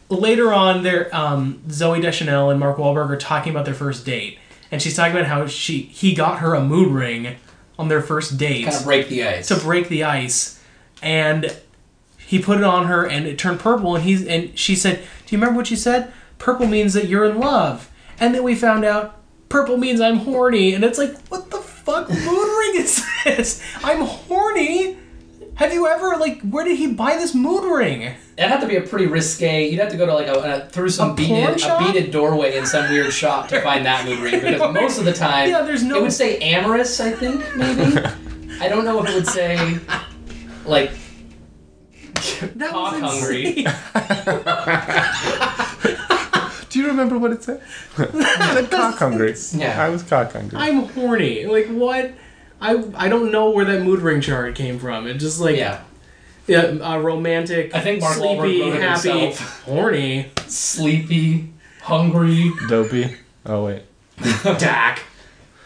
later 0.09 0.51
on, 0.53 0.83
there, 0.83 1.15
um, 1.15 1.61
Zooey 1.67 2.01
Deschanel 2.01 2.49
and 2.49 2.59
Mark 2.59 2.77
Wahlberg 2.77 3.09
are 3.09 3.17
talking 3.17 3.51
about 3.51 3.65
their 3.65 3.73
first 3.75 4.05
date, 4.05 4.39
and 4.71 4.81
she's 4.81 4.95
talking 4.95 5.15
about 5.15 5.27
how 5.27 5.45
she 5.47 5.81
he 5.83 6.13
got 6.15 6.39
her 6.39 6.55
a 6.55 6.61
mood 6.61 6.91
ring 6.91 7.35
on 7.77 7.87
their 7.89 8.01
first 8.01 8.37
date 8.37 8.63
Kind 8.65 8.75
of 8.77 8.83
break 8.83 9.07
the 9.09 9.23
ice. 9.27 9.47
to 9.49 9.55
break 9.55 9.89
the 9.89 10.03
ice, 10.03 10.59
and 11.03 11.55
he 12.17 12.39
put 12.41 12.57
it 12.57 12.63
on 12.63 12.87
her, 12.87 13.05
and 13.07 13.27
it 13.27 13.37
turned 13.37 13.59
purple, 13.59 13.95
and 13.95 14.03
he's 14.03 14.25
and 14.25 14.57
she 14.57 14.75
said, 14.75 14.97
"Do 15.25 15.35
you 15.35 15.39
remember 15.39 15.57
what 15.59 15.69
you 15.69 15.77
said? 15.77 16.11
Purple 16.39 16.65
means 16.67 16.93
that 16.93 17.07
you're 17.07 17.25
in 17.25 17.37
love." 17.39 17.91
And 18.19 18.33
then 18.33 18.43
we 18.43 18.55
found 18.55 18.83
out 18.85 19.19
purple 19.49 19.77
means 19.77 20.01
I'm 20.01 20.17
horny, 20.17 20.73
and 20.73 20.83
it's 20.83 20.97
like, 20.97 21.15
what 21.29 21.49
the 21.51 21.57
fuck 21.59 22.09
mood 22.09 22.17
ring 22.19 22.71
is 22.75 23.05
this? 23.23 23.63
I'm 23.83 24.01
horny. 24.01 24.97
Have 25.55 25.73
you 25.73 25.87
ever 25.87 26.17
like 26.17 26.39
where 26.41 26.63
did 26.63 26.77
he 26.77 26.93
buy 26.93 27.15
this 27.15 27.33
mood 27.33 27.63
ring? 27.63 28.01
It'd 28.37 28.51
have 28.51 28.61
to 28.61 28.67
be 28.67 28.75
a 28.75 28.81
pretty 28.81 29.07
risque. 29.07 29.67
You'd 29.69 29.79
have 29.79 29.89
to 29.89 29.97
go 29.97 30.05
to 30.05 30.13
like 30.13 30.27
a, 30.27 30.65
a 30.65 30.69
through 30.69 30.89
some 30.89 31.11
A 31.11 31.15
beaded 31.15 31.63
a 31.63 31.77
beaded 31.79 32.11
doorway 32.11 32.55
in 32.57 32.65
some 32.67 32.87
weird 32.91 33.11
shop 33.11 33.47
to 33.47 33.59
find 33.61 33.83
that 33.87 34.05
mood 34.05 34.19
ring 34.19 34.39
because 34.39 34.71
most 34.81 34.99
of 34.99 35.05
the 35.05 35.13
time, 35.13 35.49
Yeah, 35.49 35.63
there's 35.63 35.81
no- 35.81 35.97
It 35.97 36.01
would 36.03 36.13
say 36.13 36.37
amorous, 36.39 36.99
I 36.99 37.11
think 37.11 37.43
maybe. 37.55 37.97
I 38.61 38.67
don't 38.69 38.85
know 38.85 39.03
if 39.03 39.09
it 39.09 39.15
would 39.15 39.27
say 39.27 39.79
like 40.65 40.91
That 42.55 42.69
cock 42.69 43.01
was 43.01 43.01
hungry. 43.01 43.65
insane. 46.89 47.07
Do 47.07 47.15
you 47.15 47.17
remember 47.17 47.17
what 47.17 47.31
it 47.31 47.43
said? 47.43 47.61
I 47.97 48.53
said 48.55 48.71
cock 48.71 48.97
hungry. 48.97 49.35
Yeah. 49.53 49.81
I 49.83 49.89
was 49.89 50.03
cock 50.03 50.31
hungry. 50.33 50.57
I'm 50.59 50.83
horny. 50.89 51.45
Like 51.45 51.67
what? 51.67 52.11
I 52.61 52.83
I 52.95 53.07
don't 53.09 53.31
know 53.31 53.49
where 53.51 53.65
that 53.65 53.83
mood 53.83 53.99
ring 54.01 54.21
chart 54.21 54.55
came 54.55 54.79
from. 54.79 55.07
It 55.07 55.15
just 55.15 55.39
like 55.39 55.57
yeah, 55.57 55.81
yeah, 56.47 56.61
uh, 56.61 56.97
romantic. 56.97 57.73
I 57.75 57.81
think 57.81 58.01
Mark 58.01 58.17
Wahlberg 58.17 58.39
sleepy, 58.39 58.61
wrote 58.61 58.75
it 58.75 58.81
happy, 58.81 59.09
himself. 59.09 59.61
horny. 59.63 60.31
sleepy, 60.47 61.53
hungry. 61.81 62.51
Dopey. 62.67 63.15
Oh 63.45 63.65
wait. 63.65 63.83
Dak. 64.43 65.01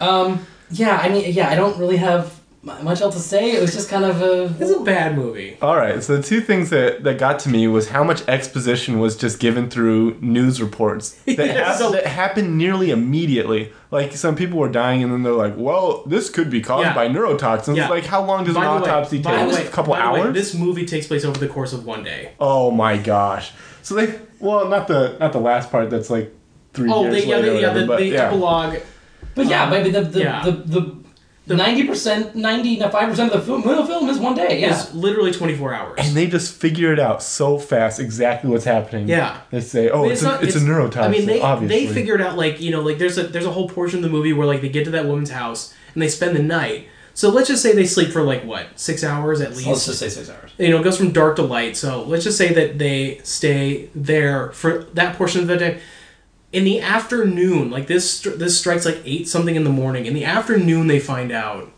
Um, 0.00 0.46
yeah, 0.70 0.96
I 0.98 1.08
mean, 1.08 1.32
yeah, 1.32 1.48
I 1.48 1.54
don't 1.54 1.78
really 1.78 1.96
have 1.96 2.26
mu- 2.26 2.41
much 2.64 3.00
else 3.00 3.14
to 3.16 3.20
say. 3.20 3.52
It 3.56 3.60
was 3.60 3.72
just 3.72 3.88
kind 3.90 4.04
of 4.04 4.22
a. 4.22 4.44
It's 4.60 4.70
a 4.70 4.80
bad 4.80 5.16
movie. 5.16 5.56
All 5.60 5.76
right. 5.76 6.02
So 6.02 6.16
the 6.16 6.22
two 6.22 6.40
things 6.40 6.70
that, 6.70 7.02
that 7.02 7.18
got 7.18 7.40
to 7.40 7.48
me 7.48 7.66
was 7.66 7.88
how 7.88 8.04
much 8.04 8.22
exposition 8.28 9.00
was 9.00 9.16
just 9.16 9.40
given 9.40 9.68
through 9.68 10.16
news 10.20 10.62
reports 10.62 11.10
that, 11.26 11.38
Yeah, 11.38 11.46
hap- 11.68 11.76
so- 11.76 11.90
that 11.90 12.06
happened 12.06 12.56
nearly 12.56 12.90
immediately. 12.90 13.72
Like 13.90 14.12
some 14.12 14.36
people 14.36 14.58
were 14.58 14.68
dying, 14.70 15.02
and 15.02 15.12
then 15.12 15.22
they're 15.22 15.32
like, 15.32 15.54
"Well, 15.56 16.02
this 16.06 16.30
could 16.30 16.48
be 16.50 16.60
caused 16.60 16.84
Yeah. 16.86 16.94
by 16.94 17.08
neurotoxins." 17.08 17.76
Yeah. 17.76 17.88
Like, 17.88 18.06
how 18.06 18.24
long 18.24 18.44
does 18.44 18.54
an 18.56 18.62
By 18.62 18.78
the 18.78 18.84
autopsy 18.84 19.20
by 19.20 19.36
take? 19.36 19.48
the 19.50 19.54
way- 19.56 19.66
a 19.66 19.70
couple 19.70 19.94
by 19.94 20.06
the 20.06 20.12
way, 20.12 20.20
hours. 20.20 20.34
this 20.34 20.54
movie 20.54 20.86
takes 20.86 21.06
place 21.08 21.24
over 21.24 21.38
the 21.38 21.48
course 21.48 21.72
of 21.72 21.84
one 21.84 22.02
day. 22.04 22.32
Oh 22.40 22.70
my 22.70 22.96
gosh! 22.96 23.52
So 23.82 23.94
they 23.96 24.18
well, 24.38 24.68
not 24.68 24.86
the 24.88 25.16
not 25.20 25.32
the 25.32 25.40
last 25.40 25.70
part. 25.70 25.90
That's 25.90 26.08
like 26.10 26.32
three 26.72 26.90
Oh, 26.90 27.02
years 27.02 27.22
the, 27.24 27.28
yeah, 27.28 27.36
later. 27.36 27.46
the, 27.50 27.50
or 27.50 27.60
yeah, 27.60 27.68
whatever, 27.68 27.80
the, 27.80 27.86
but 27.86 27.98
the 27.98 28.06
yeah. 28.06 28.22
epilogue. 28.28 28.78
But 29.34 29.46
yeah, 29.46 29.64
Um, 29.64 29.70
maybe 29.70 29.90
the 29.90 30.00
the, 30.02 30.20
yeah. 30.20 30.42
the 30.44 30.52
the 30.52 30.96
ninety 31.46 31.86
percent, 31.86 32.34
ninety 32.34 32.78
five 32.80 33.08
percent 33.08 33.32
of 33.32 33.40
the 33.40 33.46
film, 33.46 33.62
film 33.62 34.08
is 34.08 34.18
one 34.18 34.34
day. 34.34 34.60
Yeah. 34.60 34.70
It's 34.70 34.94
literally 34.94 35.32
24 35.32 35.74
hours. 35.74 35.98
And 35.98 36.16
they 36.16 36.26
just 36.26 36.54
figure 36.54 36.92
it 36.92 37.00
out 37.00 37.22
so 37.22 37.58
fast 37.58 38.00
exactly 38.00 38.50
what's 38.50 38.64
happening. 38.64 39.08
Yeah. 39.08 39.40
They 39.50 39.60
say, 39.60 39.90
oh, 39.90 40.00
I 40.00 40.02
mean, 40.02 40.12
it's, 40.12 40.22
a, 40.22 40.40
it's, 40.40 40.56
a 40.56 40.60
neurotoxin, 40.60 40.96
I 40.96 41.08
mean, 41.08 41.26
they 41.26 41.40
obviously. 41.40 41.86
they 41.86 41.92
figured 41.92 42.20
out 42.20 42.36
like 42.36 42.60
you 42.60 42.70
know 42.70 42.80
like 42.80 42.98
there's 42.98 43.18
a 43.18 43.24
there's 43.24 43.46
a 43.46 43.52
whole 43.52 43.68
portion 43.68 43.98
of 43.98 44.02
the 44.02 44.10
movie 44.10 44.32
where 44.32 44.46
like 44.46 44.60
they 44.60 44.68
get 44.68 44.84
to 44.84 44.90
that 44.92 45.06
woman's 45.06 45.30
house 45.30 45.74
and 45.94 46.02
they 46.02 46.08
spend 46.08 46.36
the 46.36 46.42
night. 46.42 46.88
So 47.14 47.28
let's 47.28 47.48
just 47.48 47.62
say 47.62 47.74
they 47.74 47.84
sleep 47.84 48.10
for 48.10 48.22
like 48.22 48.44
what 48.44 48.78
six 48.78 49.04
hours 49.04 49.40
at 49.40 49.50
least. 49.50 49.66
Let's 49.66 49.86
just 49.86 49.98
say 49.98 50.08
six 50.08 50.30
hours. 50.30 50.52
you 50.58 50.70
know, 50.70 50.80
it 50.80 50.84
goes 50.84 50.96
from 50.96 51.12
dark 51.12 51.36
to 51.36 51.42
light. 51.42 51.76
So 51.76 52.04
let's 52.04 52.24
just 52.24 52.38
say 52.38 52.52
that 52.54 52.78
they 52.78 53.20
stay 53.22 53.90
there 53.94 54.50
for 54.52 54.84
that 54.94 55.16
portion 55.16 55.42
of 55.42 55.46
the 55.46 55.56
day. 55.56 55.80
In 56.52 56.64
the 56.64 56.80
afternoon, 56.80 57.70
like 57.70 57.86
this, 57.86 58.20
this 58.20 58.58
strikes 58.58 58.84
like 58.84 59.00
eight 59.04 59.28
something 59.28 59.56
in 59.56 59.64
the 59.64 59.70
morning. 59.70 60.06
In 60.06 60.12
the 60.14 60.24
afternoon, 60.24 60.86
they 60.86 61.00
find 61.00 61.32
out 61.32 61.70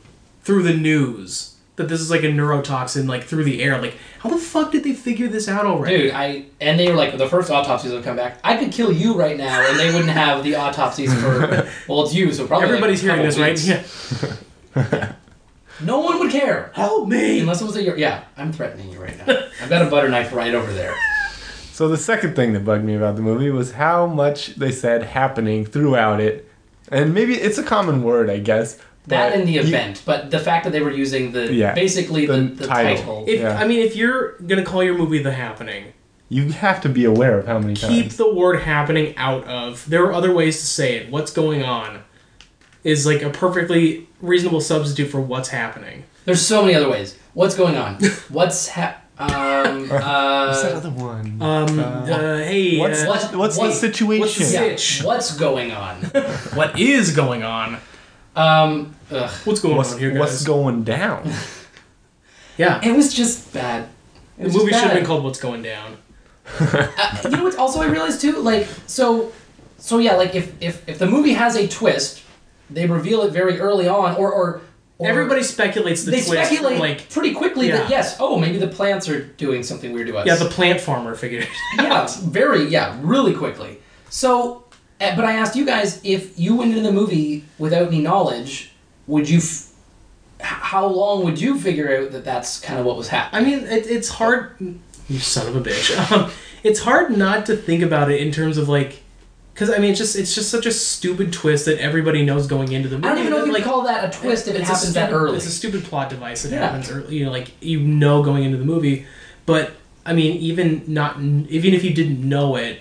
through 0.43 0.64
the 0.64 0.75
news 0.75 1.55
that 1.77 1.89
this 1.89 2.01
is 2.01 2.11
like 2.11 2.22
a 2.22 2.27
neurotoxin, 2.29 3.09
like 3.09 3.25
through 3.25 3.45
the 3.45 3.62
air. 3.62 3.81
Like, 3.81 3.97
how 4.20 4.31
the 4.31 4.39
fuck 4.39 4.72
did 4.72 4.85
they 4.85 4.93
figure 4.93 5.29
this 5.29 5.49
out 5.49 5.64
already? 5.66 5.99
Dude, 6.05 6.12
I 6.12 6.47
and 6.61 6.79
they 6.79 6.89
were 6.89 6.97
like 6.97 7.16
the 7.16 7.29
first 7.29 7.51
autopsies 7.51 7.93
would 7.93 8.05
come 8.05 8.16
back. 8.16 8.39
I 8.43 8.57
could 8.57 8.72
kill 8.72 8.93
you 8.93 9.14
right 9.14 9.37
now, 9.37 9.61
and 9.68 9.79
they 9.79 9.93
wouldn't 9.93 10.11
have 10.11 10.43
the 10.45 10.57
autopsies 10.57 11.12
for. 11.20 11.68
Well, 11.89 12.05
it's 12.05 12.14
you, 12.14 12.33
so 12.33 12.47
probably 12.47 12.68
Everybody's 12.68 13.01
a 13.01 13.12
hearing 13.12 13.31
couple 13.31 13.53
this, 13.53 13.66
right? 13.66 13.83
weeks. 13.95 14.37
Yeah. 14.77 15.12
No 15.81 15.99
one 15.99 16.20
would 16.20 16.31
care. 16.31 16.70
Help 16.72 17.09
me! 17.09 17.41
Unless 17.41 17.61
it 17.61 17.64
was 17.64 17.77
a 17.77 17.83
yeah, 17.99 18.25
I'm 18.37 18.53
threatening 18.53 18.91
you 18.91 19.03
right 19.03 19.27
now. 19.27 19.49
I've 19.61 19.68
got 19.68 19.85
a 19.85 19.91
butter 19.91 20.09
knife 20.09 20.33
right 20.33 20.55
over 20.55 20.72
there. 20.72 20.95
So 21.75 21.89
the 21.89 21.97
second 21.97 22.37
thing 22.37 22.53
that 22.53 22.64
bugged 22.64 22.85
me 22.85 22.95
about 22.95 23.16
the 23.16 23.22
movie 23.22 23.51
was 23.51 23.72
how 23.72 24.07
much 24.07 24.55
they 24.55 24.70
said 24.70 25.03
happening 25.03 25.64
throughout 25.66 26.20
it. 26.20 26.49
And 26.89 27.12
maybe 27.12 27.35
it's 27.35 27.59
a 27.59 27.64
common 27.64 28.05
word, 28.05 28.31
I 28.31 28.39
guess. 28.39 28.77
That 29.09 29.31
but 29.31 29.33
and 29.41 29.49
the 29.49 29.55
you- 29.55 29.61
event, 29.61 30.03
but 30.07 30.31
the 30.31 30.39
fact 30.39 30.62
that 30.66 30.70
they 30.70 30.81
were 30.81 30.93
using 30.93 31.33
the 31.33 31.53
Yeah, 31.53 31.75
basically 31.75 32.27
the, 32.27 32.35
the 32.37 32.43
the 32.43 32.66
title. 32.68 32.97
title. 32.97 33.25
If 33.27 33.41
Yeah. 33.41 33.59
I 33.59 33.66
mean, 33.66 33.81
if 33.81 33.97
you're 33.97 34.39
gonna 34.47 34.62
call 34.62 34.85
your 34.85 34.97
movie 34.97 35.18
"The 35.20 35.33
Happening," 35.33 35.87
You 36.29 36.53
have 36.53 36.81
to 36.83 36.89
be 36.89 37.05
aware 37.05 37.39
of 37.41 37.47
how 37.49 37.59
many 37.59 37.75
keep 37.75 37.83
times. 37.83 37.95
Keep 38.03 38.11
the 38.12 38.33
word 38.33 38.61
"happening" 38.61 39.12
out 39.16 39.45
of. 39.49 39.85
There 39.91 40.05
are 40.05 40.12
other 40.12 40.33
ways 40.33 40.61
to 40.61 40.66
say 40.66 40.95
it. 40.95 41.11
What's 41.11 41.33
going 41.33 41.64
on 41.64 42.05
is 42.85 43.05
like 43.05 43.20
a 43.20 43.31
perfectly 43.31 44.07
reasonable 44.22 44.61
substitute 44.61 45.11
for 45.11 45.20
what's 45.20 45.49
happening. 45.49 46.05
There's 46.25 46.41
so 46.41 46.62
many 46.62 46.77
other 46.77 46.89
ways. 46.89 47.16
What's 47.35 47.57
going 47.57 47.77
on? 47.77 47.97
What's 48.29 48.68
ha- 49.87 50.45
um 50.45 50.49
What's 50.49 50.62
that 50.62 50.72
uh 50.72 50.77
other 50.77 50.91
one? 50.91 51.43
Um. 51.43 51.79
Uh, 51.79 51.83
uh, 51.83 52.39
hey. 52.39 52.79
what's 52.79 53.03
uh, 53.03 53.07
what's, 53.09 53.57
what's 53.57 53.59
the 53.59 53.72
situation? 53.72 54.20
what's 54.20 54.39
the 54.39 55.01
yeah, 55.01 55.07
what's 55.07 55.37
going 55.37 55.72
on? 55.72 55.97
what 56.55 56.79
is 56.79 57.14
going 57.14 57.43
on? 57.43 57.79
Um 58.37 58.95
ugh. 59.11 59.31
What's 59.45 59.61
going 59.61 59.77
what's, 59.77 59.93
on 59.93 59.99
here, 59.99 60.11
guys? 60.11 60.20
what's 60.20 60.45
going 60.45 60.85
down? 60.85 61.31
yeah. 62.59 62.81
It 62.85 62.95
was 62.95 63.12
just 63.14 63.53
bad. 63.53 63.89
It 64.39 64.49
The 64.49 64.59
movie 64.59 64.72
should 64.72 64.83
have 64.83 64.95
been 64.95 65.05
called 65.05 65.22
"What's 65.22 65.39
Going 65.39 65.62
Down." 65.62 65.97
Uh, 66.59 66.89
you 67.25 67.31
know 67.31 67.45
what? 67.45 67.57
Also, 67.57 67.81
I 67.81 67.87
realized 67.87 68.20
too. 68.20 68.41
Like, 68.41 68.66
so, 68.87 69.33
so 69.79 69.99
yeah. 69.99 70.16
Like, 70.16 70.35
if 70.35 70.61
if 70.61 70.89
if 70.89 70.99
the 70.99 71.07
movie 71.07 71.35
has 71.35 71.57
a 71.57 71.68
twist, 71.68 72.22
they 72.68 72.87
reveal 72.87 73.22
it 73.22 73.31
very 73.31 73.61
early 73.61 73.87
on, 73.87 74.16
or 74.16 74.33
or, 74.33 74.61
or 74.74 74.74
Everybody 75.01 75.42
speculates 75.42 76.05
the 76.05 76.12
they 76.12 76.22
twist. 76.22 76.49
speculate 76.51 76.78
like, 76.78 77.11
pretty 77.11 77.34
quickly 77.34 77.70
that 77.70 77.90
yes, 77.90 78.16
oh, 78.20 78.38
maybe 78.38 78.59
the 78.59 78.68
plants 78.68 79.09
are 79.09 79.24
doing 79.24 79.62
something 79.62 79.92
weird 79.92 80.07
to 80.07 80.16
us. 80.18 80.26
yeah, 80.26 80.36
the 80.36 80.49
plant 80.49 80.80
farmer 80.80 81.14
figured. 81.16 81.42
it 81.42 81.49
yeah, 81.78 82.07
very 82.22 82.66
yeah, 82.68 82.97
really 83.03 83.34
quickly. 83.34 83.80
So, 84.09 84.64
uh, 85.01 85.16
but 85.16 85.24
I 85.24 85.32
asked 85.32 85.57
you 85.57 85.66
guys 85.66 86.01
if 86.05 86.38
you 86.38 86.55
went 86.55 86.70
into 86.70 86.82
the 86.82 86.92
movie 86.92 87.45
without 87.59 87.88
any 87.88 88.01
knowledge, 88.01 88.72
would 89.09 89.28
you? 89.28 89.38
F- 89.38 89.72
how 90.40 90.86
long 90.86 91.24
would 91.24 91.40
you 91.40 91.59
figure 91.59 91.97
out 91.97 92.12
that 92.12 92.24
that's 92.24 92.61
kind 92.61 92.78
of 92.78 92.86
what 92.86 92.97
was 92.97 93.09
happening? 93.09 93.45
I 93.45 93.49
mean, 93.49 93.66
it, 93.66 93.86
it's 93.86 94.09
hard. 94.09 94.57
You 95.09 95.18
son 95.18 95.49
of 95.49 95.57
a 95.57 95.61
bitch. 95.61 96.12
Um, 96.12 96.30
it's 96.62 96.80
hard 96.80 97.16
not 97.16 97.47
to 97.47 97.57
think 97.57 97.82
about 97.82 98.11
it 98.11 98.20
in 98.20 98.30
terms 98.30 98.59
of 98.59 98.68
like, 98.68 99.03
because 99.55 99.71
I 99.71 99.79
mean, 99.79 99.91
it's 99.93 99.99
just 100.01 100.17
it's 100.17 100.35
just 100.35 100.51
such 100.51 100.67
a 100.67 100.73
stupid 100.73 101.33
twist 101.33 101.65
that 101.67 101.79
everybody 101.79 102.25
knows 102.25 102.47
going 102.47 102.73
into 102.73 102.89
the 102.89 102.97
movie. 102.97 103.09
I 103.09 103.11
don't 103.13 103.19
even 103.21 103.31
know 103.31 103.39
if 103.41 103.47
you 103.47 103.53
like, 103.53 103.65
call 103.65 103.83
that 103.85 104.13
a 104.15 104.19
twist 104.21 104.49
if 104.49 104.57
it 104.57 104.63
happens 104.63 104.93
that 104.95 105.07
stupid- 105.09 105.15
early. 105.17 105.37
It's 105.37 105.47
a 105.47 105.51
stupid 105.51 105.85
plot 105.85 106.11
device 106.11 106.43
that 106.43 106.53
Yeah. 106.53 106.59
happens 106.67 106.91
early. 106.91 107.17
You 107.17 107.25
know, 107.27 107.31
like 107.31 107.53
you 107.63 107.79
know 107.81 108.23
going 108.23 108.43
into 108.45 108.57
the 108.59 108.65
movie, 108.65 109.07
but 109.47 109.73
I 110.05 110.13
mean, 110.13 110.37
even 110.39 110.83
not 110.89 111.17
even 111.21 111.73
if 111.73 111.85
you 111.85 111.95
didn't 111.95 112.21
know 112.29 112.57
it, 112.57 112.81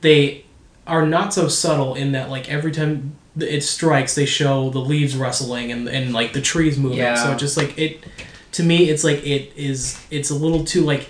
they 0.00 0.44
are 0.86 1.06
not 1.06 1.32
so 1.34 1.46
subtle 1.48 1.94
in 1.94 2.12
that 2.12 2.30
like 2.30 2.50
every 2.50 2.72
time 2.72 3.16
it 3.38 3.62
strikes, 3.62 4.14
they 4.14 4.26
show 4.26 4.70
the 4.70 4.78
leaves 4.80 5.14
rustling 5.16 5.70
and 5.72 5.88
and 5.88 6.12
like 6.14 6.32
the 6.32 6.40
trees 6.40 6.78
moving. 6.78 6.98
Yeah. 6.98 7.16
So 7.16 7.34
just 7.36 7.56
like 7.56 7.76
it, 7.78 8.02
to 8.52 8.62
me, 8.62 8.88
it's 8.88 9.04
like 9.04 9.24
it 9.26 9.52
is. 9.56 10.00
It's 10.10 10.30
a 10.30 10.34
little 10.34 10.64
too 10.64 10.82
like 10.82 11.08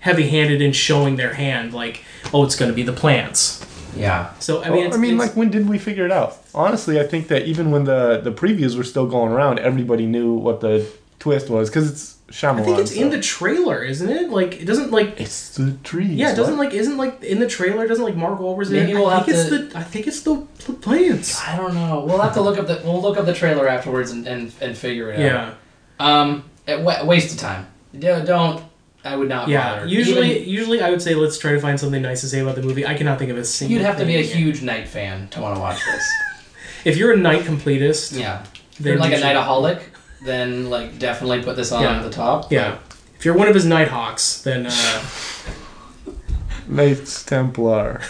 heavy-handed 0.00 0.60
in 0.62 0.72
showing 0.72 1.16
their 1.16 1.34
hand. 1.34 1.72
Like, 1.72 2.02
oh, 2.32 2.44
it's 2.44 2.56
going 2.56 2.70
to 2.70 2.74
be 2.74 2.82
the 2.82 2.92
plants. 2.92 3.64
Yeah. 3.96 4.32
So 4.38 4.62
I 4.62 4.66
I 4.66 4.68
mean, 4.70 4.74
mean, 4.76 4.86
it's, 4.86 4.96
I 4.96 4.98
mean 5.00 5.18
like 5.18 5.36
when 5.36 5.50
did 5.50 5.68
we 5.68 5.78
figure 5.78 6.04
it 6.04 6.12
out? 6.12 6.36
Honestly, 6.54 7.00
I 7.00 7.06
think 7.06 7.28
that 7.28 7.46
even 7.46 7.70
when 7.70 7.84
the 7.84 8.20
the 8.22 8.32
previews 8.32 8.76
were 8.76 8.84
still 8.84 9.06
going 9.06 9.32
around, 9.32 9.58
everybody 9.58 10.06
knew 10.06 10.32
what 10.34 10.60
the 10.60 10.86
twist 11.18 11.50
was 11.50 11.68
because 11.68 11.90
it's 11.90 12.16
Shyamalan. 12.30 12.60
I 12.60 12.64
think 12.64 12.78
it's 12.78 12.92
in 12.92 13.10
the 13.10 13.20
trailer, 13.20 13.82
isn't 13.82 14.08
it? 14.08 14.30
Like, 14.30 14.62
it 14.62 14.64
doesn't 14.64 14.92
like 14.92 15.20
It's 15.20 15.56
the 15.56 15.72
trees. 15.82 16.10
Yeah, 16.12 16.32
it 16.32 16.36
doesn't 16.36 16.56
what? 16.56 16.66
like 16.66 16.74
isn't 16.74 16.96
like 16.96 17.22
in 17.24 17.40
the 17.40 17.48
trailer. 17.48 17.86
Doesn't 17.88 18.04
like 18.04 18.14
Mark 18.16 18.38
Wahlberg's 18.38 18.70
in 18.70 18.76
Maybe 18.76 18.92
it. 18.92 18.94
we'll 18.94 19.08
I 19.08 19.16
have 19.16 19.26
think 19.26 19.36
it's 19.36 19.48
to- 19.48 19.58
the 19.66 19.78
I 19.78 19.82
think 19.82 20.06
it's 20.06 20.22
the 20.22 20.36
plants. 20.80 21.40
I 21.46 21.56
don't 21.56 21.74
know. 21.74 22.04
We'll 22.06 22.20
have 22.20 22.34
to 22.34 22.40
look 22.40 22.56
up 22.58 22.66
the 22.68 22.80
we'll 22.84 23.02
look 23.02 23.18
up 23.18 23.26
the 23.26 23.34
trailer 23.34 23.66
afterwards 23.68 24.12
and, 24.12 24.26
and, 24.28 24.52
and 24.60 24.76
figure 24.78 25.10
it 25.10 25.16
out. 25.16 25.20
Yeah, 25.20 25.54
Um, 25.98 26.44
a 26.68 27.04
waste 27.04 27.32
of 27.34 27.38
time. 27.40 27.66
Do- 27.98 28.22
Don't. 28.24 28.62
I 29.04 29.16
would 29.16 29.28
not 29.28 29.48
yeah. 29.48 29.76
bother. 29.76 29.86
Usually, 29.86 30.36
Even- 30.40 30.48
usually 30.50 30.80
I 30.82 30.90
would 30.90 31.00
say 31.02 31.14
let's 31.14 31.38
try 31.38 31.52
to 31.52 31.60
find 31.60 31.80
something 31.80 32.02
nice 32.02 32.20
to 32.20 32.28
say 32.28 32.40
about 32.40 32.54
the 32.56 32.62
movie. 32.62 32.86
I 32.86 32.94
cannot 32.94 33.18
think 33.18 33.30
of 33.30 33.38
a 33.38 33.44
single. 33.44 33.68
Thing. 33.70 33.80
You'd 33.80 33.86
have 33.86 33.98
to 33.98 34.04
be 34.04 34.16
a 34.16 34.22
thing. 34.22 34.36
huge 34.36 34.62
Night 34.62 34.88
fan 34.88 35.28
to 35.28 35.40
want 35.40 35.54
to 35.56 35.60
watch 35.60 35.78
this. 35.84 36.04
If 36.84 36.96
you're 36.96 37.12
a 37.12 37.16
Night 37.16 37.42
completist, 37.42 38.18
Yeah. 38.18 38.42
Then 38.78 38.92
you're 38.92 39.00
like 39.00 39.10
you 39.10 39.16
a 39.16 39.20
should- 39.20 39.26
nightaholic, 39.36 39.82
then 40.24 40.70
like 40.70 40.98
definitely 40.98 41.42
put 41.42 41.56
this 41.56 41.72
on 41.72 41.82
Yeah. 41.82 41.98
at 41.98 42.02
the 42.04 42.10
top. 42.10 42.50
Yeah, 42.50 42.78
if 43.18 43.24
you're 43.26 43.34
one 43.36 43.48
of 43.48 43.54
his 43.54 43.66
Nighthawks, 43.66 44.40
then 44.42 44.66
uh, 44.66 45.02
Knights 46.68 47.24
Templar. 47.24 48.00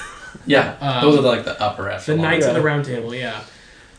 Yeah. 0.47 0.76
Um, 0.80 1.03
Those 1.05 1.18
are 1.18 1.22
the, 1.22 1.28
like 1.28 1.45
the 1.45 1.61
upper 1.61 1.88
echelon. 1.88 2.18
the 2.18 2.22
echelon. 2.24 2.30
Knights 2.32 2.47
of 2.47 2.55
the 2.55 2.61
Round 2.62 2.84
Table. 2.84 3.14
Yeah. 3.14 3.41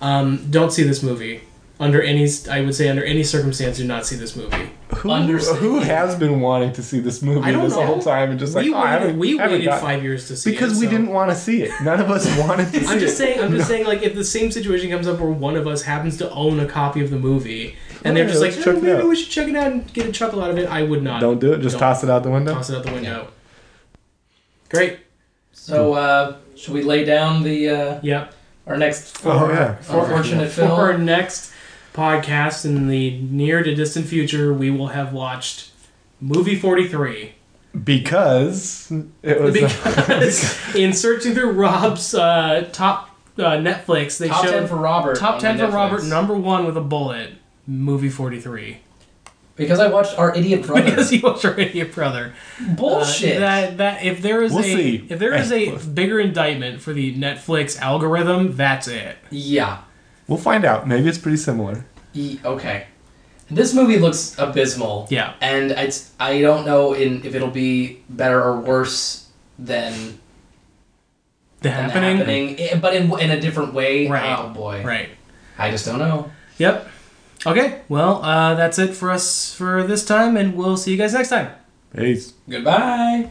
Um, 0.02 0.48
don't 0.50 0.72
see 0.72 0.84
this 0.84 1.04
movie 1.04 1.42
under 1.80 2.02
any. 2.02 2.28
I 2.50 2.62
would 2.62 2.76
say 2.76 2.90
under 2.90 3.04
any 3.04 3.24
circumstance, 3.24 3.78
do 3.78 3.86
not 3.86 4.06
see 4.06 4.16
this 4.16 4.36
movie. 4.36 4.70
Who, 4.98 5.10
Understand- 5.12 5.58
who 5.60 5.80
has 5.80 6.16
been 6.16 6.42
wanting 6.42 6.74
to 6.74 6.84
see 6.84 7.00
this 7.00 7.22
movie 7.22 7.42
I 7.50 7.52
this 7.54 7.74
know. 7.76 7.86
whole 7.86 8.02
time 8.02 8.30
and 8.32 8.40
just 8.40 8.54
like 8.54 8.66
we 8.66 8.74
oh, 8.74 8.78
I 8.78 8.84
waited, 8.84 9.00
haven't, 9.02 9.20
we 9.20 9.38
haven't 9.38 9.52
waited 9.54 9.66
got- 9.66 9.82
five 9.82 10.04
years 10.04 10.28
to 10.28 10.36
see 10.36 10.50
it? 10.50 10.54
because 10.54 10.74
it, 10.74 10.80
we 10.80 10.86
so- 10.86 10.92
didn't 10.92 11.08
want 11.08 11.32
to 11.32 11.36
see 11.36 11.64
it. 11.64 11.72
None 11.82 12.00
of 12.02 12.12
us 12.12 12.26
wanted 12.40 12.72
to 12.74 12.80
see 12.82 12.86
I'm 12.88 13.00
just 13.00 13.14
it. 13.14 13.18
saying. 13.18 13.40
I'm 13.40 13.52
just 13.52 13.70
No. 13.70 13.76
saying. 13.76 13.86
Like, 13.88 14.04
if 14.04 14.14
the 14.16 14.24
same 14.24 14.52
situation 14.52 14.90
comes 14.92 15.08
up 15.08 15.20
where 15.20 15.30
one 15.32 15.56
of 15.56 15.66
us 15.68 15.82
happens 15.84 16.18
to 16.18 16.30
own 16.32 16.60
a 16.60 16.66
copy 16.68 17.02
of 17.02 17.10
the 17.10 17.18
movie, 17.18 17.76
and 18.04 18.16
they're 18.18 18.26
yeah, 18.26 18.30
just 18.32 18.42
like, 18.42 18.56
let's 18.56 18.68
"Oh, 18.68 18.80
maybe 18.82 19.08
we 19.08 19.16
should 19.16 19.30
check 19.32 19.48
it 19.48 19.56
out 19.56 19.72
and 19.72 19.92
get 19.94 20.06
a 20.08 20.12
chuckle 20.12 20.44
out 20.44 20.50
of 20.52 20.58
it," 20.58 20.68
I 20.70 20.84
would 20.84 21.02
not. 21.04 21.22
Don't 21.22 21.40
do 21.40 21.54
it. 21.54 21.62
Just 21.62 21.74
Don't. 21.74 21.80
toss 21.88 22.04
it 22.04 22.10
out 22.10 22.24
the 22.24 22.30
window. 22.32 22.54
toss 22.54 22.70
it 22.70 22.76
out 22.76 22.84
the 22.86 22.92
window. 22.92 23.28
Great. 24.70 25.00
So 25.54 25.94
uh, 25.94 26.38
should 26.56 26.74
we 26.74 26.82
lay 26.84 27.04
down 27.06 27.44
the 27.44 27.70
uh, 27.70 28.00
Yep. 28.02 28.34
our 28.68 28.78
next 28.78 29.22
Oh, 29.26 29.50
yeah. 29.50 29.76
for 29.76 30.08
fortunate 30.08 30.50
For 30.52 30.64
our 30.64 30.98
next 30.98 31.51
podcast 31.94 32.66
in 32.66 32.88
the 32.88 33.20
near 33.22 33.64
to 33.64 33.74
distant 33.76 34.06
future, 34.08 34.54
we 34.54 34.70
will 34.72 34.88
have 34.88 35.14
watched 35.14 35.72
movie 36.20 36.56
43. 36.56 37.34
Because 37.84 38.92
it 39.24 39.40
was. 39.42 39.54
Because 39.54 40.76
in 40.76 40.92
searching 40.94 41.34
through 41.34 41.52
Rob's 41.52 42.14
uh, 42.14 42.68
top 42.74 43.10
uh, 43.38 43.52
Netflix, 43.54 44.18
they 44.18 44.28
Top 44.28 44.44
showed 44.44 44.52
ten 44.52 44.68
for 44.68 44.76
Robert. 44.76 45.18
top 45.18 45.40
10 45.40 45.58
for 45.58 45.64
Netflix. 45.66 45.74
Robert, 45.74 46.04
number 46.04 46.34
one 46.36 46.66
with 46.66 46.76
a 46.76 46.82
bullet, 46.82 47.32
movie 47.66 48.10
43. 48.10 48.78
Because 49.56 49.80
I 49.80 49.88
watched 49.88 50.18
our 50.20 50.36
idiot 50.36 50.64
brother. 50.68 50.84
because 50.84 51.10
he 51.10 51.20
watched 51.20 51.44
your 51.46 51.58
idiot 51.58 51.94
brother. 51.94 52.34
Bullshit. 52.76 53.38
Uh, 53.38 53.40
that 53.40 53.78
that 53.78 54.04
if 54.04 54.22
there 54.22 54.42
is 54.44 54.52
We'll 54.52 54.62
a 54.62 54.64
see. 54.64 55.06
if 55.10 55.18
there 55.20 55.34
is 55.34 55.52
a 55.54 55.78
bigger 55.94 56.20
indictment 56.20 56.82
for 56.82 56.92
the 56.92 57.16
Netflix 57.16 57.80
algorithm, 57.80 58.56
that's 58.58 58.88
it. 58.90 59.18
yeah. 59.30 59.84
We'll 60.32 60.40
find 60.40 60.64
out. 60.64 60.88
Maybe 60.88 61.10
it's 61.12 61.18
pretty 61.20 61.36
similar. 61.38 61.84
E- 62.16 62.40
okay. 62.46 62.88
This 63.52 63.74
movie 63.76 64.00
looks 64.00 64.34
abysmal. 64.40 65.08
Yeah. 65.12 65.34
And 65.42 65.72
it's 65.72 66.12
I 66.20 66.40
don't 66.40 66.66
know 66.66 66.94
in 66.96 67.20
if 67.28 67.36
it'll 67.36 67.52
be 67.52 68.00
better 68.08 68.40
or 68.42 68.56
worse 68.64 69.28
than, 69.60 69.92
The 71.60 71.68
than 71.70 71.74
happening. 71.92 72.18
happening, 72.18 72.56
eh, 72.60 72.80
but 72.80 72.96
in 72.96 73.12
in 73.20 73.30
a 73.30 73.40
different 73.42 73.74
way. 73.76 74.08
Right. 74.08 74.40
Oh 74.40 74.50
boy. 74.56 74.84
Right. 74.88 75.10
I 75.60 75.70
just 75.70 75.86
don't 75.86 76.00
know. 76.00 76.32
Yep. 76.58 76.88
Okay. 77.46 77.82
Well, 77.90 78.24
uh, 78.24 78.56
that's 78.56 78.80
it 78.80 78.94
for 78.96 79.12
us 79.12 79.54
for 79.54 79.84
this 79.84 80.06
time, 80.06 80.38
and 80.38 80.56
we'll 80.56 80.78
see 80.78 80.92
you 80.92 80.98
guys 80.98 81.12
next 81.14 81.30
time. 81.30 81.50
Peace. 81.94 82.34
Goodbye. 82.48 83.28